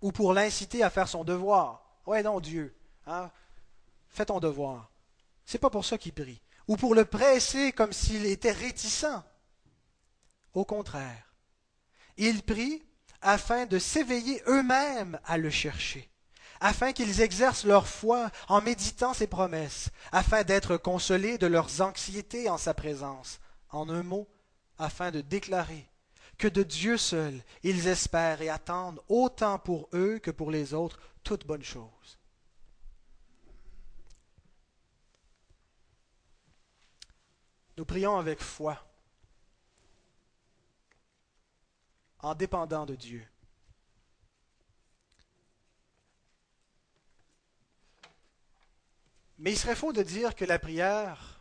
ou 0.00 0.12
pour 0.12 0.32
l'inciter 0.32 0.82
à 0.82 0.90
faire 0.90 1.08
son 1.08 1.24
devoir. 1.24 1.84
Ouais, 2.06 2.22
non, 2.22 2.40
Dieu, 2.40 2.74
hein, 3.06 3.30
fais 4.08 4.26
ton 4.26 4.40
devoir. 4.40 4.90
C'est 5.44 5.58
pas 5.58 5.70
pour 5.70 5.84
ça 5.84 5.98
qu'il 5.98 6.12
prie. 6.12 6.40
Ou 6.68 6.76
pour 6.76 6.94
le 6.94 7.04
presser 7.04 7.72
comme 7.72 7.92
s'il 7.92 8.26
était 8.26 8.52
réticent. 8.52 9.06
Au 10.54 10.64
contraire, 10.64 11.34
il 12.16 12.42
prie 12.42 12.82
afin 13.20 13.66
de 13.66 13.78
s'éveiller 13.78 14.42
eux-mêmes 14.46 15.18
à 15.24 15.38
le 15.38 15.50
chercher, 15.50 16.08
afin 16.60 16.92
qu'ils 16.92 17.20
exercent 17.20 17.64
leur 17.64 17.88
foi 17.88 18.30
en 18.48 18.60
méditant 18.60 19.14
ses 19.14 19.26
promesses, 19.26 19.90
afin 20.12 20.44
d'être 20.44 20.76
consolés 20.76 21.38
de 21.38 21.46
leurs 21.46 21.80
anxiétés 21.80 22.48
en 22.48 22.58
sa 22.58 22.74
présence, 22.74 23.40
en 23.70 23.88
un 23.88 24.02
mot, 24.02 24.28
afin 24.78 25.10
de 25.10 25.20
déclarer 25.20 25.88
que 26.38 26.48
de 26.48 26.62
Dieu 26.62 26.96
seul 26.96 27.42
ils 27.62 27.88
espèrent 27.88 28.42
et 28.42 28.48
attendent 28.48 29.02
autant 29.08 29.58
pour 29.58 29.88
eux 29.92 30.18
que 30.20 30.30
pour 30.30 30.50
les 30.50 30.72
autres 30.72 31.00
toute 31.24 31.46
bonne 31.46 31.64
chose. 31.64 32.17
Nous 37.78 37.84
prions 37.84 38.16
avec 38.16 38.42
foi, 38.42 38.76
en 42.18 42.34
dépendant 42.34 42.84
de 42.84 42.96
Dieu. 42.96 43.24
Mais 49.38 49.52
il 49.52 49.56
serait 49.56 49.76
faux 49.76 49.92
de 49.92 50.02
dire 50.02 50.34
que 50.34 50.44
la 50.44 50.58
prière 50.58 51.40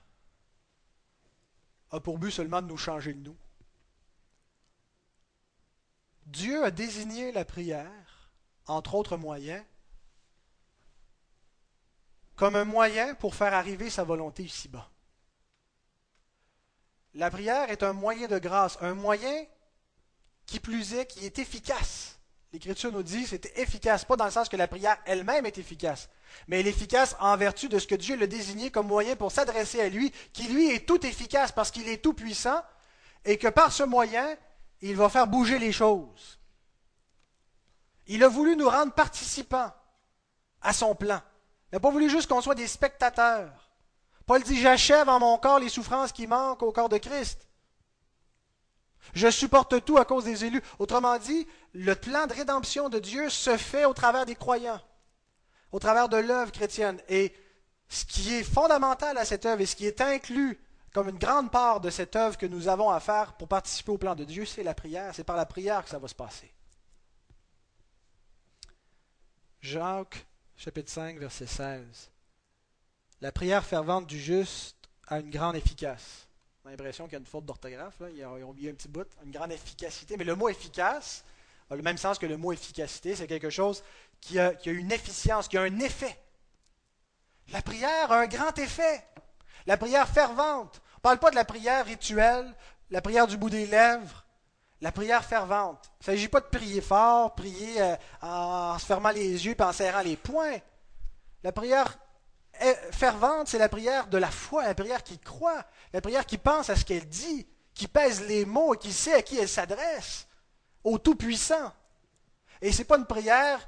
a 1.90 2.00
pour 2.00 2.20
but 2.20 2.30
seulement 2.30 2.62
de 2.62 2.68
nous 2.68 2.78
changer 2.78 3.16
de 3.16 3.22
nous. 3.22 3.38
Dieu 6.28 6.64
a 6.64 6.70
désigné 6.70 7.32
la 7.32 7.46
prière, 7.46 8.30
entre 8.68 8.94
autres 8.94 9.18
moyens, 9.18 9.66
comme 12.36 12.56
un 12.56 12.66
moyen 12.66 13.16
pour 13.16 13.34
faire 13.34 13.56
arriver 13.56 13.90
sa 13.90 14.04
volonté 14.04 14.44
ici-bas. 14.44 14.92
La 17.18 17.32
prière 17.32 17.72
est 17.72 17.82
un 17.82 17.94
moyen 17.94 18.28
de 18.28 18.38
grâce, 18.38 18.78
un 18.80 18.94
moyen 18.94 19.46
qui 20.46 20.60
plus 20.60 20.94
est, 20.94 21.08
qui 21.08 21.26
est 21.26 21.40
efficace. 21.40 22.20
L'Écriture 22.54 22.92
nous 22.92 23.02
dit 23.02 23.26
c'est 23.26 23.58
efficace, 23.58 24.06
pas 24.06 24.16
dans 24.16 24.26
le 24.26 24.32
sens 24.32 24.48
que 24.48 24.56
la 24.56 24.68
prière 24.68 24.96
elle-même 25.04 25.48
est 25.48 25.58
efficace, 25.58 26.10
mais 26.48 26.60
elle 26.60 26.68
est 26.68 26.70
efficace 26.70 27.16
en 27.20 27.36
vertu 27.36 27.70
de 27.70 27.80
ce 27.80 27.88
que 27.88 27.96
Dieu 27.96 28.16
l'a 28.16 28.28
désigné 28.28 28.70
comme 28.70 28.86
moyen 28.86 29.16
pour 29.16 29.32
s'adresser 29.32 29.82
à 29.82 29.90
lui, 29.90 30.14
qui 30.32 30.44
lui 30.44 30.70
est 30.70 30.86
tout 30.86 31.04
efficace 31.08 31.52
parce 31.52 31.72
qu'il 31.72 31.90
est 31.90 32.04
tout 32.04 32.14
puissant, 32.14 32.62
et 33.26 33.40
que 33.40 33.48
par 33.48 33.72
ce 33.72 33.82
moyen, 33.82 34.38
il 34.82 34.96
va 34.96 35.10
faire 35.10 35.26
bouger 35.26 35.58
les 35.58 35.72
choses. 35.72 36.40
Il 38.06 38.24
a 38.24 38.28
voulu 38.28 38.56
nous 38.56 38.70
rendre 38.70 38.94
participants 38.94 39.74
à 40.62 40.72
son 40.72 40.94
plan. 40.94 41.20
Il 41.72 41.76
n'a 41.76 41.80
pas 41.80 41.90
voulu 41.90 42.12
juste 42.12 42.30
qu'on 42.30 42.42
soit 42.42 42.54
des 42.54 42.68
spectateurs. 42.68 43.67
Paul 44.28 44.44
dit, 44.44 44.60
j'achève 44.60 45.08
en 45.08 45.20
mon 45.20 45.38
corps 45.38 45.58
les 45.58 45.70
souffrances 45.70 46.12
qui 46.12 46.28
manquent 46.28 46.62
au 46.62 46.74
corps 46.74 46.90
de 46.90 46.98
Christ. 46.98 47.48
Je 49.14 49.32
supporte 49.32 49.86
tout 49.86 49.98
à 49.98 50.04
cause 50.04 50.26
des 50.26 50.44
élus. 50.44 50.62
Autrement 50.80 51.18
dit, 51.18 51.48
le 51.74 51.96
plan 51.96 52.28
de 52.28 52.34
rédemption 52.34 52.90
de 52.90 53.00
Dieu 53.00 53.30
se 53.30 53.56
fait 53.56 53.86
au 53.86 53.94
travers 53.94 54.26
des 54.26 54.36
croyants, 54.36 54.82
au 55.72 55.80
travers 55.80 56.10
de 56.10 56.18
l'œuvre 56.18 56.52
chrétienne. 56.52 57.02
Et 57.08 57.34
ce 57.88 58.04
qui 58.04 58.34
est 58.34 58.44
fondamental 58.44 59.18
à 59.18 59.24
cette 59.24 59.46
œuvre 59.46 59.62
et 59.62 59.66
ce 59.66 59.78
qui 59.78 59.86
est 59.86 60.02
inclus 60.02 60.60
comme 60.94 61.08
une 61.08 61.18
grande 61.18 61.50
part 61.50 61.80
de 61.80 61.90
cette 61.90 62.18
œuvre 62.18 62.38
que 62.38 62.46
nous 62.46 62.68
avons 62.68 62.90
à 62.90 63.00
faire 63.00 63.34
pour 63.38 63.48
participer 63.48 63.94
au 63.94 63.98
plan 63.98 64.14
de 64.14 64.26
Dieu, 64.26 64.44
c'est 64.46 64.64
la 64.64 64.74
prière. 64.74 65.16
C'est 65.16 65.24
par 65.24 65.38
la 65.38 65.46
prière 65.46 65.86
que 65.86 65.90
ça 65.90 66.00
va 66.00 66.08
se 66.10 66.16
passer. 66.16 66.52
Jacques, 69.62 70.26
chapitre 70.58 70.92
5, 70.92 71.18
verset 71.18 71.48
16. 71.48 72.12
La 73.20 73.32
prière 73.32 73.66
fervente 73.66 74.06
du 74.06 74.20
juste 74.20 74.78
a 75.08 75.20
une 75.20 75.32
grande 75.32 75.56
efficace. 75.56 76.28
On 76.64 76.68
a 76.68 76.72
l'impression 76.72 77.06
qu'il 77.06 77.14
y 77.14 77.16
a 77.16 77.20
une 77.20 77.26
faute 77.26 77.46
d'orthographe, 77.46 77.96
ils 78.16 78.24
ont 78.24 78.50
oublié 78.50 78.70
un 78.70 78.76
petit 78.76 78.88
bout, 78.88 79.08
une 79.24 79.32
grande 79.32 79.52
efficacité. 79.52 80.18
Mais 80.18 80.24
le 80.24 80.36
mot 80.36 80.50
efficace 80.50 81.24
a 81.72 81.76
le 81.76 81.82
même 81.82 81.98
sens 81.98 82.20
que 82.20 82.28
le 82.28 82.38
mot 82.38 82.52
efficacité, 82.52 83.16
c'est 83.16 83.26
quelque 83.26 83.50
chose 83.50 83.84
qui 84.22 84.38
a, 84.38 84.54
qui 84.54 84.70
a 84.70 84.72
une 84.72 84.92
efficience, 84.92 85.48
qui 85.48 85.58
a 85.58 85.62
un 85.62 85.80
effet. 85.80 86.16
La 87.52 87.64
prière 87.64 88.12
a 88.12 88.20
un 88.20 88.28
grand 88.28 88.56
effet. 88.60 89.04
La 89.66 89.78
prière 89.78 90.08
fervente. 90.08 90.82
On 90.94 90.98
ne 90.98 91.02
parle 91.02 91.20
pas 91.20 91.32
de 91.32 91.36
la 91.36 91.46
prière 91.46 91.86
rituelle, 91.86 92.54
la 92.92 93.02
prière 93.02 93.26
du 93.26 93.38
bout 93.38 93.50
des 93.50 93.66
lèvres, 93.66 94.26
la 94.82 94.92
prière 94.92 95.24
fervente. 95.26 95.90
Il 95.90 96.02
ne 96.02 96.06
s'agit 96.06 96.28
pas 96.28 96.42
de 96.42 96.46
prier 96.46 96.82
fort, 96.82 97.34
prier 97.34 97.82
euh, 97.82 97.96
en 98.22 98.78
se 98.78 98.86
fermant 98.86 99.10
les 99.10 99.46
yeux 99.46 99.56
et 99.58 99.64
en 99.64 99.74
serrant 99.74 100.02
les 100.02 100.18
poings. 100.18 100.60
La 101.44 101.52
prière 101.52 101.98
fervente, 102.92 103.48
c'est 103.48 103.58
la 103.58 103.70
prière 103.70 104.08
de 104.08 104.18
la 104.18 104.32
foi, 104.32 104.64
la 104.64 104.76
prière 104.76 105.04
qui 105.04 105.20
croit, 105.20 105.66
la 105.94 106.02
prière 106.02 106.26
qui 106.26 106.38
pense 106.38 106.70
à 106.70 106.76
ce 106.76 106.86
qu'elle 106.86 107.08
dit, 107.08 107.48
qui 107.74 107.88
pèse 107.88 108.22
les 108.28 108.46
mots 108.46 108.74
et 108.74 108.78
qui 108.78 108.92
sait 108.92 109.14
à 109.14 109.22
qui 109.22 109.38
elle 109.38 109.50
s'adresse, 109.50 110.28
au 110.84 110.98
Tout-Puissant. 110.98 111.74
Et 112.62 112.72
ce 112.72 112.80
n'est 112.80 112.86
pas 112.86 112.98
une 112.98 113.06
prière 113.06 113.68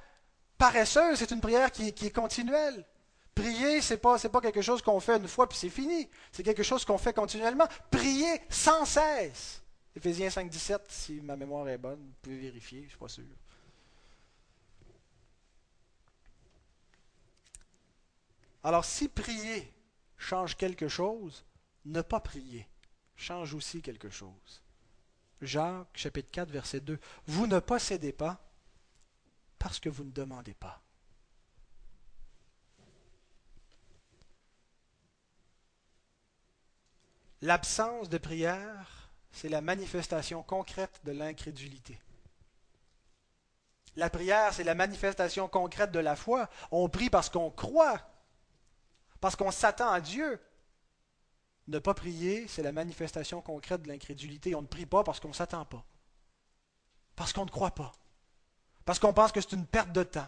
paresseuse, 0.57 1.19
c'est 1.19 1.31
une 1.31 1.41
prière 1.41 1.71
qui, 1.71 1.87
est 1.87 2.15
continuelle. 2.15 2.85
Prier, 3.35 3.81
ce 3.81 3.93
n'est 3.93 3.99
pas, 3.99 4.17
pas 4.17 4.41
quelque 4.41 4.61
chose 4.61 4.81
qu'on 4.81 4.99
fait 4.99 5.17
une 5.17 5.27
fois 5.27 5.47
puis 5.47 5.57
c'est 5.57 5.69
fini. 5.69 6.09
C'est 6.31 6.43
quelque 6.43 6.63
chose 6.63 6.83
qu'on 6.83 6.97
fait 6.97 7.13
continuellement. 7.13 7.67
Prier 7.89 8.41
sans 8.49 8.85
cesse. 8.85 9.61
Éphésiens 9.95 10.29
5, 10.29 10.49
17, 10.49 10.81
si 10.89 11.21
ma 11.21 11.35
mémoire 11.35 11.67
est 11.69 11.77
bonne, 11.77 11.99
vous 11.99 12.15
pouvez 12.21 12.37
vérifier, 12.37 12.79
je 12.79 12.85
ne 12.85 12.89
suis 12.89 12.97
pas 12.97 13.07
sûr. 13.07 13.23
Alors 18.63 18.85
si 18.85 19.07
prier 19.07 19.73
change 20.17 20.57
quelque 20.57 20.87
chose, 20.87 21.45
ne 21.85 22.01
pas 22.01 22.19
prier 22.19 22.67
change 23.15 23.53
aussi 23.53 23.81
quelque 23.81 24.09
chose. 24.09 24.63
Jacques 25.41 25.87
chapitre 25.93 26.29
4 26.31 26.51
verset 26.51 26.79
2. 26.79 26.99
Vous 27.27 27.47
ne 27.47 27.59
possédez 27.59 28.13
pas 28.13 28.39
parce 29.57 29.79
que 29.79 29.89
vous 29.89 30.03
ne 30.03 30.11
demandez 30.11 30.53
pas. 30.53 30.81
L'absence 37.41 38.09
de 38.09 38.17
prière, 38.17 39.09
c'est 39.31 39.47
la 39.47 39.61
manifestation 39.61 40.43
concrète 40.43 40.99
de 41.05 41.11
l'incrédulité. 41.11 41.99
La 43.95 44.09
prière, 44.09 44.53
c'est 44.53 44.63
la 44.63 44.75
manifestation 44.75 45.47
concrète 45.47 45.91
de 45.91 45.99
la 45.99 46.15
foi. 46.15 46.49
On 46.71 46.89
prie 46.89 47.09
parce 47.09 47.29
qu'on 47.29 47.49
croit, 47.49 48.01
parce 49.21 49.35
qu'on 49.35 49.51
s'attend 49.51 49.89
à 49.89 50.01
Dieu. 50.01 50.39
Ne 51.67 51.79
pas 51.79 51.93
prier, 51.93 52.47
c'est 52.47 52.63
la 52.63 52.71
manifestation 52.71 53.41
concrète 53.41 53.83
de 53.83 53.87
l'incrédulité. 53.87 54.55
On 54.55 54.61
ne 54.61 54.67
prie 54.67 54.85
pas 54.85 55.03
parce 55.03 55.19
qu'on 55.19 55.27
ne 55.27 55.33
s'attend 55.33 55.65
pas, 55.65 55.85
parce 57.15 57.31
qu'on 57.31 57.45
ne 57.45 57.49
croit 57.49 57.75
pas, 57.75 57.91
parce 58.85 58.97
qu'on 58.97 59.13
pense 59.13 59.31
que 59.31 59.39
c'est 59.39 59.53
une 59.53 59.67
perte 59.67 59.91
de 59.91 60.03
temps. 60.03 60.27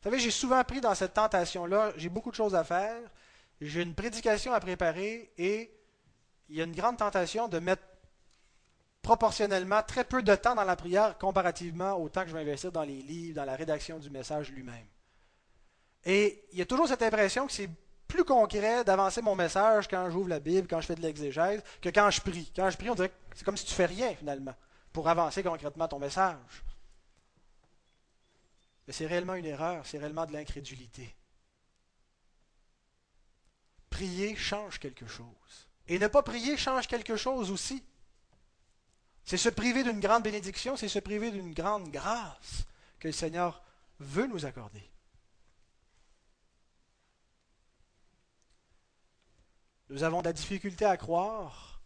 Vous 0.00 0.04
savez, 0.04 0.18
j'ai 0.18 0.30
souvent 0.30 0.64
pris 0.64 0.80
dans 0.80 0.94
cette 0.94 1.14
tentation-là, 1.14 1.92
j'ai 1.96 2.08
beaucoup 2.08 2.30
de 2.30 2.36
choses 2.36 2.54
à 2.54 2.64
faire, 2.64 2.98
j'ai 3.60 3.82
une 3.82 3.94
prédication 3.94 4.52
à 4.52 4.58
préparer 4.58 5.30
et 5.36 5.70
il 6.48 6.56
y 6.56 6.60
a 6.60 6.64
une 6.64 6.74
grande 6.74 6.96
tentation 6.96 7.46
de 7.46 7.58
mettre 7.58 7.82
proportionnellement 9.02 9.82
très 9.82 10.04
peu 10.04 10.22
de 10.22 10.34
temps 10.34 10.54
dans 10.54 10.64
la 10.64 10.76
prière 10.76 11.16
comparativement 11.18 11.92
au 11.92 12.08
temps 12.08 12.22
que 12.22 12.28
je 12.28 12.34
vais 12.34 12.40
investir 12.40 12.72
dans 12.72 12.82
les 12.82 13.02
livres, 13.02 13.36
dans 13.36 13.44
la 13.44 13.56
rédaction 13.56 13.98
du 13.98 14.10
message 14.10 14.50
lui-même. 14.50 14.86
Et 16.04 16.44
il 16.52 16.58
y 16.58 16.62
a 16.62 16.66
toujours 16.66 16.88
cette 16.88 17.02
impression 17.02 17.46
que 17.46 17.52
c'est 17.52 17.68
plus 18.08 18.24
concret 18.24 18.84
d'avancer 18.84 19.22
mon 19.22 19.36
message 19.36 19.86
quand 19.88 20.10
j'ouvre 20.10 20.28
la 20.28 20.40
Bible, 20.40 20.66
quand 20.68 20.80
je 20.80 20.86
fais 20.86 20.94
de 20.94 21.02
l'exégèse, 21.02 21.62
que 21.80 21.88
quand 21.90 22.10
je 22.10 22.20
prie. 22.20 22.50
Quand 22.54 22.68
je 22.68 22.76
prie, 22.76 22.90
on 22.90 22.94
dirait 22.94 23.10
que 23.10 23.14
c'est 23.36 23.44
comme 23.44 23.56
si 23.56 23.64
tu 23.64 23.74
fais 23.74 23.86
rien 23.86 24.14
finalement 24.14 24.54
pour 24.92 25.08
avancer 25.08 25.42
concrètement 25.42 25.86
ton 25.86 25.98
message. 25.98 26.64
Mais 28.86 28.92
c'est 28.92 29.06
réellement 29.06 29.34
une 29.34 29.46
erreur, 29.46 29.86
c'est 29.86 29.98
réellement 29.98 30.26
de 30.26 30.32
l'incrédulité. 30.32 31.14
Prier 33.88 34.34
change 34.34 34.80
quelque 34.80 35.06
chose. 35.06 35.68
Et 35.86 35.98
ne 35.98 36.08
pas 36.08 36.22
prier 36.22 36.56
change 36.56 36.88
quelque 36.88 37.16
chose 37.16 37.50
aussi. 37.50 37.84
C'est 39.24 39.36
se 39.36 39.48
priver 39.48 39.84
d'une 39.84 40.00
grande 40.00 40.24
bénédiction, 40.24 40.76
c'est 40.76 40.88
se 40.88 40.98
priver 40.98 41.30
d'une 41.30 41.52
grande 41.52 41.90
grâce 41.90 42.64
que 42.98 43.08
le 43.08 43.12
Seigneur 43.12 43.62
veut 44.00 44.26
nous 44.26 44.44
accorder. 44.46 44.89
Nous 49.90 50.04
avons 50.04 50.20
de 50.20 50.26
la 50.26 50.32
difficulté 50.32 50.84
à 50.84 50.96
croire 50.96 51.80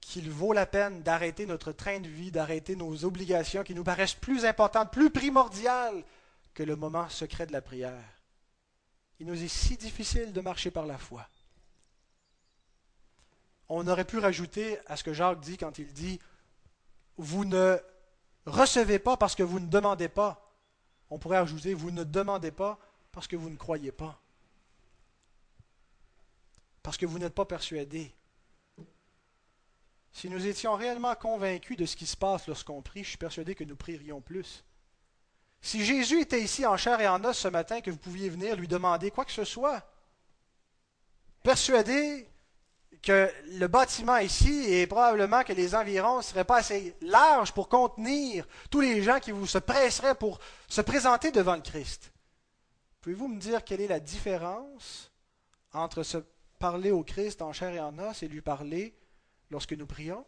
qu'il 0.00 0.30
vaut 0.30 0.52
la 0.52 0.64
peine 0.64 1.02
d'arrêter 1.02 1.44
notre 1.44 1.72
train 1.72 1.98
de 1.98 2.08
vie, 2.08 2.30
d'arrêter 2.30 2.76
nos 2.76 3.04
obligations 3.04 3.64
qui 3.64 3.74
nous 3.74 3.82
paraissent 3.82 4.14
plus 4.14 4.44
importantes, 4.44 4.92
plus 4.92 5.10
primordiales 5.10 6.04
que 6.54 6.62
le 6.62 6.76
moment 6.76 7.08
secret 7.08 7.46
de 7.46 7.52
la 7.52 7.60
prière. 7.60 8.04
Il 9.18 9.26
nous 9.26 9.42
est 9.42 9.48
si 9.48 9.76
difficile 9.76 10.32
de 10.32 10.40
marcher 10.40 10.70
par 10.70 10.86
la 10.86 10.98
foi. 10.98 11.26
On 13.68 13.88
aurait 13.88 14.04
pu 14.04 14.18
rajouter 14.18 14.78
à 14.86 14.96
ce 14.96 15.02
que 15.02 15.12
Jacques 15.12 15.40
dit 15.40 15.56
quand 15.56 15.78
il 15.78 15.92
dit 15.92 16.20
vous 17.16 17.44
ne 17.44 17.76
recevez 18.44 19.00
pas 19.00 19.16
parce 19.16 19.34
que 19.34 19.42
vous 19.42 19.58
ne 19.58 19.66
demandez 19.66 20.08
pas. 20.08 20.54
On 21.10 21.18
pourrait 21.18 21.38
ajouter, 21.38 21.74
vous 21.74 21.90
ne 21.90 22.04
demandez 22.04 22.52
pas 22.52 22.78
parce 23.10 23.26
que 23.26 23.34
vous 23.34 23.50
ne 23.50 23.56
croyez 23.56 23.90
pas. 23.90 24.20
Parce 26.86 26.98
que 26.98 27.04
vous 27.04 27.18
n'êtes 27.18 27.34
pas 27.34 27.44
persuadé. 27.44 28.14
Si 30.12 30.30
nous 30.30 30.46
étions 30.46 30.76
réellement 30.76 31.16
convaincus 31.16 31.76
de 31.76 31.84
ce 31.84 31.96
qui 31.96 32.06
se 32.06 32.16
passe 32.16 32.46
lorsqu'on 32.46 32.80
prie, 32.80 33.02
je 33.02 33.08
suis 33.08 33.18
persuadé 33.18 33.56
que 33.56 33.64
nous 33.64 33.74
prierions 33.74 34.20
plus. 34.20 34.64
Si 35.60 35.84
Jésus 35.84 36.20
était 36.20 36.40
ici 36.40 36.64
en 36.64 36.76
chair 36.76 37.00
et 37.00 37.08
en 37.08 37.24
os 37.24 37.36
ce 37.36 37.48
matin, 37.48 37.80
que 37.80 37.90
vous 37.90 37.96
pouviez 37.96 38.28
venir 38.28 38.54
lui 38.54 38.68
demander 38.68 39.10
quoi 39.10 39.24
que 39.24 39.32
ce 39.32 39.42
soit, 39.42 39.82
persuadé 41.42 42.30
que 43.02 43.32
le 43.46 43.66
bâtiment 43.66 44.18
ici 44.18 44.72
et 44.72 44.86
probablement 44.86 45.42
que 45.42 45.54
les 45.54 45.74
environs 45.74 46.18
ne 46.18 46.22
seraient 46.22 46.44
pas 46.44 46.58
assez 46.58 46.94
larges 47.00 47.50
pour 47.50 47.68
contenir 47.68 48.46
tous 48.70 48.80
les 48.80 49.02
gens 49.02 49.18
qui 49.18 49.32
vous 49.32 49.48
se 49.48 49.58
presseraient 49.58 50.14
pour 50.14 50.38
se 50.68 50.82
présenter 50.82 51.32
devant 51.32 51.56
le 51.56 51.62
Christ. 51.62 52.12
Pouvez-vous 53.00 53.26
me 53.26 53.40
dire 53.40 53.64
quelle 53.64 53.80
est 53.80 53.88
la 53.88 53.98
différence 53.98 55.10
entre 55.72 56.04
se 56.04 56.18
parler 56.58 56.90
au 56.90 57.02
Christ 57.02 57.42
en 57.42 57.52
chair 57.52 57.72
et 57.72 57.80
en 57.80 57.98
os 57.98 58.22
et 58.22 58.28
lui 58.28 58.40
parler 58.40 58.94
lorsque 59.50 59.72
nous 59.72 59.86
prions? 59.86 60.24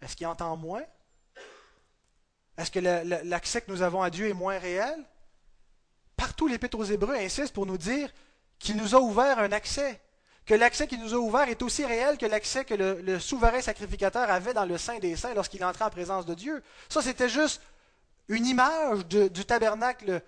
Est-ce 0.00 0.16
qu'il 0.16 0.26
entend 0.26 0.56
moins? 0.56 0.84
Est-ce 2.56 2.70
que 2.70 2.78
l'accès 2.78 3.60
que 3.60 3.70
nous 3.70 3.82
avons 3.82 4.02
à 4.02 4.10
Dieu 4.10 4.28
est 4.28 4.34
moins 4.34 4.58
réel? 4.58 5.04
Partout, 6.16 6.46
l'Épître 6.46 6.78
aux 6.78 6.84
Hébreux 6.84 7.16
insiste 7.16 7.52
pour 7.52 7.66
nous 7.66 7.78
dire 7.78 8.12
qu'il 8.58 8.76
nous 8.76 8.94
a 8.94 9.00
ouvert 9.00 9.38
un 9.38 9.52
accès 9.52 10.00
que 10.46 10.54
l'accès 10.54 10.86
qu'il 10.86 11.00
nous 11.00 11.14
a 11.14 11.16
ouvert 11.16 11.48
est 11.48 11.62
aussi 11.62 11.84
réel 11.84 12.18
que 12.18 12.26
l'accès 12.26 12.64
que 12.64 12.74
le, 12.74 13.18
souverain 13.18 13.62
sacrificateur 13.62 14.30
avait 14.30 14.52
dans 14.52 14.66
le 14.66 14.76
Saint 14.76 14.98
des 14.98 15.16
Saints 15.16 15.34
lorsqu'il 15.34 15.64
entrait 15.64 15.86
en 15.86 15.90
présence 15.90 16.26
de 16.26 16.34
Dieu. 16.34 16.62
Ça, 16.88 17.00
c'était 17.00 17.30
juste 17.30 17.62
une 18.28 18.46
image 18.46 19.06
du 19.06 19.44
tabernacle 19.44 20.22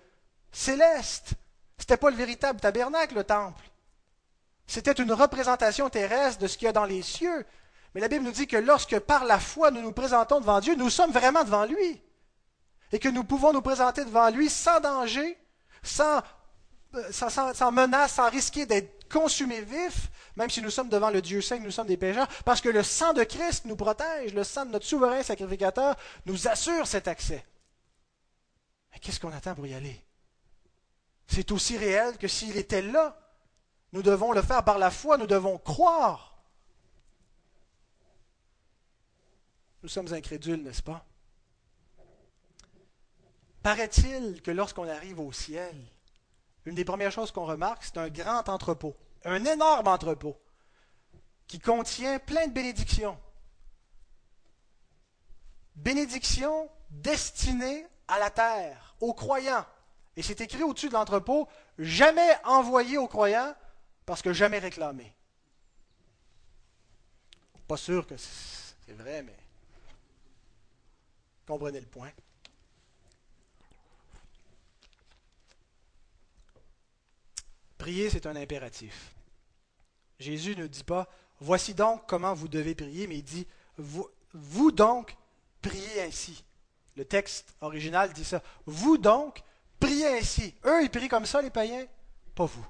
céleste. 0.51 1.33
Ce 1.77 1.83
n'était 1.83 1.97
pas 1.97 2.09
le 2.09 2.15
véritable 2.15 2.59
tabernacle, 2.59 3.13
le 3.13 3.23
temple. 3.23 3.63
C'était 4.67 4.91
une 4.91 5.13
représentation 5.13 5.89
terrestre 5.89 6.41
de 6.41 6.47
ce 6.47 6.57
qu'il 6.57 6.65
y 6.65 6.69
a 6.69 6.73
dans 6.73 6.85
les 6.85 7.01
cieux. 7.01 7.45
Mais 7.95 8.01
la 8.01 8.09
Bible 8.09 8.25
nous 8.25 8.31
dit 8.31 8.47
que 8.47 8.57
lorsque 8.57 8.99
par 8.99 9.25
la 9.25 9.39
foi 9.39 9.71
nous 9.71 9.81
nous 9.81 9.93
présentons 9.93 10.41
devant 10.41 10.59
Dieu, 10.59 10.75
nous 10.75 10.89
sommes 10.89 11.11
vraiment 11.11 11.43
devant 11.43 11.65
lui. 11.65 12.01
Et 12.91 12.99
que 12.99 13.09
nous 13.09 13.23
pouvons 13.23 13.53
nous 13.53 13.61
présenter 13.61 14.03
devant 14.05 14.29
lui 14.29 14.49
sans 14.49 14.79
danger, 14.79 15.37
sans, 15.83 16.21
euh, 16.95 17.11
sans, 17.11 17.53
sans 17.53 17.71
menace, 17.71 18.13
sans 18.13 18.29
risquer 18.29 18.65
d'être 18.65 19.07
consumés 19.09 19.61
vifs, 19.61 20.09
même 20.35 20.49
si 20.49 20.61
nous 20.61 20.69
sommes 20.69 20.89
devant 20.89 21.09
le 21.09 21.21
Dieu 21.21 21.41
saint, 21.41 21.59
nous 21.59 21.71
sommes 21.71 21.87
des 21.87 21.97
pécheurs, 21.97 22.27
parce 22.45 22.61
que 22.61 22.69
le 22.69 22.83
sang 22.83 23.13
de 23.13 23.23
Christ 23.23 23.65
nous 23.65 23.75
protège, 23.75 24.33
le 24.33 24.43
sang 24.43 24.65
de 24.65 24.71
notre 24.71 24.85
souverain 24.85 25.23
sacrificateur 25.23 25.95
nous 26.25 26.47
assure 26.47 26.85
cet 26.85 27.07
accès. 27.07 27.45
Mais 28.91 28.99
qu'est-ce 28.99 29.19
qu'on 29.19 29.33
attend 29.33 29.55
pour 29.55 29.65
y 29.65 29.73
aller? 29.73 30.03
C'est 31.27 31.51
aussi 31.51 31.77
réel 31.77 32.17
que 32.17 32.27
s'il 32.27 32.57
était 32.57 32.81
là. 32.81 33.17
Nous 33.93 34.01
devons 34.01 34.31
le 34.31 34.41
faire 34.41 34.63
par 34.63 34.77
la 34.77 34.91
foi, 34.91 35.17
nous 35.17 35.27
devons 35.27 35.57
croire. 35.57 36.37
Nous 39.83 39.89
sommes 39.89 40.13
incrédules, 40.13 40.63
n'est-ce 40.63 40.83
pas? 40.83 41.05
Paraît-il 43.63 44.41
que 44.41 44.51
lorsqu'on 44.51 44.87
arrive 44.87 45.19
au 45.19 45.31
ciel, 45.31 45.75
une 46.65 46.75
des 46.75 46.85
premières 46.85 47.11
choses 47.11 47.31
qu'on 47.31 47.45
remarque, 47.45 47.83
c'est 47.83 47.97
un 47.97 48.09
grand 48.09 48.49
entrepôt, 48.49 48.95
un 49.23 49.45
énorme 49.45 49.87
entrepôt, 49.87 50.37
qui 51.47 51.59
contient 51.59 52.19
plein 52.19 52.47
de 52.47 52.53
bénédictions. 52.53 53.17
Bénédictions 55.75 56.69
destinées 56.89 57.85
à 58.07 58.19
la 58.19 58.29
terre, 58.29 58.95
aux 58.99 59.13
croyants. 59.13 59.65
Et 60.15 60.23
c'est 60.23 60.41
écrit 60.41 60.63
au-dessus 60.63 60.89
de 60.89 60.93
l'entrepôt, 60.93 61.47
jamais 61.77 62.37
envoyé 62.43 62.97
aux 62.97 63.07
croyants, 63.07 63.55
parce 64.07 64.21
que 64.21 64.31
jamais 64.31 64.57
réclamé. 64.57 65.13
Pas 67.67 67.75
sûr 67.75 68.07
que 68.07 68.15
c'est 68.17 68.93
vrai, 68.93 69.21
mais 69.21 69.35
comprenez 71.45 71.81
le 71.81 71.85
point. 71.85 72.11
Prier, 77.77 78.09
c'est 78.09 78.25
un 78.25 78.37
impératif. 78.37 79.13
Jésus 80.19 80.55
ne 80.55 80.67
dit 80.67 80.85
pas, 80.85 81.09
voici 81.41 81.73
donc 81.73 82.07
comment 82.07 82.33
vous 82.33 82.47
devez 82.47 82.75
prier, 82.75 83.07
mais 83.07 83.17
il 83.17 83.23
dit, 83.23 83.45
vous, 83.77 84.71
donc, 84.71 85.17
priez 85.61 86.03
ainsi. 86.03 86.45
Le 86.95 87.03
texte 87.03 87.53
original 87.59 88.13
dit 88.13 88.23
ça. 88.23 88.41
Vous 88.65 88.97
donc, 88.97 89.43
priez 89.81 90.17
ainsi. 90.17 90.55
Eux, 90.63 90.81
ils 90.81 90.89
prient 90.89 91.09
comme 91.09 91.25
ça, 91.25 91.41
les 91.41 91.49
païens? 91.51 91.85
Pas 92.33 92.45
vous. 92.45 92.65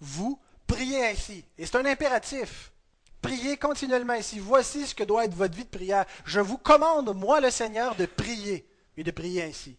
Vous, 0.00 0.40
priez 0.66 1.06
ainsi. 1.06 1.44
Et 1.58 1.66
c'est 1.66 1.76
un 1.76 1.86
impératif. 1.86 2.72
Priez 3.22 3.56
continuellement 3.56 4.12
ainsi. 4.12 4.38
Voici 4.38 4.86
ce 4.86 4.94
que 4.94 5.04
doit 5.04 5.24
être 5.24 5.34
votre 5.34 5.54
vie 5.54 5.64
de 5.64 5.70
prière. 5.70 6.04
Je 6.24 6.40
vous 6.40 6.58
commande, 6.58 7.14
moi 7.16 7.40
le 7.40 7.50
Seigneur, 7.50 7.96
de 7.96 8.06
prier 8.06 8.68
et 8.96 9.04
de 9.04 9.10
prier 9.10 9.42
ainsi. 9.42 9.76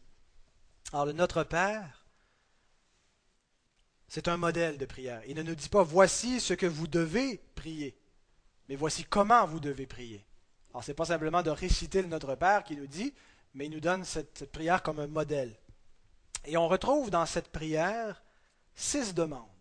Alors, 0.91 1.05
le 1.05 1.13
Notre 1.13 1.43
Père, 1.43 2.05
c'est 4.07 4.27
un 4.27 4.37
modèle 4.37 4.77
de 4.77 4.85
prière. 4.85 5.21
Il 5.27 5.35
ne 5.35 5.43
nous 5.43 5.55
dit 5.55 5.69
pas 5.69 5.83
voici 5.83 6.39
ce 6.39 6.53
que 6.53 6.65
vous 6.65 6.87
devez 6.87 7.41
prier, 7.55 7.97
mais 8.69 8.75
voici 8.75 9.03
comment 9.03 9.45
vous 9.45 9.59
devez 9.59 9.85
prier. 9.85 10.25
Alors, 10.71 10.83
ce 10.83 10.91
n'est 10.91 10.95
pas 10.95 11.05
simplement 11.05 11.41
de 11.41 11.49
réciter 11.49 12.01
le 12.01 12.07
Notre 12.07 12.35
Père 12.35 12.63
qui 12.63 12.75
nous 12.75 12.87
dit, 12.87 13.13
mais 13.53 13.65
il 13.65 13.71
nous 13.71 13.79
donne 13.79 14.03
cette 14.03 14.51
prière 14.51 14.83
comme 14.83 14.99
un 14.99 15.07
modèle. 15.07 15.55
Et 16.45 16.57
on 16.57 16.67
retrouve 16.67 17.09
dans 17.09 17.25
cette 17.25 17.51
prière 17.51 18.21
six 18.75 19.13
demandes. 19.13 19.54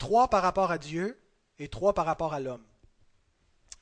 Trois 0.00 0.28
par 0.28 0.42
rapport 0.42 0.70
à 0.70 0.78
Dieu 0.78 1.20
et 1.58 1.68
trois 1.68 1.92
par 1.92 2.06
rapport 2.06 2.32
à 2.32 2.40
l'homme. 2.40 2.64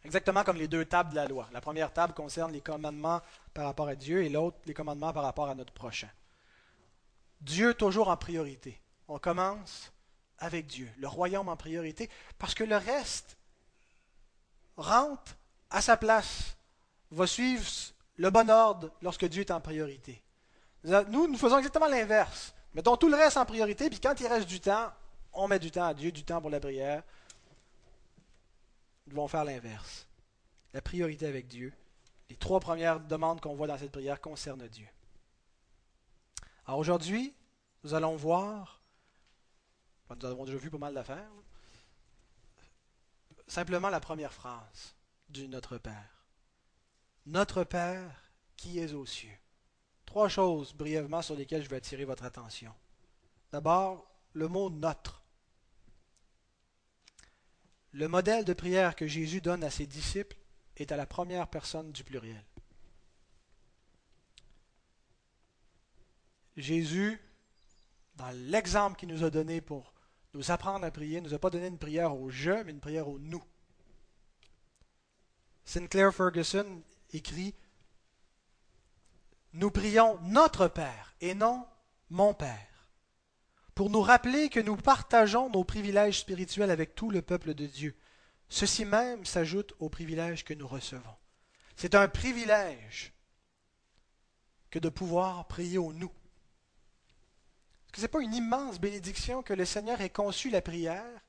Exactement 0.05 0.43
comme 0.43 0.57
les 0.57 0.67
deux 0.67 0.85
tables 0.85 1.11
de 1.11 1.15
la 1.15 1.27
loi. 1.27 1.49
La 1.53 1.61
première 1.61 1.93
table 1.93 2.13
concerne 2.13 2.53
les 2.53 2.61
commandements 2.61 3.21
par 3.55 3.67
rapport 3.67 3.87
à 3.87 3.95
Dieu 3.95 4.25
et 4.25 4.29
l'autre 4.29 4.59
les 4.67 4.75
commandements 4.75 5.13
par 5.13 5.23
rapport 5.23 5.49
à 5.49 5.55
notre 5.55 5.73
prochain. 5.73 6.11
Dieu 7.41 7.73
toujours 7.73 8.09
en 8.09 8.17
priorité. 8.17 8.81
On 9.07 9.21
commence 9.21 9.93
avec 10.41 10.67
Dieu, 10.67 10.91
le 10.99 11.07
royaume 11.07 11.49
en 11.49 11.57
priorité, 11.57 12.11
parce 12.37 12.55
que 12.55 12.65
le 12.65 12.77
reste 12.77 13.39
rentre 14.77 15.37
à 15.71 15.81
sa 15.81 15.97
place, 15.97 16.57
va 17.13 17.29
suivre 17.29 17.65
le 18.17 18.31
bon 18.31 18.51
ordre 18.51 18.91
lorsque 19.03 19.27
Dieu 19.27 19.43
est 19.43 19.53
en 19.53 19.61
priorité. 19.61 20.21
Nous, 20.83 21.29
nous 21.29 21.39
faisons 21.39 21.59
exactement 21.59 21.87
l'inverse. 21.87 22.55
Mettons 22.75 22.97
tout 22.97 23.09
le 23.09 23.17
reste 23.17 23.37
en 23.37 23.47
priorité, 23.47 23.89
puis 23.89 24.01
quand 24.01 24.19
il 24.19 24.27
reste 24.27 24.49
du 24.49 24.59
temps, 24.59 24.91
on 25.39 25.47
met 25.47 25.59
du 25.59 25.71
temps 25.71 25.87
à 25.87 25.95
Dieu, 25.95 26.11
du 26.11 26.25
temps 26.25 26.41
pour 26.41 26.51
la 26.51 26.61
prière. 26.61 27.03
Nous 29.07 29.13
devons 29.13 29.29
faire 29.29 29.45
l'inverse. 29.45 30.07
La 30.75 30.83
priorité 30.83 31.27
avec 31.27 31.47
Dieu. 31.47 31.73
Les 32.29 32.37
trois 32.37 32.61
premières 32.61 33.01
demandes 33.01 33.41
qu'on 33.41 33.55
voit 33.55 33.69
dans 33.69 33.79
cette 33.79 33.93
prière 33.93 34.21
concernent 34.21 34.67
Dieu. 34.67 34.87
Alors 36.67 36.81
aujourd'hui, 36.81 37.35
nous 37.85 37.95
allons 37.95 38.17
voir, 38.17 38.83
nous 40.11 40.27
avons 40.27 40.45
déjà 40.45 40.59
vu 40.59 40.71
pas 40.71 40.79
mal 40.79 40.93
d'affaires, 40.93 41.31
simplement 43.47 43.89
la 43.89 44.01
première 44.01 44.33
phrase 44.33 44.95
du 45.29 45.49
Notre 45.49 45.79
Père. 45.79 46.27
Notre 47.27 47.65
Père 47.65 48.11
qui 48.57 48.81
est 48.81 48.93
aux 48.93 49.07
cieux. 49.07 49.39
Trois 50.05 50.29
choses 50.29 50.75
brièvement 50.75 51.23
sur 51.23 51.37
lesquelles 51.37 51.63
je 51.63 51.69
vais 51.69 51.77
attirer 51.77 52.05
votre 52.05 52.25
attention. 52.25 52.75
D'abord, 53.53 54.07
le 54.33 54.49
mot 54.49 54.69
notre. 54.69 55.18
Le 57.93 58.09
modèle 58.09 58.45
de 58.45 58.53
prière 58.53 58.97
que 58.97 59.07
Jésus 59.07 59.41
donne 59.41 59.65
à 59.65 59.71
ses 59.71 59.87
disciples 59.87 60.37
est 60.77 60.93
à 60.93 60.97
la 60.97 61.07
première 61.07 61.49
personne 61.49 61.91
du 61.93 62.05
pluriel. 62.05 62.45
Jésus, 66.57 67.21
dans 68.17 68.31
l'exemple 68.31 68.97
qu'il 68.97 69.09
nous 69.09 69.25
a 69.25 69.31
donné 69.31 69.61
pour 69.61 69.95
nous 70.35 70.51
apprendre 70.51 70.85
à 70.85 70.91
prier, 70.91 71.21
ne 71.21 71.29
nous 71.29 71.35
a 71.35 71.39
pas 71.39 71.51
donné 71.51 71.69
une 71.69 71.79
prière 71.79 72.15
au 72.15 72.31
je, 72.31 72.63
mais 72.65 72.73
une 72.73 72.81
prière 72.81 73.09
au 73.09 73.19
nous. 73.19 73.43
Sinclair 75.65 76.15
Ferguson 76.15 76.83
écrit 77.13 77.55
Nous 79.53 79.71
prions 79.71 80.19
notre 80.23 80.69
Père 80.69 81.15
et 81.21 81.35
non 81.35 81.67
mon 82.11 82.35
Père, 82.35 82.78
pour 83.79 83.91
nous 83.91 84.03
rappeler 84.03 84.49
que 84.49 84.59
nous 84.59 84.75
partageons 84.75 85.51
nos 85.51 85.63
privilèges 85.63 86.19
spirituels 86.19 86.73
avec 86.73 86.97
tout 86.97 87.13
le 87.13 87.23
peuple 87.23 87.55
de 87.55 87.65
Dieu. 87.65 87.97
Ceci 88.49 88.85
même 88.85 89.25
s'ajoute 89.25 89.73
aux 89.79 89.89
privilèges 89.89 90.45
que 90.45 90.53
nous 90.53 90.67
recevons. 90.67 91.15
C'est 91.77 91.95
un 91.95 92.09
privilège 92.09 93.13
que 94.69 94.81
de 94.81 94.89
pouvoir 94.89 95.47
prier 95.47 95.79
au 95.79 95.93
nous. 95.93 96.11
Ce 97.95 98.01
n'est 98.01 98.09
pas 98.09 98.21
une 98.21 98.35
immense 98.35 98.81
bénédiction 98.81 99.45
que 99.45 99.55
le 99.55 99.65
Seigneur 99.65 100.01
ait 100.01 100.11
conçu 100.11 100.51
la 100.51 100.61
prière 100.61 101.21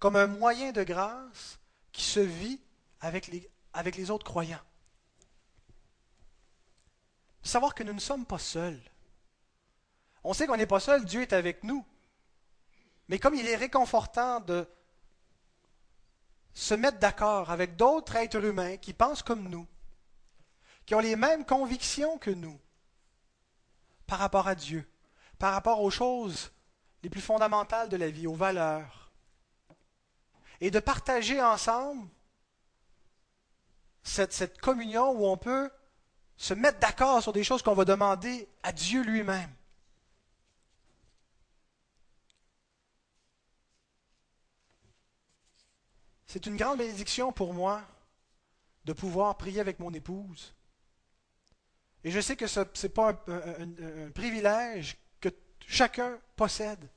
comme 0.00 0.16
un 0.16 0.26
moyen 0.26 0.72
de 0.72 0.82
grâce 0.82 1.60
qui 1.92 2.02
se 2.02 2.18
vit 2.18 2.60
avec 3.00 3.28
les, 3.28 3.48
avec 3.74 3.94
les 3.94 4.10
autres 4.10 4.26
croyants? 4.26 4.58
Savoir 7.44 7.76
que 7.76 7.84
nous 7.84 7.94
ne 7.94 8.00
sommes 8.00 8.26
pas 8.26 8.40
seuls. 8.40 8.82
On 10.24 10.32
sait 10.32 10.48
qu'on 10.48 10.56
n'est 10.56 10.66
pas 10.66 10.80
seul, 10.80 11.04
Dieu 11.04 11.22
est 11.22 11.32
avec 11.32 11.62
nous. 11.62 11.86
Mais 13.12 13.18
comme 13.18 13.34
il 13.34 13.46
est 13.46 13.56
réconfortant 13.56 14.40
de 14.40 14.66
se 16.54 16.72
mettre 16.72 16.98
d'accord 16.98 17.50
avec 17.50 17.76
d'autres 17.76 18.16
êtres 18.16 18.42
humains 18.42 18.78
qui 18.78 18.94
pensent 18.94 19.22
comme 19.22 19.50
nous, 19.50 19.66
qui 20.86 20.94
ont 20.94 21.00
les 21.00 21.14
mêmes 21.14 21.44
convictions 21.44 22.16
que 22.16 22.30
nous 22.30 22.58
par 24.06 24.18
rapport 24.18 24.48
à 24.48 24.54
Dieu, 24.54 24.90
par 25.38 25.52
rapport 25.52 25.82
aux 25.82 25.90
choses 25.90 26.52
les 27.02 27.10
plus 27.10 27.20
fondamentales 27.20 27.90
de 27.90 27.98
la 27.98 28.08
vie, 28.08 28.26
aux 28.26 28.34
valeurs, 28.34 29.12
et 30.62 30.70
de 30.70 30.80
partager 30.80 31.38
ensemble 31.42 32.08
cette, 34.02 34.58
communion 34.58 35.10
où 35.10 35.26
on 35.26 35.36
peut 35.36 35.70
se 36.38 36.54
mettre 36.54 36.78
d'accord 36.78 37.22
sur 37.22 37.34
des 37.34 37.44
choses 37.44 37.60
qu'on 37.60 37.74
va 37.74 37.84
demander 37.84 38.48
à 38.62 38.72
Dieu 38.72 39.02
lui-même. 39.02 39.54
C'est 46.32 46.46
une 46.46 46.56
grande 46.56 46.78
bénédiction 46.78 47.30
pour 47.30 47.52
moi 47.52 47.82
de 48.86 48.94
pouvoir 48.94 49.36
prier 49.36 49.60
avec 49.60 49.78
mon 49.78 49.92
épouse. 49.92 50.54
Et 52.04 52.10
je 52.10 52.20
sais 52.20 52.36
que 52.36 52.46
ce 52.46 52.60
n'est 52.60 52.88
pas 52.88 53.22
un, 53.28 54.10
privilège 54.12 54.96
chacun 55.66 56.18
possède. 56.34 56.88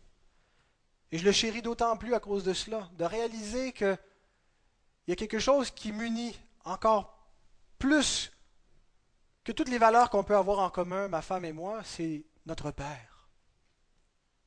Et 1.12 1.18
je 1.18 1.26
le 1.26 1.34
chéris 1.34 1.62
d'autant 1.62 1.98
plus 1.98 2.14
à 2.14 2.22
cause 2.22 2.46
de 2.46 2.54
cela, 2.54 2.90
de 2.94 3.04
réaliser 3.04 3.74
qu'il 3.74 3.98
y 5.10 5.12
a 5.12 5.18
quelque 5.18 5.40
chose 5.40 5.70
qui 5.70 5.92
m'unit 5.92 6.40
encore 6.64 7.28
plus 7.78 8.32
que 9.44 9.52
toutes 9.52 9.70
les 9.70 9.78
valeurs 9.78 10.10
qu'on 10.10 10.24
peut 10.24 10.38
avoir 10.38 10.60
en 10.60 10.70
commun, 10.70 11.10
ma 11.10 11.22
femme 11.22 11.44
et 11.44 11.52
moi, 11.52 11.84
c'est 11.84 12.24
notre 12.46 12.72
Père. 12.72 13.28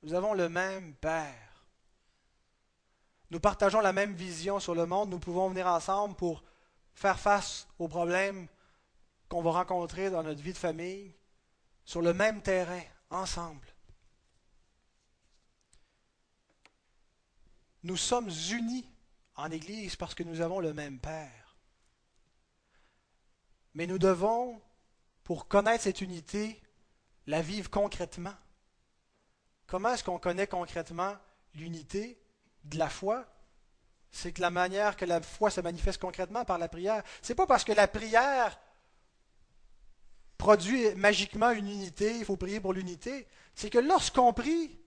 Nous 0.03 0.14
avons 0.14 0.32
le 0.32 0.49
même 0.49 0.95
Père. 0.95 1.48
Nous 3.31 3.41
partageons 3.41 3.81
la 3.81 3.93
même 3.93 4.14
vision 4.14 4.59
sur 4.59 4.74
le 4.74 4.87
monde. 4.87 5.11
Nous 5.11 5.18
pouvons 5.18 5.49
venir 5.49 5.66
ensemble 5.66 6.14
pour 6.14 6.43
faire 6.95 7.18
face 7.18 7.68
aux 7.79 7.89
problèmes 7.89 8.49
qu'on 9.29 9.43
va 9.43 9.53
rencontrer 9.53 10.11
dans 10.11 10.22
notre 10.22 10.43
vie 10.43 10.53
de 10.53 10.59
famille 10.59 11.14
sur 11.85 12.03
le 12.03 12.14
même 12.14 12.43
terrain, 12.43 12.83
ensemble. 13.11 13.66
Nous 17.83 17.97
sommes 17.97 18.31
unis 18.51 18.85
en 19.37 19.51
Église 19.51 19.97
parce 19.97 20.14
que 20.14 20.22
nous 20.22 20.41
avons 20.41 20.61
le 20.61 20.74
même 20.74 20.99
Père. 20.99 21.57
Mais 23.74 23.87
nous 23.87 23.99
devons, 23.99 24.61
pour 25.22 25.47
connaître 25.49 25.85
cette 25.85 26.01
unité, 26.01 26.61
la 27.26 27.43
vivre 27.43 27.70
concrètement. 27.70 28.35
Comment 29.66 29.91
est-ce 29.91 30.03
qu'on 30.03 30.18
connaît 30.18 30.47
concrètement 30.47 31.14
l'unité? 31.55 32.18
De 32.65 32.79
la 32.79 32.89
foi 32.89 33.27
C'est 34.11 34.33
que 34.33 34.41
la 34.41 34.51
manière 34.51 34.97
que 34.97 35.05
la 35.05 35.21
foi 35.21 35.51
se 35.51 35.61
manifeste 35.61 36.01
concrètement 36.01 36.45
par 36.45 36.59
la 36.59 36.69
prière. 36.69 37.03
C'est 37.23 37.35
pas 37.35 37.47
parce 37.47 37.65
que 37.65 37.73
la 37.73 37.89
prière 37.89 38.59
produit 40.39 40.95
magiquement 40.95 41.51
une 41.51 41.69
unité, 41.69 42.17
il 42.17 42.25
faut 42.25 42.37
prier 42.37 42.61
pour 42.61 42.73
l'unité. 42.73 43.27
C'est 43.55 43.71
que 43.71 43.79
lorsqu'on 43.79 44.33
prie, 44.33 44.79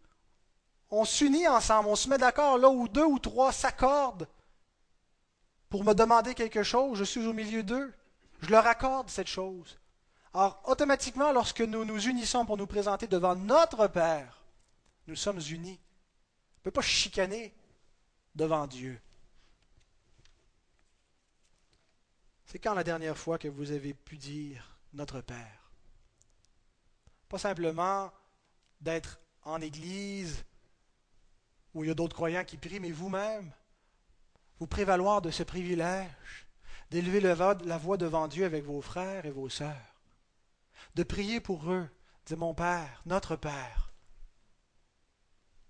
on 0.89 1.05
s'unit 1.05 1.47
ensemble, 1.47 1.89
on 1.89 1.95
se 1.95 2.09
met 2.09 2.17
d'accord 2.17 2.57
là 2.57 2.69
où 2.69 2.87
deux 2.87 3.05
ou 3.05 3.19
trois 3.19 3.51
s'accordent 3.51 4.27
pour 5.69 5.83
me 5.83 5.93
demander 5.93 6.33
quelque 6.33 6.63
chose, 6.63 6.97
je 6.97 7.03
suis 7.05 7.25
au 7.25 7.33
milieu 7.33 7.63
d'eux, 7.63 7.93
je 8.41 8.49
leur 8.49 8.67
accorde 8.67 9.09
cette 9.09 9.27
chose. 9.27 9.79
Alors, 10.33 10.61
automatiquement, 10.65 11.31
lorsque 11.31 11.61
nous 11.61 11.85
nous 11.85 12.07
unissons 12.07 12.45
pour 12.45 12.57
nous 12.57 12.67
présenter 12.67 13.07
devant 13.07 13.35
notre 13.35 13.87
Père, 13.87 14.43
nous 15.07 15.15
sommes 15.15 15.39
unis. 15.49 15.79
On 15.79 16.59
ne 16.59 16.63
peut 16.63 16.71
pas 16.71 16.81
chicaner 16.81 17.53
devant 18.35 18.67
Dieu. 18.67 18.99
C'est 22.45 22.59
quand 22.59 22.73
la 22.73 22.83
dernière 22.83 23.17
fois 23.17 23.37
que 23.37 23.47
vous 23.47 23.71
avez 23.71 23.93
pu 23.93 24.17
dire 24.17 24.77
notre 24.93 25.21
Père? 25.21 25.71
Pas 27.29 27.37
simplement 27.37 28.11
d'être 28.81 29.19
en 29.43 29.61
Église 29.61 30.43
où 31.73 31.83
il 31.83 31.87
y 31.87 31.91
a 31.91 31.95
d'autres 31.95 32.15
croyants 32.15 32.43
qui 32.43 32.57
prient, 32.57 32.81
mais 32.81 32.91
vous-même, 32.91 33.51
vous 34.59 34.67
prévaloir 34.67 35.21
de 35.21 35.31
ce 35.31 35.43
privilège 35.43 36.45
d'élever 36.89 37.21
la 37.21 37.77
voix 37.77 37.95
devant 37.95 38.27
Dieu 38.27 38.43
avec 38.43 38.65
vos 38.65 38.81
frères 38.81 39.25
et 39.25 39.31
vos 39.31 39.47
sœurs, 39.47 40.01
de 40.95 41.03
prier 41.03 41.39
pour 41.39 41.71
eux, 41.71 41.89
de 42.27 42.35
mon 42.35 42.53
Père, 42.53 43.01
notre 43.05 43.37
Père, 43.37 43.91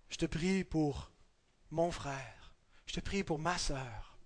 je 0.09 0.17
te 0.17 0.25
prie 0.25 0.63
pour 0.63 1.11
mon 1.69 1.91
frère, 1.91 2.40
je 2.91 2.99
te 2.99 3.05
prie 3.05 3.23
pour 3.23 3.39
ma 3.39 3.57
sœur. 3.57 4.17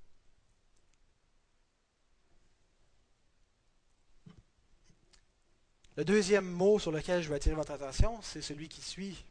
Le 5.96 6.04
deuxième 6.04 6.50
mot 6.50 6.80
sur 6.80 6.92
lequel 6.92 7.22
je 7.22 7.30
veux 7.30 7.36
attirer 7.36 7.54
votre 7.54 7.74
attention, 7.74 8.20
c'est 8.24 8.42
celui 8.42 8.68
qui 8.68 8.82
suit, 8.82 9.24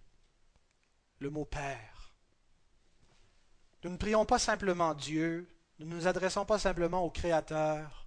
le 1.18 1.30
mot 1.30 1.45
Père. 1.45 2.12
Nous 3.82 3.91
ne 3.91 3.97
prions 3.97 4.24
pas 4.24 4.39
simplement 4.39 4.95
Dieu, 4.95 5.49
nous 5.80 5.87
ne 5.87 5.97
nous 5.97 6.07
adressons 6.07 6.47
pas 6.47 6.61
simplement 6.61 7.03
au 7.03 7.11
Créateur, 7.11 8.07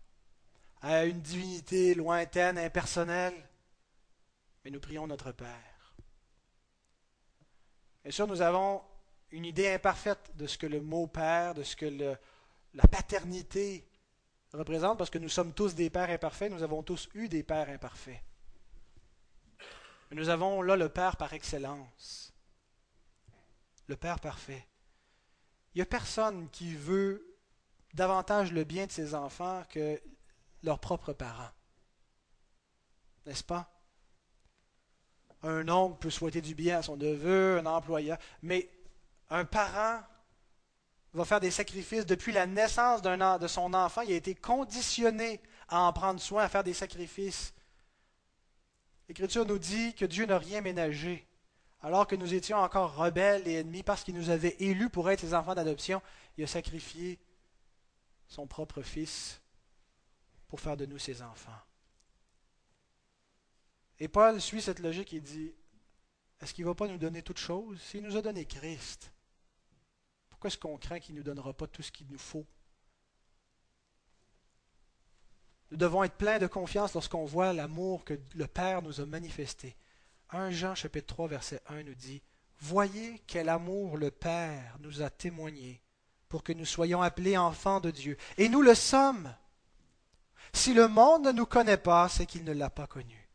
à 0.81 1.03
une 1.03 1.19
divinité 1.19 1.93
lointaine, 1.93 2.57
impersonnelle, 2.57 3.35
mais 4.63 4.71
nous 4.71 4.79
prions 4.79 5.07
notre 5.07 5.33
Père. 5.33 5.97
Bien 8.03 8.13
sûr, 8.13 8.27
nous 8.27 8.41
avons 8.41 8.81
une 9.31 9.45
idée 9.45 9.69
imparfaite 9.69 10.31
de 10.35 10.47
ce 10.47 10.57
que 10.57 10.67
le 10.67 10.81
mot 10.81 11.07
Père, 11.07 11.53
de 11.53 11.63
ce 11.63 11.75
que 11.75 12.17
la 12.73 12.87
paternité 12.87 13.87
représente, 14.53 14.97
parce 14.97 15.09
que 15.09 15.17
nous 15.17 15.29
sommes 15.29 15.53
tous 15.53 15.75
des 15.75 15.89
pères 15.89 16.09
imparfaits, 16.09 16.51
nous 16.51 16.63
avons 16.63 16.83
tous 16.83 17.09
eu 17.13 17.27
des 17.27 17.43
pères 17.43 17.69
imparfaits. 17.69 18.21
Mais 20.09 20.17
nous 20.17 20.29
avons 20.29 20.61
là 20.61 20.75
le 20.75 20.89
Père 20.89 21.17
par 21.17 21.33
excellence, 21.33 22.33
le 23.87 23.97
Père 23.97 24.19
parfait. 24.19 24.65
Il 25.73 25.79
n'y 25.79 25.83
a 25.83 25.85
personne 25.85 26.49
qui 26.49 26.73
veut 26.73 27.37
davantage 27.93 28.51
le 28.51 28.63
bien 28.63 28.85
de 28.85 28.91
ses 28.91 29.13
enfants 29.13 29.63
que 29.69 30.01
leurs 30.63 30.79
propres 30.79 31.13
parents. 31.13 31.51
n'est-ce 33.25 33.43
pas? 33.43 33.69
Un 35.43 35.69
oncle 35.69 35.99
peut 35.99 36.09
souhaiter 36.09 36.41
du 36.41 36.55
bien 36.55 36.79
à 36.79 36.81
son 36.81 36.97
neveu, 36.97 37.59
un 37.59 37.65
employeur, 37.65 38.17
mais 38.41 38.69
un 39.29 39.45
parent 39.45 40.01
va 41.13 41.25
faire 41.25 41.39
des 41.39 41.51
sacrifices 41.51 42.05
depuis 42.05 42.31
la 42.31 42.45
naissance 42.45 43.01
de 43.01 43.47
son 43.47 43.73
enfant. 43.73 44.01
Il 44.01 44.11
a 44.11 44.15
été 44.15 44.35
conditionné 44.35 45.41
à 45.67 45.81
en 45.81 45.93
prendre 45.93 46.19
soin, 46.19 46.43
à 46.43 46.49
faire 46.49 46.63
des 46.63 46.73
sacrifices. 46.73 47.53
L'Écriture 49.07 49.45
nous 49.45 49.59
dit 49.59 49.93
que 49.95 50.05
Dieu 50.05 50.25
n'a 50.25 50.37
rien 50.37 50.61
ménagé. 50.61 51.27
Alors 51.81 52.07
que 52.07 52.15
nous 52.15 52.33
étions 52.33 52.57
encore 52.57 52.95
rebelles 52.95 53.47
et 53.47 53.59
ennemis 53.59 53.83
parce 53.83 54.03
qu'il 54.03 54.15
nous 54.15 54.29
avait 54.29 54.55
élus 54.59 54.89
pour 54.89 55.09
être 55.09 55.21
ses 55.21 55.33
enfants 55.33 55.55
d'adoption, 55.55 56.01
il 56.37 56.43
a 56.43 56.47
sacrifié 56.47 57.19
son 58.27 58.47
propre 58.47 58.81
fils 58.81 59.41
pour 60.47 60.59
faire 60.59 60.75
de 60.75 60.85
nous 60.85 60.97
ses 60.97 61.21
enfants. 61.21 61.59
Et 63.99 64.07
Paul 64.07 64.41
suit 64.41 64.61
cette 64.61 64.79
logique 64.79 65.13
et 65.13 65.21
dit, 65.21 65.53
est-ce 66.41 66.53
qu'il 66.53 66.65
ne 66.65 66.69
va 66.69 66.75
pas 66.75 66.87
nous 66.87 66.97
donner 66.97 67.21
toute 67.21 67.39
chose 67.39 67.79
S'il 67.81 68.03
nous 68.03 68.17
a 68.17 68.21
donné 68.21 68.45
Christ, 68.45 69.11
pourquoi 70.37 70.49
est-ce 70.49 70.59
qu'on 70.59 70.77
craint 70.77 70.99
qu'il 70.99 71.15
ne 71.15 71.21
nous 71.21 71.23
donnera 71.23 71.51
pas 71.51 71.65
tout 71.65 71.81
ce 71.81 71.91
qu'il 71.91 72.05
nous 72.11 72.19
faut? 72.19 72.45
Nous 75.71 75.77
devons 75.77 76.03
être 76.03 76.13
pleins 76.13 76.37
de 76.37 76.45
confiance 76.45 76.93
lorsqu'on 76.93 77.25
voit 77.25 77.53
l'amour 77.53 78.05
que 78.05 78.19
le 78.35 78.45
Père 78.45 78.83
nous 78.83 79.01
a 79.01 79.07
manifesté. 79.07 79.75
1 80.29 80.51
Jean 80.51 80.75
chapitre 80.75 81.07
3 81.07 81.27
verset 81.27 81.59
1 81.69 81.81
nous 81.81 81.95
dit 81.95 82.21
Voyez 82.59 83.19
quel 83.25 83.49
amour 83.49 83.97
le 83.97 84.11
Père 84.11 84.77
nous 84.81 85.01
a 85.01 85.09
témoigné 85.09 85.81
pour 86.29 86.43
que 86.43 86.53
nous 86.53 86.65
soyons 86.65 87.01
appelés 87.01 87.35
enfants 87.35 87.79
de 87.79 87.89
Dieu. 87.89 88.15
Et 88.37 88.47
nous 88.47 88.61
le 88.61 88.75
sommes. 88.75 89.33
Si 90.53 90.75
le 90.75 90.87
monde 90.87 91.25
ne 91.25 91.31
nous 91.31 91.47
connaît 91.47 91.77
pas, 91.77 92.09
c'est 92.09 92.27
qu'il 92.27 92.43
ne 92.43 92.53
l'a 92.53 92.69
pas 92.69 92.85
connu. 92.85 93.27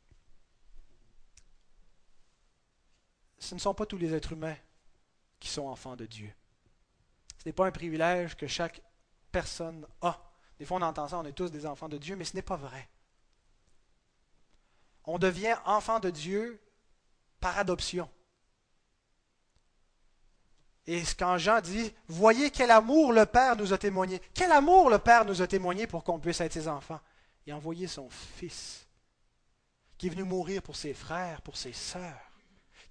Ce 3.40 3.57
ne 3.57 3.61
sont 3.61 3.74
pas 3.74 3.86
tous 3.86 3.98
les 3.98 4.14
êtres 4.14 4.34
humains 4.34 4.57
qui 5.40 5.48
sont 5.48 5.66
enfants 5.66 5.96
de 5.96 6.07
Dieu. 6.07 6.32
Ce 7.43 7.49
n'est 7.49 7.53
pas 7.53 7.66
un 7.66 7.72
privilège 7.72 8.36
que 8.36 8.47
chaque 8.47 8.80
personne 9.32 9.84
a. 10.01 10.16
Des 10.61 10.64
fois, 10.64 10.78
on 10.78 10.82
entend 10.82 11.09
ça, 11.09 11.18
on 11.18 11.24
est 11.24 11.32
tous 11.32 11.51
des 11.51 11.66
enfants 11.66 11.88
de 11.88 11.99
Dieu, 11.99 12.14
mais 12.14 12.24
ce 12.24 12.36
n'est 12.36 12.43
pas 12.43 12.55
vrai. 12.55 12.88
On 15.03 15.18
devient 15.18 15.57
enfant 15.64 15.99
de 15.99 16.11
Dieu 16.11 16.62
par 17.40 17.59
adoption. 17.59 18.09
Et 20.86 21.03
quand 21.18 21.36
Jean 21.36 21.61
dit, 21.61 21.93
voyez 22.07 22.53
quel 22.53 22.70
amour 22.70 23.12
le 23.12 23.26
Père 23.26 23.57
nous 23.57 23.72
a 23.72 23.78
témoigné. 23.78 24.22
Quel 24.34 24.53
amour 24.53 24.88
le 24.88 25.01
Père 25.01 25.24
nous 25.24 25.43
a 25.43 25.49
témoigné 25.49 25.88
pour 25.88 26.05
qu'on 26.05 26.20
puisse 26.20 26.40
être 26.40 26.53
ses 26.53 26.68
enfants. 26.68 27.01
Il 27.45 27.53
a 27.53 27.57
envoyé 27.57 27.88
son 27.88 28.09
Fils, 28.09 28.86
qui 29.99 30.07
est 30.07 30.11
venu 30.11 30.22
mourir 30.22 30.62
pour 30.62 30.76
ses 30.76 30.95
frères, 30.95 31.43
pour 31.43 31.57
ses 31.57 31.72
sœurs, 31.72 32.31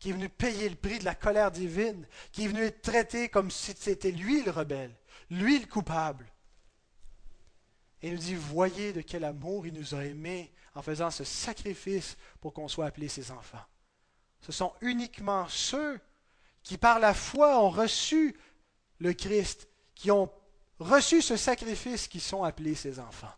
qui 0.02 0.10
est 0.10 0.14
venu 0.14 0.30
payer 0.30 0.68
le 0.68 0.76
prix 0.76 0.98
de 0.98 1.06
la 1.06 1.14
colère 1.14 1.52
divine, 1.52 2.08
qui 2.32 2.46
est 2.46 2.48
venu 2.48 2.64
être 2.64 2.82
traité 2.82 3.30
comme 3.30 3.52
si 3.52 3.76
c'était 3.78 4.10
lui 4.10 4.42
le 4.42 4.50
rebelle, 4.50 4.96
lui 5.30 5.60
le 5.60 5.68
coupable. 5.68 6.26
Et 8.02 8.08
il 8.08 8.16
nous 8.16 8.20
dit, 8.20 8.34
voyez 8.34 8.94
de 8.94 9.02
quel 9.02 9.24
amour 9.24 9.68
il 9.68 9.74
nous 9.76 9.94
a 9.94 10.04
aimés 10.04 10.52
en 10.74 10.82
faisant 10.82 11.12
ce 11.12 11.24
sacrifice 11.24 12.18
pour 12.40 12.52
qu'on 12.52 12.68
soit 12.68 12.88
appelés 12.88 13.10
ses 13.10 13.30
enfants. 13.30 13.64
Ce 14.42 14.52
sont 14.52 14.74
uniquement 14.82 15.48
ceux 15.48 16.00
qui 16.64 16.80
par 16.80 16.98
la 16.98 17.14
foi 17.14 17.64
ont 17.64 17.70
reçu 17.70 18.36
le 18.98 19.14
Christ, 19.14 19.68
qui 19.94 20.10
ont 20.10 20.32
reçu 20.80 21.22
ce 21.22 21.38
sacrifice, 21.38 22.08
qui 22.08 22.20
sont 22.20 22.44
appelés 22.44 22.74
ses 22.74 23.00
enfants. 23.00 23.36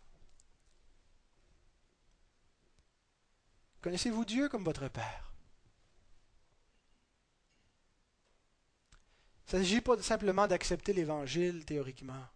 Connaissez-vous 3.82 4.24
Dieu 4.24 4.48
comme 4.48 4.64
votre 4.64 4.88
Père? 4.88 5.33
Il 9.54 9.58
ne 9.58 9.62
s'agit 9.62 9.80
pas 9.82 10.02
simplement 10.02 10.48
d'accepter 10.48 10.92
l'Évangile 10.92 11.64
théoriquement. 11.64 12.26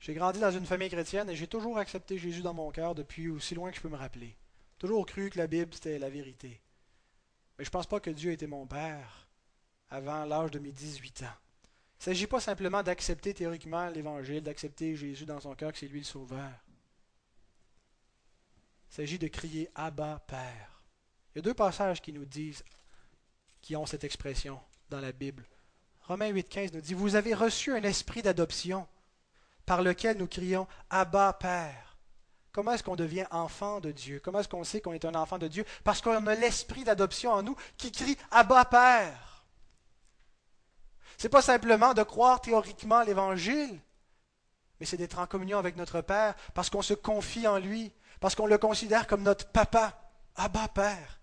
J'ai 0.00 0.12
grandi 0.12 0.40
dans 0.40 0.50
une 0.50 0.66
famille 0.66 0.90
chrétienne 0.90 1.30
et 1.30 1.36
j'ai 1.36 1.46
toujours 1.46 1.78
accepté 1.78 2.18
Jésus 2.18 2.42
dans 2.42 2.52
mon 2.52 2.72
cœur 2.72 2.96
depuis 2.96 3.28
aussi 3.28 3.54
loin 3.54 3.70
que 3.70 3.76
je 3.76 3.80
peux 3.80 3.88
me 3.88 3.96
rappeler. 3.96 4.36
Toujours 4.76 5.06
cru 5.06 5.30
que 5.30 5.38
la 5.38 5.46
Bible, 5.46 5.72
c'était 5.72 6.00
la 6.00 6.10
vérité. 6.10 6.60
Mais 7.56 7.64
je 7.64 7.68
ne 7.68 7.72
pense 7.72 7.86
pas 7.86 8.00
que 8.00 8.10
Dieu 8.10 8.32
était 8.32 8.48
mon 8.48 8.66
Père 8.66 9.28
avant 9.88 10.24
l'âge 10.24 10.50
de 10.50 10.58
mes 10.58 10.72
18 10.72 11.22
ans. 11.22 11.26
Il 11.26 12.00
ne 12.00 12.04
s'agit 12.06 12.26
pas 12.26 12.40
simplement 12.40 12.82
d'accepter 12.82 13.32
théoriquement 13.32 13.88
l'Évangile, 13.88 14.42
d'accepter 14.42 14.96
Jésus 14.96 15.26
dans 15.26 15.38
son 15.38 15.54
cœur, 15.54 15.70
que 15.70 15.78
c'est 15.78 15.86
lui 15.86 16.00
le 16.00 16.04
Sauveur. 16.04 16.50
Il 18.90 18.94
s'agit 18.96 19.20
de 19.20 19.28
crier 19.28 19.70
Abba, 19.76 20.24
Père. 20.26 20.82
Il 21.30 21.38
y 21.38 21.38
a 21.38 21.42
deux 21.42 21.54
passages 21.54 22.02
qui 22.02 22.12
nous 22.12 22.24
disent, 22.24 22.64
qui 23.60 23.76
ont 23.76 23.86
cette 23.86 24.02
expression 24.02 24.58
dans 24.90 25.00
la 25.00 25.12
Bible. 25.12 25.46
Romains 26.06 26.32
8,15 26.32 26.74
nous 26.74 26.80
dit 26.80 26.94
Vous 26.94 27.16
avez 27.16 27.34
reçu 27.34 27.72
un 27.72 27.82
esprit 27.82 28.22
d'adoption 28.22 28.86
par 29.64 29.82
lequel 29.82 30.18
nous 30.18 30.26
crions 30.26 30.66
Abba, 30.90 31.32
Père. 31.32 31.96
Comment 32.52 32.72
est-ce 32.72 32.84
qu'on 32.84 32.94
devient 32.96 33.26
enfant 33.30 33.80
de 33.80 33.90
Dieu? 33.90 34.20
Comment 34.22 34.40
est-ce 34.40 34.48
qu'on 34.48 34.64
sait 34.64 34.80
qu'on 34.80 34.92
est 34.92 35.04
un 35.04 35.14
enfant 35.14 35.38
de 35.38 35.48
Dieu? 35.48 35.64
Parce 35.82 36.00
qu'on 36.00 36.26
a 36.26 36.34
l'esprit 36.34 36.84
d'adoption 36.84 37.32
en 37.32 37.42
nous 37.42 37.56
qui 37.76 37.90
crie 37.90 38.16
Abba 38.30 38.64
Père. 38.66 39.44
Ce 41.16 41.24
n'est 41.24 41.30
pas 41.30 41.42
simplement 41.42 41.94
de 41.94 42.02
croire 42.02 42.40
théoriquement 42.40 43.02
l'Évangile, 43.02 43.80
mais 44.78 44.86
c'est 44.86 44.96
d'être 44.96 45.18
en 45.18 45.26
communion 45.26 45.58
avec 45.58 45.76
notre 45.76 46.00
Père 46.00 46.34
parce 46.52 46.70
qu'on 46.70 46.82
se 46.82 46.94
confie 46.94 47.48
en 47.48 47.58
lui, 47.58 47.92
parce 48.20 48.34
qu'on 48.34 48.46
le 48.46 48.58
considère 48.58 49.06
comme 49.06 49.22
notre 49.22 49.48
papa. 49.48 50.00
Abba 50.36 50.68
Père. 50.68 51.20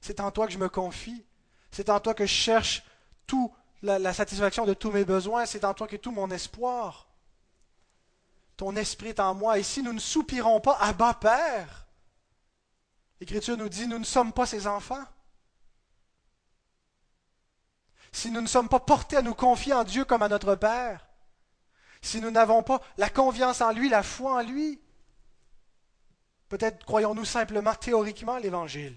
C'est 0.00 0.20
en 0.20 0.30
toi 0.30 0.46
que 0.46 0.52
je 0.52 0.58
me 0.58 0.68
confie. 0.68 1.24
C'est 1.70 1.90
en 1.90 2.00
toi 2.00 2.14
que 2.14 2.26
je 2.26 2.32
cherche 2.32 2.84
tout, 3.26 3.52
la, 3.82 4.12
satisfaction 4.12 4.66
de 4.66 4.74
tous 4.74 4.90
mes 4.90 5.04
besoins. 5.04 5.46
C'est 5.46 5.64
en 5.64 5.74
toi 5.74 5.86
que 5.86 5.96
tout 5.96 6.12
mon 6.12 6.30
espoir 6.30 7.06
ton 8.56 8.74
esprit 8.76 9.08
est 9.08 9.20
en 9.20 9.34
moi. 9.34 9.58
Et 9.58 9.62
si 9.62 9.82
nous 9.82 9.92
ne 9.92 9.98
soupirons 9.98 10.60
pas, 10.60 10.76
à 10.80 10.92
bas 10.92 11.14
Père, 11.14 11.86
l'Écriture 13.20 13.56
nous 13.56 13.68
dit, 13.68 13.86
nous 13.86 13.98
ne 13.98 14.04
sommes 14.04 14.32
pas 14.32 14.46
ses 14.46 14.66
enfants. 14.66 15.04
Si 18.12 18.30
nous 18.30 18.40
ne 18.40 18.46
sommes 18.46 18.68
pas 18.68 18.80
portés 18.80 19.16
à 19.16 19.22
nous 19.22 19.34
confier 19.34 19.74
en 19.74 19.84
Dieu 19.84 20.04
comme 20.04 20.22
à 20.22 20.28
notre 20.28 20.54
Père, 20.54 21.06
si 22.00 22.20
nous 22.20 22.30
n'avons 22.30 22.62
pas 22.62 22.80
la 22.96 23.10
confiance 23.10 23.60
en 23.60 23.72
lui, 23.72 23.88
la 23.88 24.02
foi 24.02 24.36
en 24.36 24.42
lui, 24.42 24.80
peut-être 26.48 26.84
croyons-nous 26.86 27.24
simplement 27.24 27.74
théoriquement 27.74 28.38
l'Évangile, 28.38 28.96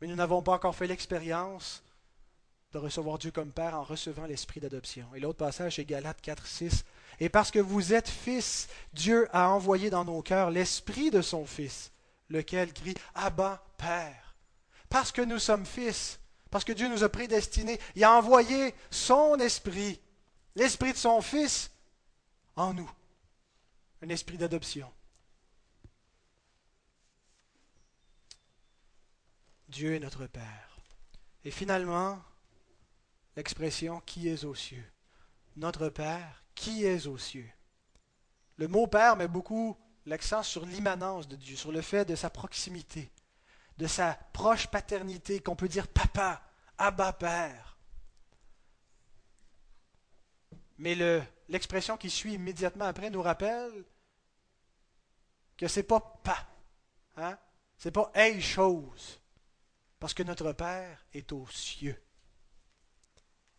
mais 0.00 0.06
nous 0.06 0.14
n'avons 0.14 0.42
pas 0.42 0.52
encore 0.52 0.74
fait 0.74 0.86
l'expérience 0.86 1.82
de 2.72 2.78
recevoir 2.78 3.18
Dieu 3.18 3.30
comme 3.30 3.50
Père 3.52 3.74
en 3.74 3.82
recevant 3.82 4.26
l'esprit 4.26 4.60
d'adoption. 4.60 5.06
Et 5.14 5.20
l'autre 5.20 5.38
passage, 5.38 5.76
c'est 5.76 5.84
Galates 5.84 6.20
4, 6.20 6.46
6. 6.46 6.84
Et 7.18 7.28
parce 7.28 7.50
que 7.50 7.58
vous 7.58 7.92
êtes 7.92 8.08
fils, 8.08 8.68
Dieu 8.92 9.28
a 9.32 9.50
envoyé 9.50 9.90
dans 9.90 10.04
nos 10.04 10.22
cœurs 10.22 10.50
l'esprit 10.50 11.10
de 11.10 11.20
son 11.20 11.44
Fils, 11.46 11.90
lequel 12.28 12.72
crie 12.72 12.94
Abba, 13.14 13.64
Père. 13.76 14.36
Parce 14.88 15.12
que 15.12 15.22
nous 15.22 15.38
sommes 15.38 15.66
fils, 15.66 16.20
parce 16.50 16.64
que 16.64 16.72
Dieu 16.72 16.88
nous 16.88 17.04
a 17.04 17.08
prédestinés, 17.08 17.78
il 17.96 18.04
a 18.04 18.12
envoyé 18.16 18.74
son 18.90 19.36
esprit, 19.36 20.00
l'esprit 20.54 20.92
de 20.92 20.98
son 20.98 21.20
Fils, 21.20 21.70
en 22.56 22.72
nous. 22.72 22.90
Un 24.02 24.08
esprit 24.08 24.38
d'adoption. 24.38 24.90
Dieu 29.68 29.94
est 29.94 30.00
notre 30.00 30.26
Père. 30.26 30.78
Et 31.44 31.50
finalement, 31.50 32.20
l'expression 33.40 34.00
qui 34.00 34.28
est 34.28 34.44
aux 34.44 34.54
cieux. 34.54 34.84
Notre 35.56 35.88
Père 35.88 36.44
qui 36.54 36.84
est 36.84 37.06
aux 37.06 37.16
cieux. 37.16 37.50
Le 38.56 38.68
mot 38.68 38.86
Père 38.86 39.16
met 39.16 39.28
beaucoup 39.28 39.78
l'accent 40.04 40.42
sur 40.42 40.66
l'immanence 40.66 41.26
de 41.26 41.36
Dieu, 41.36 41.56
sur 41.56 41.72
le 41.72 41.80
fait 41.80 42.04
de 42.04 42.14
sa 42.16 42.28
proximité, 42.28 43.10
de 43.78 43.86
sa 43.86 44.12
proche 44.34 44.66
paternité, 44.66 45.40
qu'on 45.40 45.56
peut 45.56 45.68
dire 45.68 45.88
Papa, 45.88 46.42
Abba 46.76 47.14
Père. 47.14 47.78
Mais 50.76 50.94
l'expression 51.48 51.96
qui 51.96 52.10
suit 52.10 52.34
immédiatement 52.34 52.84
après 52.84 53.08
nous 53.08 53.22
rappelle 53.22 53.86
que 55.56 55.66
c'est 55.66 55.82
pas 55.82 56.00
pas, 56.22 56.46
hein? 57.16 57.38
c'est 57.78 57.90
pas 57.90 58.10
hey 58.14 58.42
chose, 58.42 59.18
parce 59.98 60.12
que 60.12 60.24
notre 60.24 60.52
Père 60.52 61.06
est 61.14 61.32
aux 61.32 61.48
cieux. 61.48 61.98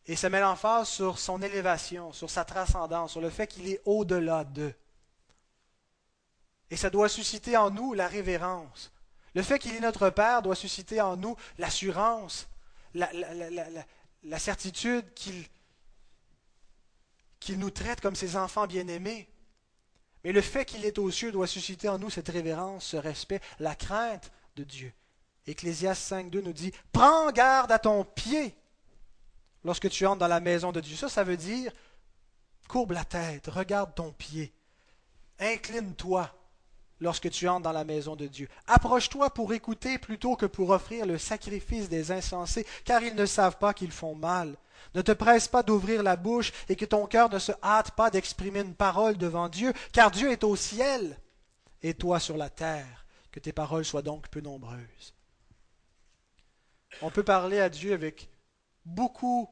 Et 0.08 0.16
ça 0.16 0.30
met 0.30 0.40
l'emphase 0.40 0.90
sur 0.90 1.20
son 1.20 1.42
élévation, 1.42 2.12
sur 2.12 2.30
sa 2.30 2.44
transcendance, 2.44 3.12
sur 3.12 3.22
le 3.22 3.30
fait 3.30 3.48
qu'il 3.48 3.68
est 3.68 3.82
au-delà 3.86 4.44
d'eux. 4.44 4.74
Et 6.70 6.78
ça 6.78 6.90
doit 6.90 7.10
susciter 7.10 7.58
en 7.58 7.70
nous 7.70 7.94
la 7.94 8.08
révérence. 8.08 8.92
Le 9.36 9.44
fait 9.44 9.60
qu'il 9.60 9.76
est 9.76 9.80
notre 9.80 10.10
Père 10.10 10.42
doit 10.42 10.56
susciter 10.56 11.02
en 11.02 11.18
nous 11.18 11.36
l'assurance, 11.58 12.48
la, 12.94 14.40
certitude 14.40 15.14
qu'il 15.14 15.46
qu'il 17.40 17.58
nous 17.58 17.72
traite 17.72 18.02
comme 18.02 18.16
ses 18.16 18.36
enfants 18.36 18.68
bien-aimés. 18.68 19.28
Mais 20.24 20.32
le 20.32 20.42
fait 20.42 20.64
qu'il 20.64 20.86
est 20.86 21.00
aux 21.00 21.10
cieux 21.10 21.32
doit 21.32 21.48
susciter 21.48 21.90
en 21.90 21.98
nous 21.98 22.12
cette 22.12 22.30
révérence, 22.30 22.86
ce 22.86 22.98
respect, 22.98 23.42
la 23.60 23.74
crainte 23.74 24.32
de 24.56 24.64
Dieu. 24.64 24.94
Ecclésiaste 25.48 26.12
5.2 26.12 26.42
nous 26.42 26.54
dit, 26.54 26.72
prends 26.92 27.32
garde 27.32 27.72
à 27.72 27.80
ton 27.80 28.04
pied 28.04 28.56
lorsque 29.64 29.90
tu 29.90 30.06
entres 30.06 30.20
dans 30.20 30.28
la 30.28 30.40
maison 30.40 30.72
de 30.72 30.80
Dieu. 30.80 30.96
Ça, 30.96 31.10
ça 31.10 31.24
veut 31.24 31.38
dire, 31.38 31.72
courbe 32.68 32.92
la 32.92 33.06
tête, 33.06 33.48
regarde 33.48 33.94
ton 33.96 34.12
pied, 34.12 34.54
incline-toi 35.40 36.30
lorsque 37.00 37.30
tu 37.30 37.48
entres 37.48 37.64
dans 37.64 37.72
la 37.72 37.84
maison 37.84 38.16
de 38.16 38.28
Dieu. 38.28 38.48
Approche-toi 38.68 39.32
pour 39.32 39.54
écouter 39.54 39.98
plutôt 39.98 40.36
que 40.36 40.46
pour 40.46 40.70
offrir 40.70 41.06
le 41.06 41.18
sacrifice 41.18 41.90
des 41.90 42.12
insensés, 42.12 42.66
car 42.86 43.02
ils 43.04 43.16
ne 43.16 43.26
savent 43.26 43.58
pas 43.58 43.74
qu'ils 43.74 43.92
font 43.92 44.16
mal. 44.16 44.56
Ne 44.96 45.02
te 45.02 45.12
presse 45.12 45.48
pas 45.48 45.64
d'ouvrir 45.64 46.04
la 46.04 46.16
bouche 46.16 46.52
et 46.70 46.76
que 46.76 46.86
ton 46.86 47.06
cœur 47.08 47.30
ne 47.30 47.40
se 47.40 47.52
hâte 47.64 47.92
pas 47.92 48.10
d'exprimer 48.10 48.62
une 48.62 48.76
parole 48.76 49.18
devant 49.18 49.50
Dieu, 49.50 49.74
car 49.92 50.12
Dieu 50.12 50.32
est 50.32 50.44
au 50.44 50.56
ciel 50.56 51.18
et 51.82 51.94
toi 51.94 52.20
sur 52.20 52.38
la 52.38 52.50
terre. 52.50 53.06
Que 53.32 53.40
tes 53.40 53.54
paroles 53.54 53.86
soient 53.86 54.02
donc 54.02 54.28
peu 54.28 54.42
nombreuses. 54.42 55.14
On 57.02 57.10
peut 57.10 57.24
parler 57.24 57.60
à 57.60 57.70
Dieu 57.70 57.94
avec 57.94 58.30
beaucoup 58.86 59.50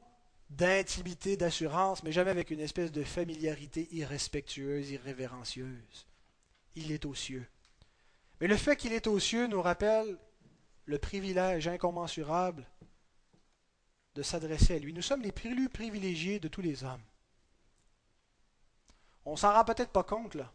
d'intimité, 0.50 1.36
d'assurance, 1.36 2.02
mais 2.02 2.12
jamais 2.12 2.30
avec 2.30 2.50
une 2.50 2.60
espèce 2.60 2.90
de 2.90 3.04
familiarité 3.04 3.88
irrespectueuse, 3.92 4.90
irrévérencieuse. 4.90 6.06
Il 6.74 6.90
est 6.92 7.04
aux 7.04 7.14
cieux. 7.14 7.46
Mais 8.40 8.48
le 8.48 8.56
fait 8.56 8.76
qu'il 8.76 8.92
est 8.92 9.06
aux 9.06 9.18
cieux 9.18 9.46
nous 9.46 9.62
rappelle 9.62 10.18
le 10.86 10.98
privilège 10.98 11.68
incommensurable 11.68 12.66
de 14.14 14.22
s'adresser 14.22 14.74
à 14.74 14.78
lui. 14.78 14.92
Nous 14.92 15.02
sommes 15.02 15.22
les 15.22 15.32
plus 15.32 15.68
privilégiés 15.68 16.40
de 16.40 16.48
tous 16.48 16.62
les 16.62 16.82
hommes. 16.82 17.02
On 19.24 19.36
s'en 19.36 19.52
rend 19.52 19.64
peut-être 19.64 19.92
pas 19.92 20.02
compte, 20.02 20.34
là. 20.34 20.52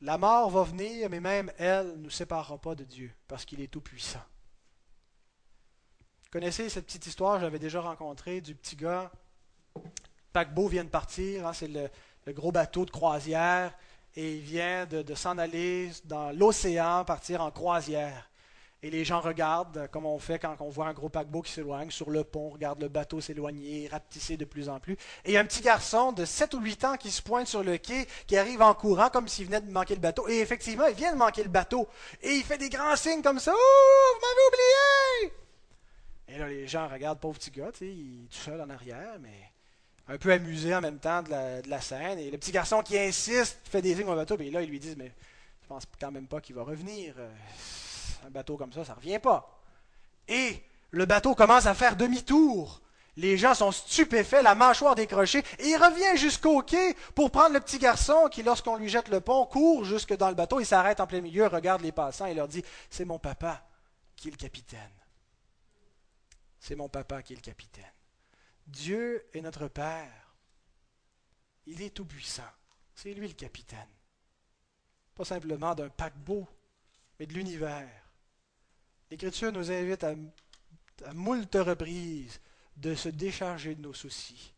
La 0.00 0.18
mort 0.18 0.50
va 0.50 0.64
venir, 0.64 1.08
mais 1.10 1.20
même 1.20 1.52
elle 1.58 1.92
ne 1.92 1.96
nous 1.96 2.10
séparera 2.10 2.58
pas 2.58 2.74
de 2.74 2.84
Dieu, 2.84 3.12
parce 3.28 3.44
qu'il 3.44 3.60
est 3.60 3.68
tout-puissant. 3.68 4.22
Connaissez 6.32 6.68
cette 6.68 6.86
petite 6.86 7.06
histoire, 7.06 7.38
j'avais 7.38 7.58
déjà 7.58 7.80
rencontré, 7.80 8.40
du 8.40 8.54
petit 8.54 8.74
gars. 8.74 9.10
Paquebot 10.32 10.66
vient 10.66 10.84
de 10.84 10.88
partir, 10.88 11.46
hein, 11.46 11.52
c'est 11.52 11.68
le, 11.68 11.90
gros 12.32 12.50
bateau 12.50 12.84
de 12.86 12.90
croisière, 12.90 13.72
et 14.16 14.36
il 14.36 14.40
vient 14.40 14.86
de 14.86 15.14
s'en 15.14 15.36
aller 15.36 15.90
dans 16.04 16.32
l'océan, 16.36 17.04
partir 17.04 17.42
en 17.42 17.50
croisière. 17.50 18.30
Et 18.84 18.90
les 18.90 19.04
gens 19.04 19.20
regardent, 19.20 19.78
euh, 19.78 19.86
comme 19.86 20.06
on 20.06 20.18
fait 20.18 20.40
quand 20.40 20.56
on 20.58 20.68
voit 20.68 20.88
un 20.88 20.92
gros 20.92 21.08
paquebot 21.08 21.42
qui 21.42 21.52
s'éloigne 21.52 21.90
sur 21.92 22.10
le 22.10 22.24
pont, 22.24 22.48
on 22.48 22.50
regarde 22.50 22.82
le 22.82 22.88
bateau 22.88 23.20
s'éloigner, 23.20 23.86
rapetisser 23.86 24.36
de 24.36 24.44
plus 24.44 24.68
en 24.68 24.80
plus. 24.80 24.96
Et 25.24 25.38
un 25.38 25.44
petit 25.44 25.62
garçon 25.62 26.10
de 26.10 26.24
7 26.24 26.54
ou 26.54 26.60
8 26.60 26.84
ans 26.84 26.96
qui 26.96 27.12
se 27.12 27.22
pointe 27.22 27.46
sur 27.46 27.62
le 27.62 27.78
quai, 27.78 28.08
qui 28.26 28.36
arrive 28.36 28.60
en 28.60 28.74
courant 28.74 29.08
comme 29.08 29.28
s'il 29.28 29.46
venait 29.46 29.60
de 29.60 29.70
manquer 29.70 29.94
le 29.94 30.00
bateau. 30.00 30.28
Et 30.28 30.40
effectivement, 30.40 30.86
il 30.86 30.96
vient 30.96 31.12
de 31.12 31.18
manquer 31.18 31.44
le 31.44 31.48
bateau. 31.48 31.86
Et 32.22 32.32
il 32.32 32.42
fait 32.42 32.58
des 32.58 32.70
grands 32.70 32.96
signes 32.96 33.22
comme 33.22 33.38
ça. 33.38 33.52
Oh, 33.54 34.14
vous 34.14 34.20
m'avez 34.20 35.28
oublié! 35.28 35.41
Et 36.28 36.38
là, 36.38 36.48
les 36.48 36.66
gens 36.66 36.88
regardent, 36.88 37.18
pauvre 37.18 37.38
petit 37.38 37.50
gars, 37.50 37.70
il 37.80 38.24
est 38.24 38.28
tout 38.28 38.38
seul 38.38 38.60
en 38.60 38.70
arrière, 38.70 39.18
mais 39.20 39.52
un 40.08 40.18
peu 40.18 40.32
amusé 40.32 40.74
en 40.74 40.80
même 40.80 40.98
temps 40.98 41.22
de 41.22 41.68
la, 41.68 41.80
scène. 41.80 42.18
Et 42.18 42.30
le 42.30 42.38
petit 42.38 42.52
garçon 42.52 42.82
qui 42.82 42.98
insiste, 42.98 43.58
fait 43.64 43.82
des 43.82 43.94
signes 43.94 44.08
au 44.08 44.14
bateau, 44.14 44.36
et 44.38 44.50
là, 44.50 44.62
ils 44.62 44.68
lui 44.70 44.80
disent, 44.80 44.96
mais 44.96 45.12
je 45.62 45.68
pense 45.68 45.84
quand 46.00 46.10
même 46.10 46.26
pas 46.26 46.40
qu'il 46.40 46.54
va 46.54 46.62
revenir. 46.62 47.14
Euh, 47.18 47.30
un 48.26 48.30
bateau 48.30 48.56
comme 48.56 48.72
ça, 48.72 48.84
ça 48.84 48.92
ne 48.92 48.96
revient 48.98 49.18
pas. 49.18 49.60
Et 50.28 50.62
le 50.90 51.06
bateau 51.06 51.34
commence 51.34 51.66
à 51.66 51.74
faire 51.74 51.96
demi-tour. 51.96 52.80
Les 53.16 53.36
gens 53.36 53.54
sont 53.54 53.72
stupéfaits, 53.72 54.42
la 54.42 54.54
mâchoire 54.54 54.94
décrochée, 54.94 55.42
et 55.58 55.68
il 55.68 55.76
revient 55.76 56.16
jusqu'au 56.16 56.62
quai 56.62 56.94
pour 57.14 57.30
prendre 57.30 57.52
le 57.52 57.60
petit 57.60 57.78
garçon 57.78 58.28
qui, 58.30 58.42
lorsqu'on 58.42 58.76
lui 58.76 58.88
jette 58.88 59.08
le 59.08 59.20
pont, 59.20 59.44
court 59.44 59.84
jusque 59.84 60.16
dans 60.16 60.28
le 60.28 60.34
bateau, 60.34 60.60
il 60.60 60.66
s'arrête 60.66 60.98
en 60.98 61.06
plein 61.06 61.20
milieu, 61.20 61.46
regarde 61.46 61.82
les 61.82 61.92
passants 61.92 62.26
et 62.26 62.32
leur 62.32 62.48
dit 62.48 62.64
C'est 62.88 63.04
mon 63.04 63.18
papa 63.18 63.62
qui 64.16 64.28
est 64.28 64.30
le 64.30 64.38
capitaine. 64.38 65.01
C'est 66.62 66.76
mon 66.76 66.88
papa 66.88 67.22
qui 67.22 67.32
est 67.32 67.36
le 67.36 67.42
capitaine. 67.42 67.92
Dieu 68.68 69.26
est 69.34 69.40
notre 69.40 69.66
Père. 69.66 70.32
Il 71.66 71.82
est 71.82 71.90
tout-puissant. 71.90 72.48
C'est 72.94 73.12
lui 73.14 73.26
le 73.26 73.34
capitaine. 73.34 73.88
Pas 75.16 75.24
simplement 75.24 75.74
d'un 75.74 75.88
paquebot, 75.88 76.46
mais 77.18 77.26
de 77.26 77.34
l'univers. 77.34 77.90
L'Écriture 79.10 79.50
nous 79.50 79.72
invite 79.72 80.04
à, 80.04 80.14
à 81.04 81.12
moult 81.12 81.52
reprises 81.52 82.40
de 82.76 82.94
se 82.94 83.08
décharger 83.08 83.74
de 83.74 83.82
nos 83.82 83.92
soucis, 83.92 84.54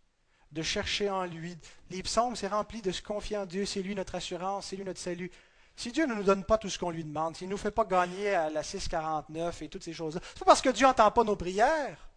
de 0.53 0.61
chercher 0.61 1.09
en 1.09 1.25
lui. 1.25 1.57
Les 1.89 2.03
psaumes, 2.03 2.37
c'est 2.37 2.49
rempli 2.49 2.83
de 2.83 2.93
se 2.93 3.01
confier 3.01 3.39
en 3.39 3.47
Dieu, 3.47 3.65
c'est 3.65 3.83
lui 3.83 3.95
notre 3.95 4.15
assurance, 4.15 4.67
c'est 4.67 4.77
lui 4.77 4.85
notre 4.85 5.01
salut. 5.01 5.31
Si 5.77 5.91
Dieu 5.91 6.07
ne 6.07 6.15
nous 6.15 6.23
donne 6.23 6.45
pas 6.45 6.59
tout 6.59 6.69
ce 6.69 6.79
qu'on 6.79 6.91
lui 6.91 7.05
demande, 7.05 7.37
s'il 7.37 7.49
ne 7.49 7.53
nous 7.53 7.59
fait 7.59 7.71
pas 7.71 7.85
gagner 7.85 8.35
à 8.35 8.49
la 8.49 8.63
649 8.63 9.63
et 9.63 9.69
toutes 9.69 9.83
ces 9.83 9.93
choses-là, 9.93 10.21
c'est 10.35 10.41
pas 10.41 10.45
parce 10.47 10.63
que 10.63 10.71
Dieu 10.71 10.87
n'entend 10.87 11.11
pas 11.11 11.25
nos 11.25 11.37
prières, 11.37 12.09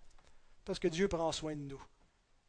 parce 0.63 0.79
que 0.79 0.87
Dieu 0.87 1.07
prend 1.07 1.31
soin 1.31 1.55
de 1.55 1.61
nous. 1.61 1.81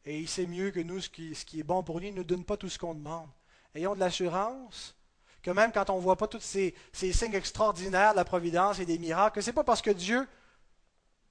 Et 0.05 0.19
il 0.19 0.27
sait 0.27 0.45
mieux 0.45 0.71
que 0.71 0.79
nous 0.79 1.01
ce 1.01 1.09
qui, 1.09 1.59
est 1.59 1.63
bon 1.63 1.83
pour 1.83 1.99
lui, 1.99 2.07
il 2.07 2.13
ne 2.13 2.17
nous 2.17 2.23
donne 2.23 2.43
pas 2.43 2.57
tout 2.57 2.69
ce 2.69 2.77
qu'on 2.77 2.93
demande. 2.93 3.29
Ayons 3.75 3.95
de 3.95 3.99
l'assurance 3.99 4.95
que 5.41 5.51
même 5.51 5.71
quand 5.71 5.89
on 5.89 5.95
ne 5.95 6.01
voit 6.01 6.17
pas 6.17 6.27
tous 6.27 6.41
ces, 6.41 6.75
signes 6.91 7.33
extraordinaires 7.33 8.11
de 8.11 8.17
la 8.17 8.25
providence 8.25 8.79
et 8.79 8.85
des 8.85 8.97
miracles, 8.97 9.41
ce 9.41 9.47
n'est 9.47 9.53
pas 9.53 9.63
parce 9.63 9.81
que 9.81 9.91
Dieu 9.91 10.27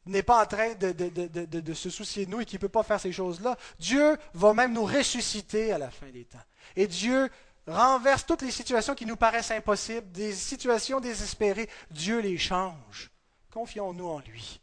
n'est 0.07 0.23
pas 0.23 0.43
en 0.43 0.47
train 0.47 0.75
de, 0.75 1.75
se 1.75 1.91
soucier 1.91 2.25
de 2.25 2.31
nous 2.31 2.41
et 2.41 2.47
qu'il 2.47 2.57
ne 2.57 2.61
peut 2.61 2.69
pas 2.71 2.83
faire 2.83 3.01
ces 3.01 3.13
choses-là. 3.13 3.57
Dieu 3.79 4.17
va 4.33 4.55
même 4.55 4.73
nous 4.73 4.85
ressusciter 4.85 5.73
à 5.73 5.79
la 5.79 5.91
fin 5.91 6.09
des 6.11 6.25
temps. 6.25 6.39
Et 6.77 6.87
Dieu 6.87 7.29
renverse 7.69 8.27
toutes 8.27 8.43
les 8.43 8.51
situations 8.51 8.95
qui 8.95 9.07
nous 9.07 9.17
paraissent 9.17 9.51
impossibles, 9.51 10.11
des 10.13 10.33
situations 10.33 11.01
désespérées. 11.01 11.69
Dieu 11.91 12.21
les 12.21 12.39
change. 12.39 13.11
Confions-nous 13.51 14.09
en 14.09 14.21
lui. 14.21 14.61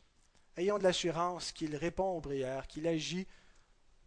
Ayons 0.57 0.77
de 0.77 0.83
l'assurance 0.83 1.51
qu'il 1.51 1.75
répond 1.75 2.17
aux 2.17 2.21
prières, 2.21 2.67
qu'il 2.67 2.87
agit 2.87 3.27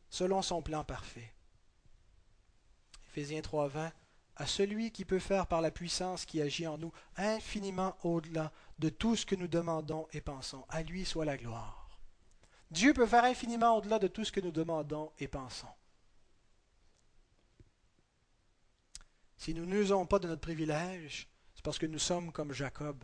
selon 0.08 0.42
son 0.42 0.62
plan 0.62 0.84
parfait. 0.84 1.32
Éphésiens 3.08 3.40
3.20 3.40 3.90
à 4.38 4.46
celui 4.46 4.92
qui 4.92 5.04
peut 5.04 5.18
faire 5.18 5.48
par 5.48 5.60
la 5.60 5.72
puissance 5.72 6.24
qui 6.24 6.40
agit 6.40 6.66
en 6.66 6.78
nous 6.78 6.92
infiniment 7.16 7.96
au-delà 8.04 8.52
de 8.78 8.88
tout 8.88 9.16
ce 9.16 9.26
que 9.26 9.34
nous 9.34 9.48
demandons 9.48 10.06
et 10.12 10.20
pensons. 10.20 10.64
À 10.68 10.82
lui 10.82 11.04
soit 11.04 11.24
la 11.24 11.36
gloire. 11.36 11.98
Dieu 12.70 12.94
peut 12.94 13.06
faire 13.06 13.24
infiniment 13.24 13.76
au-delà 13.76 13.98
de 13.98 14.06
tout 14.06 14.24
ce 14.24 14.30
que 14.30 14.40
nous 14.40 14.52
demandons 14.52 15.10
et 15.18 15.26
pensons. 15.26 15.66
Si 19.38 19.54
nous 19.54 19.64
n'usons 19.64 20.04
pas 20.04 20.18
de 20.18 20.28
notre 20.28 20.42
privilège, 20.42 21.28
c'est 21.54 21.64
parce 21.64 21.78
que 21.78 21.86
nous 21.86 21.98
sommes 21.98 22.32
comme 22.32 22.52
Jacob. 22.52 23.02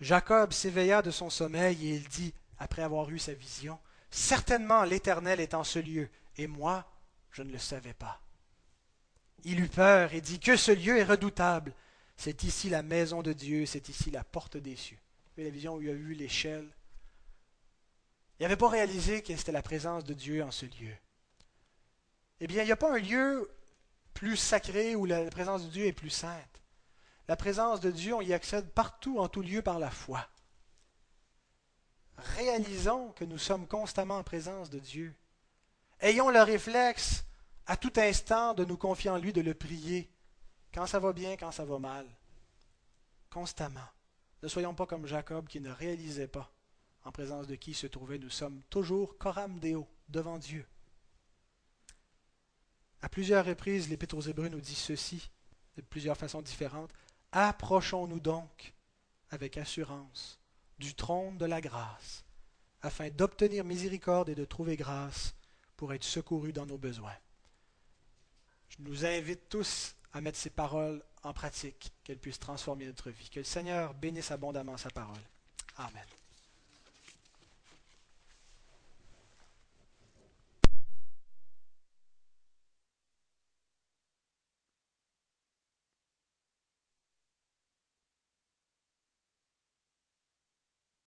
Jacob 0.00 0.52
s'éveilla 0.52 1.00
de 1.00 1.10
son 1.10 1.30
sommeil 1.30 1.88
et 1.88 1.94
il 1.96 2.08
dit, 2.08 2.34
après 2.58 2.82
avoir 2.82 3.08
eu 3.10 3.18
sa 3.18 3.32
vision, 3.32 3.78
Certainement 4.10 4.84
l'Éternel 4.84 5.40
est 5.40 5.54
en 5.54 5.64
ce 5.64 5.78
lieu, 5.78 6.08
et 6.36 6.46
moi, 6.46 6.90
je 7.30 7.42
ne 7.42 7.52
le 7.52 7.58
savais 7.58 7.92
pas. 7.92 8.20
Il 9.44 9.60
eut 9.60 9.68
peur 9.68 10.14
et 10.14 10.20
dit 10.20 10.40
que 10.40 10.56
ce 10.56 10.72
lieu 10.72 10.98
est 10.98 11.04
redoutable. 11.04 11.74
C'est 12.16 12.42
ici 12.42 12.68
la 12.68 12.82
maison 12.82 13.22
de 13.22 13.32
Dieu, 13.32 13.66
c'est 13.66 13.88
ici 13.88 14.10
la 14.10 14.24
porte 14.24 14.56
des 14.56 14.76
cieux. 14.76 14.98
Vous 15.36 15.44
la 15.44 15.50
vision 15.50 15.76
où 15.76 15.82
il 15.82 15.90
a 15.90 15.94
vu 15.94 16.14
l'échelle. 16.14 16.68
Il 18.38 18.42
n'avait 18.42 18.56
pas 18.56 18.68
réalisé 18.68 19.22
que 19.22 19.36
c'était 19.36 19.52
la 19.52 19.62
présence 19.62 20.04
de 20.04 20.14
Dieu 20.14 20.42
en 20.42 20.50
ce 20.50 20.66
lieu. 20.66 20.94
Eh 22.40 22.46
bien, 22.46 22.62
il 22.62 22.66
n'y 22.66 22.72
a 22.72 22.76
pas 22.76 22.94
un 22.94 22.98
lieu 22.98 23.48
plus 24.18 24.36
sacré 24.36 24.96
où 24.96 25.04
la 25.04 25.30
présence 25.30 25.62
de 25.62 25.70
Dieu 25.70 25.86
est 25.86 25.92
plus 25.92 26.10
sainte. 26.10 26.60
La 27.28 27.36
présence 27.36 27.78
de 27.78 27.92
Dieu, 27.92 28.14
on 28.14 28.20
y 28.20 28.32
accède 28.32 28.68
partout, 28.72 29.20
en 29.20 29.28
tout 29.28 29.42
lieu, 29.42 29.62
par 29.62 29.78
la 29.78 29.92
foi. 29.92 30.26
Réalisons 32.16 33.12
que 33.12 33.24
nous 33.24 33.38
sommes 33.38 33.68
constamment 33.68 34.16
en 34.16 34.24
présence 34.24 34.70
de 34.70 34.80
Dieu. 34.80 35.14
Ayons 36.00 36.30
le 36.30 36.42
réflexe 36.42 37.26
à 37.66 37.76
tout 37.76 37.92
instant 37.94 38.54
de 38.54 38.64
nous 38.64 38.76
confier 38.76 39.08
en 39.08 39.18
lui, 39.18 39.32
de 39.32 39.40
le 39.40 39.54
prier, 39.54 40.10
quand 40.74 40.88
ça 40.88 40.98
va 40.98 41.12
bien, 41.12 41.36
quand 41.36 41.52
ça 41.52 41.64
va 41.64 41.78
mal, 41.78 42.04
constamment. 43.30 43.88
Ne 44.42 44.48
soyons 44.48 44.74
pas 44.74 44.86
comme 44.86 45.06
Jacob 45.06 45.46
qui 45.46 45.60
ne 45.60 45.70
réalisait 45.70 46.26
pas 46.26 46.52
en 47.04 47.12
présence 47.12 47.46
de 47.46 47.54
qui 47.54 47.72
se 47.72 47.86
trouvait. 47.86 48.18
Nous 48.18 48.30
sommes 48.30 48.62
toujours 48.68 49.16
coram 49.16 49.60
deo, 49.60 49.86
devant 50.08 50.38
Dieu. 50.38 50.66
À 53.02 53.08
plusieurs 53.08 53.44
reprises, 53.44 53.88
l'Épître 53.88 54.16
aux 54.16 54.22
Hébreux 54.22 54.48
nous 54.48 54.60
dit 54.60 54.74
ceci, 54.74 55.30
de 55.76 55.82
plusieurs 55.82 56.16
façons 56.16 56.42
différentes. 56.42 56.92
Approchons-nous 57.32 58.20
donc 58.20 58.74
avec 59.30 59.56
assurance 59.56 60.40
du 60.78 60.94
trône 60.94 61.38
de 61.38 61.46
la 61.46 61.60
grâce, 61.60 62.24
afin 62.82 63.10
d'obtenir 63.10 63.64
miséricorde 63.64 64.28
et 64.28 64.34
de 64.34 64.44
trouver 64.44 64.76
grâce 64.76 65.34
pour 65.76 65.92
être 65.92 66.04
secourus 66.04 66.52
dans 66.52 66.66
nos 66.66 66.78
besoins. 66.78 67.16
Je 68.68 68.76
nous 68.80 69.04
invite 69.04 69.48
tous 69.48 69.94
à 70.12 70.20
mettre 70.20 70.38
ces 70.38 70.50
paroles 70.50 71.02
en 71.22 71.32
pratique, 71.32 71.92
qu'elles 72.04 72.18
puissent 72.18 72.38
transformer 72.38 72.86
notre 72.86 73.10
vie. 73.10 73.28
Que 73.28 73.40
le 73.40 73.44
Seigneur 73.44 73.94
bénisse 73.94 74.30
abondamment 74.30 74.76
sa 74.76 74.90
parole. 74.90 75.20
Amen. 75.76 76.17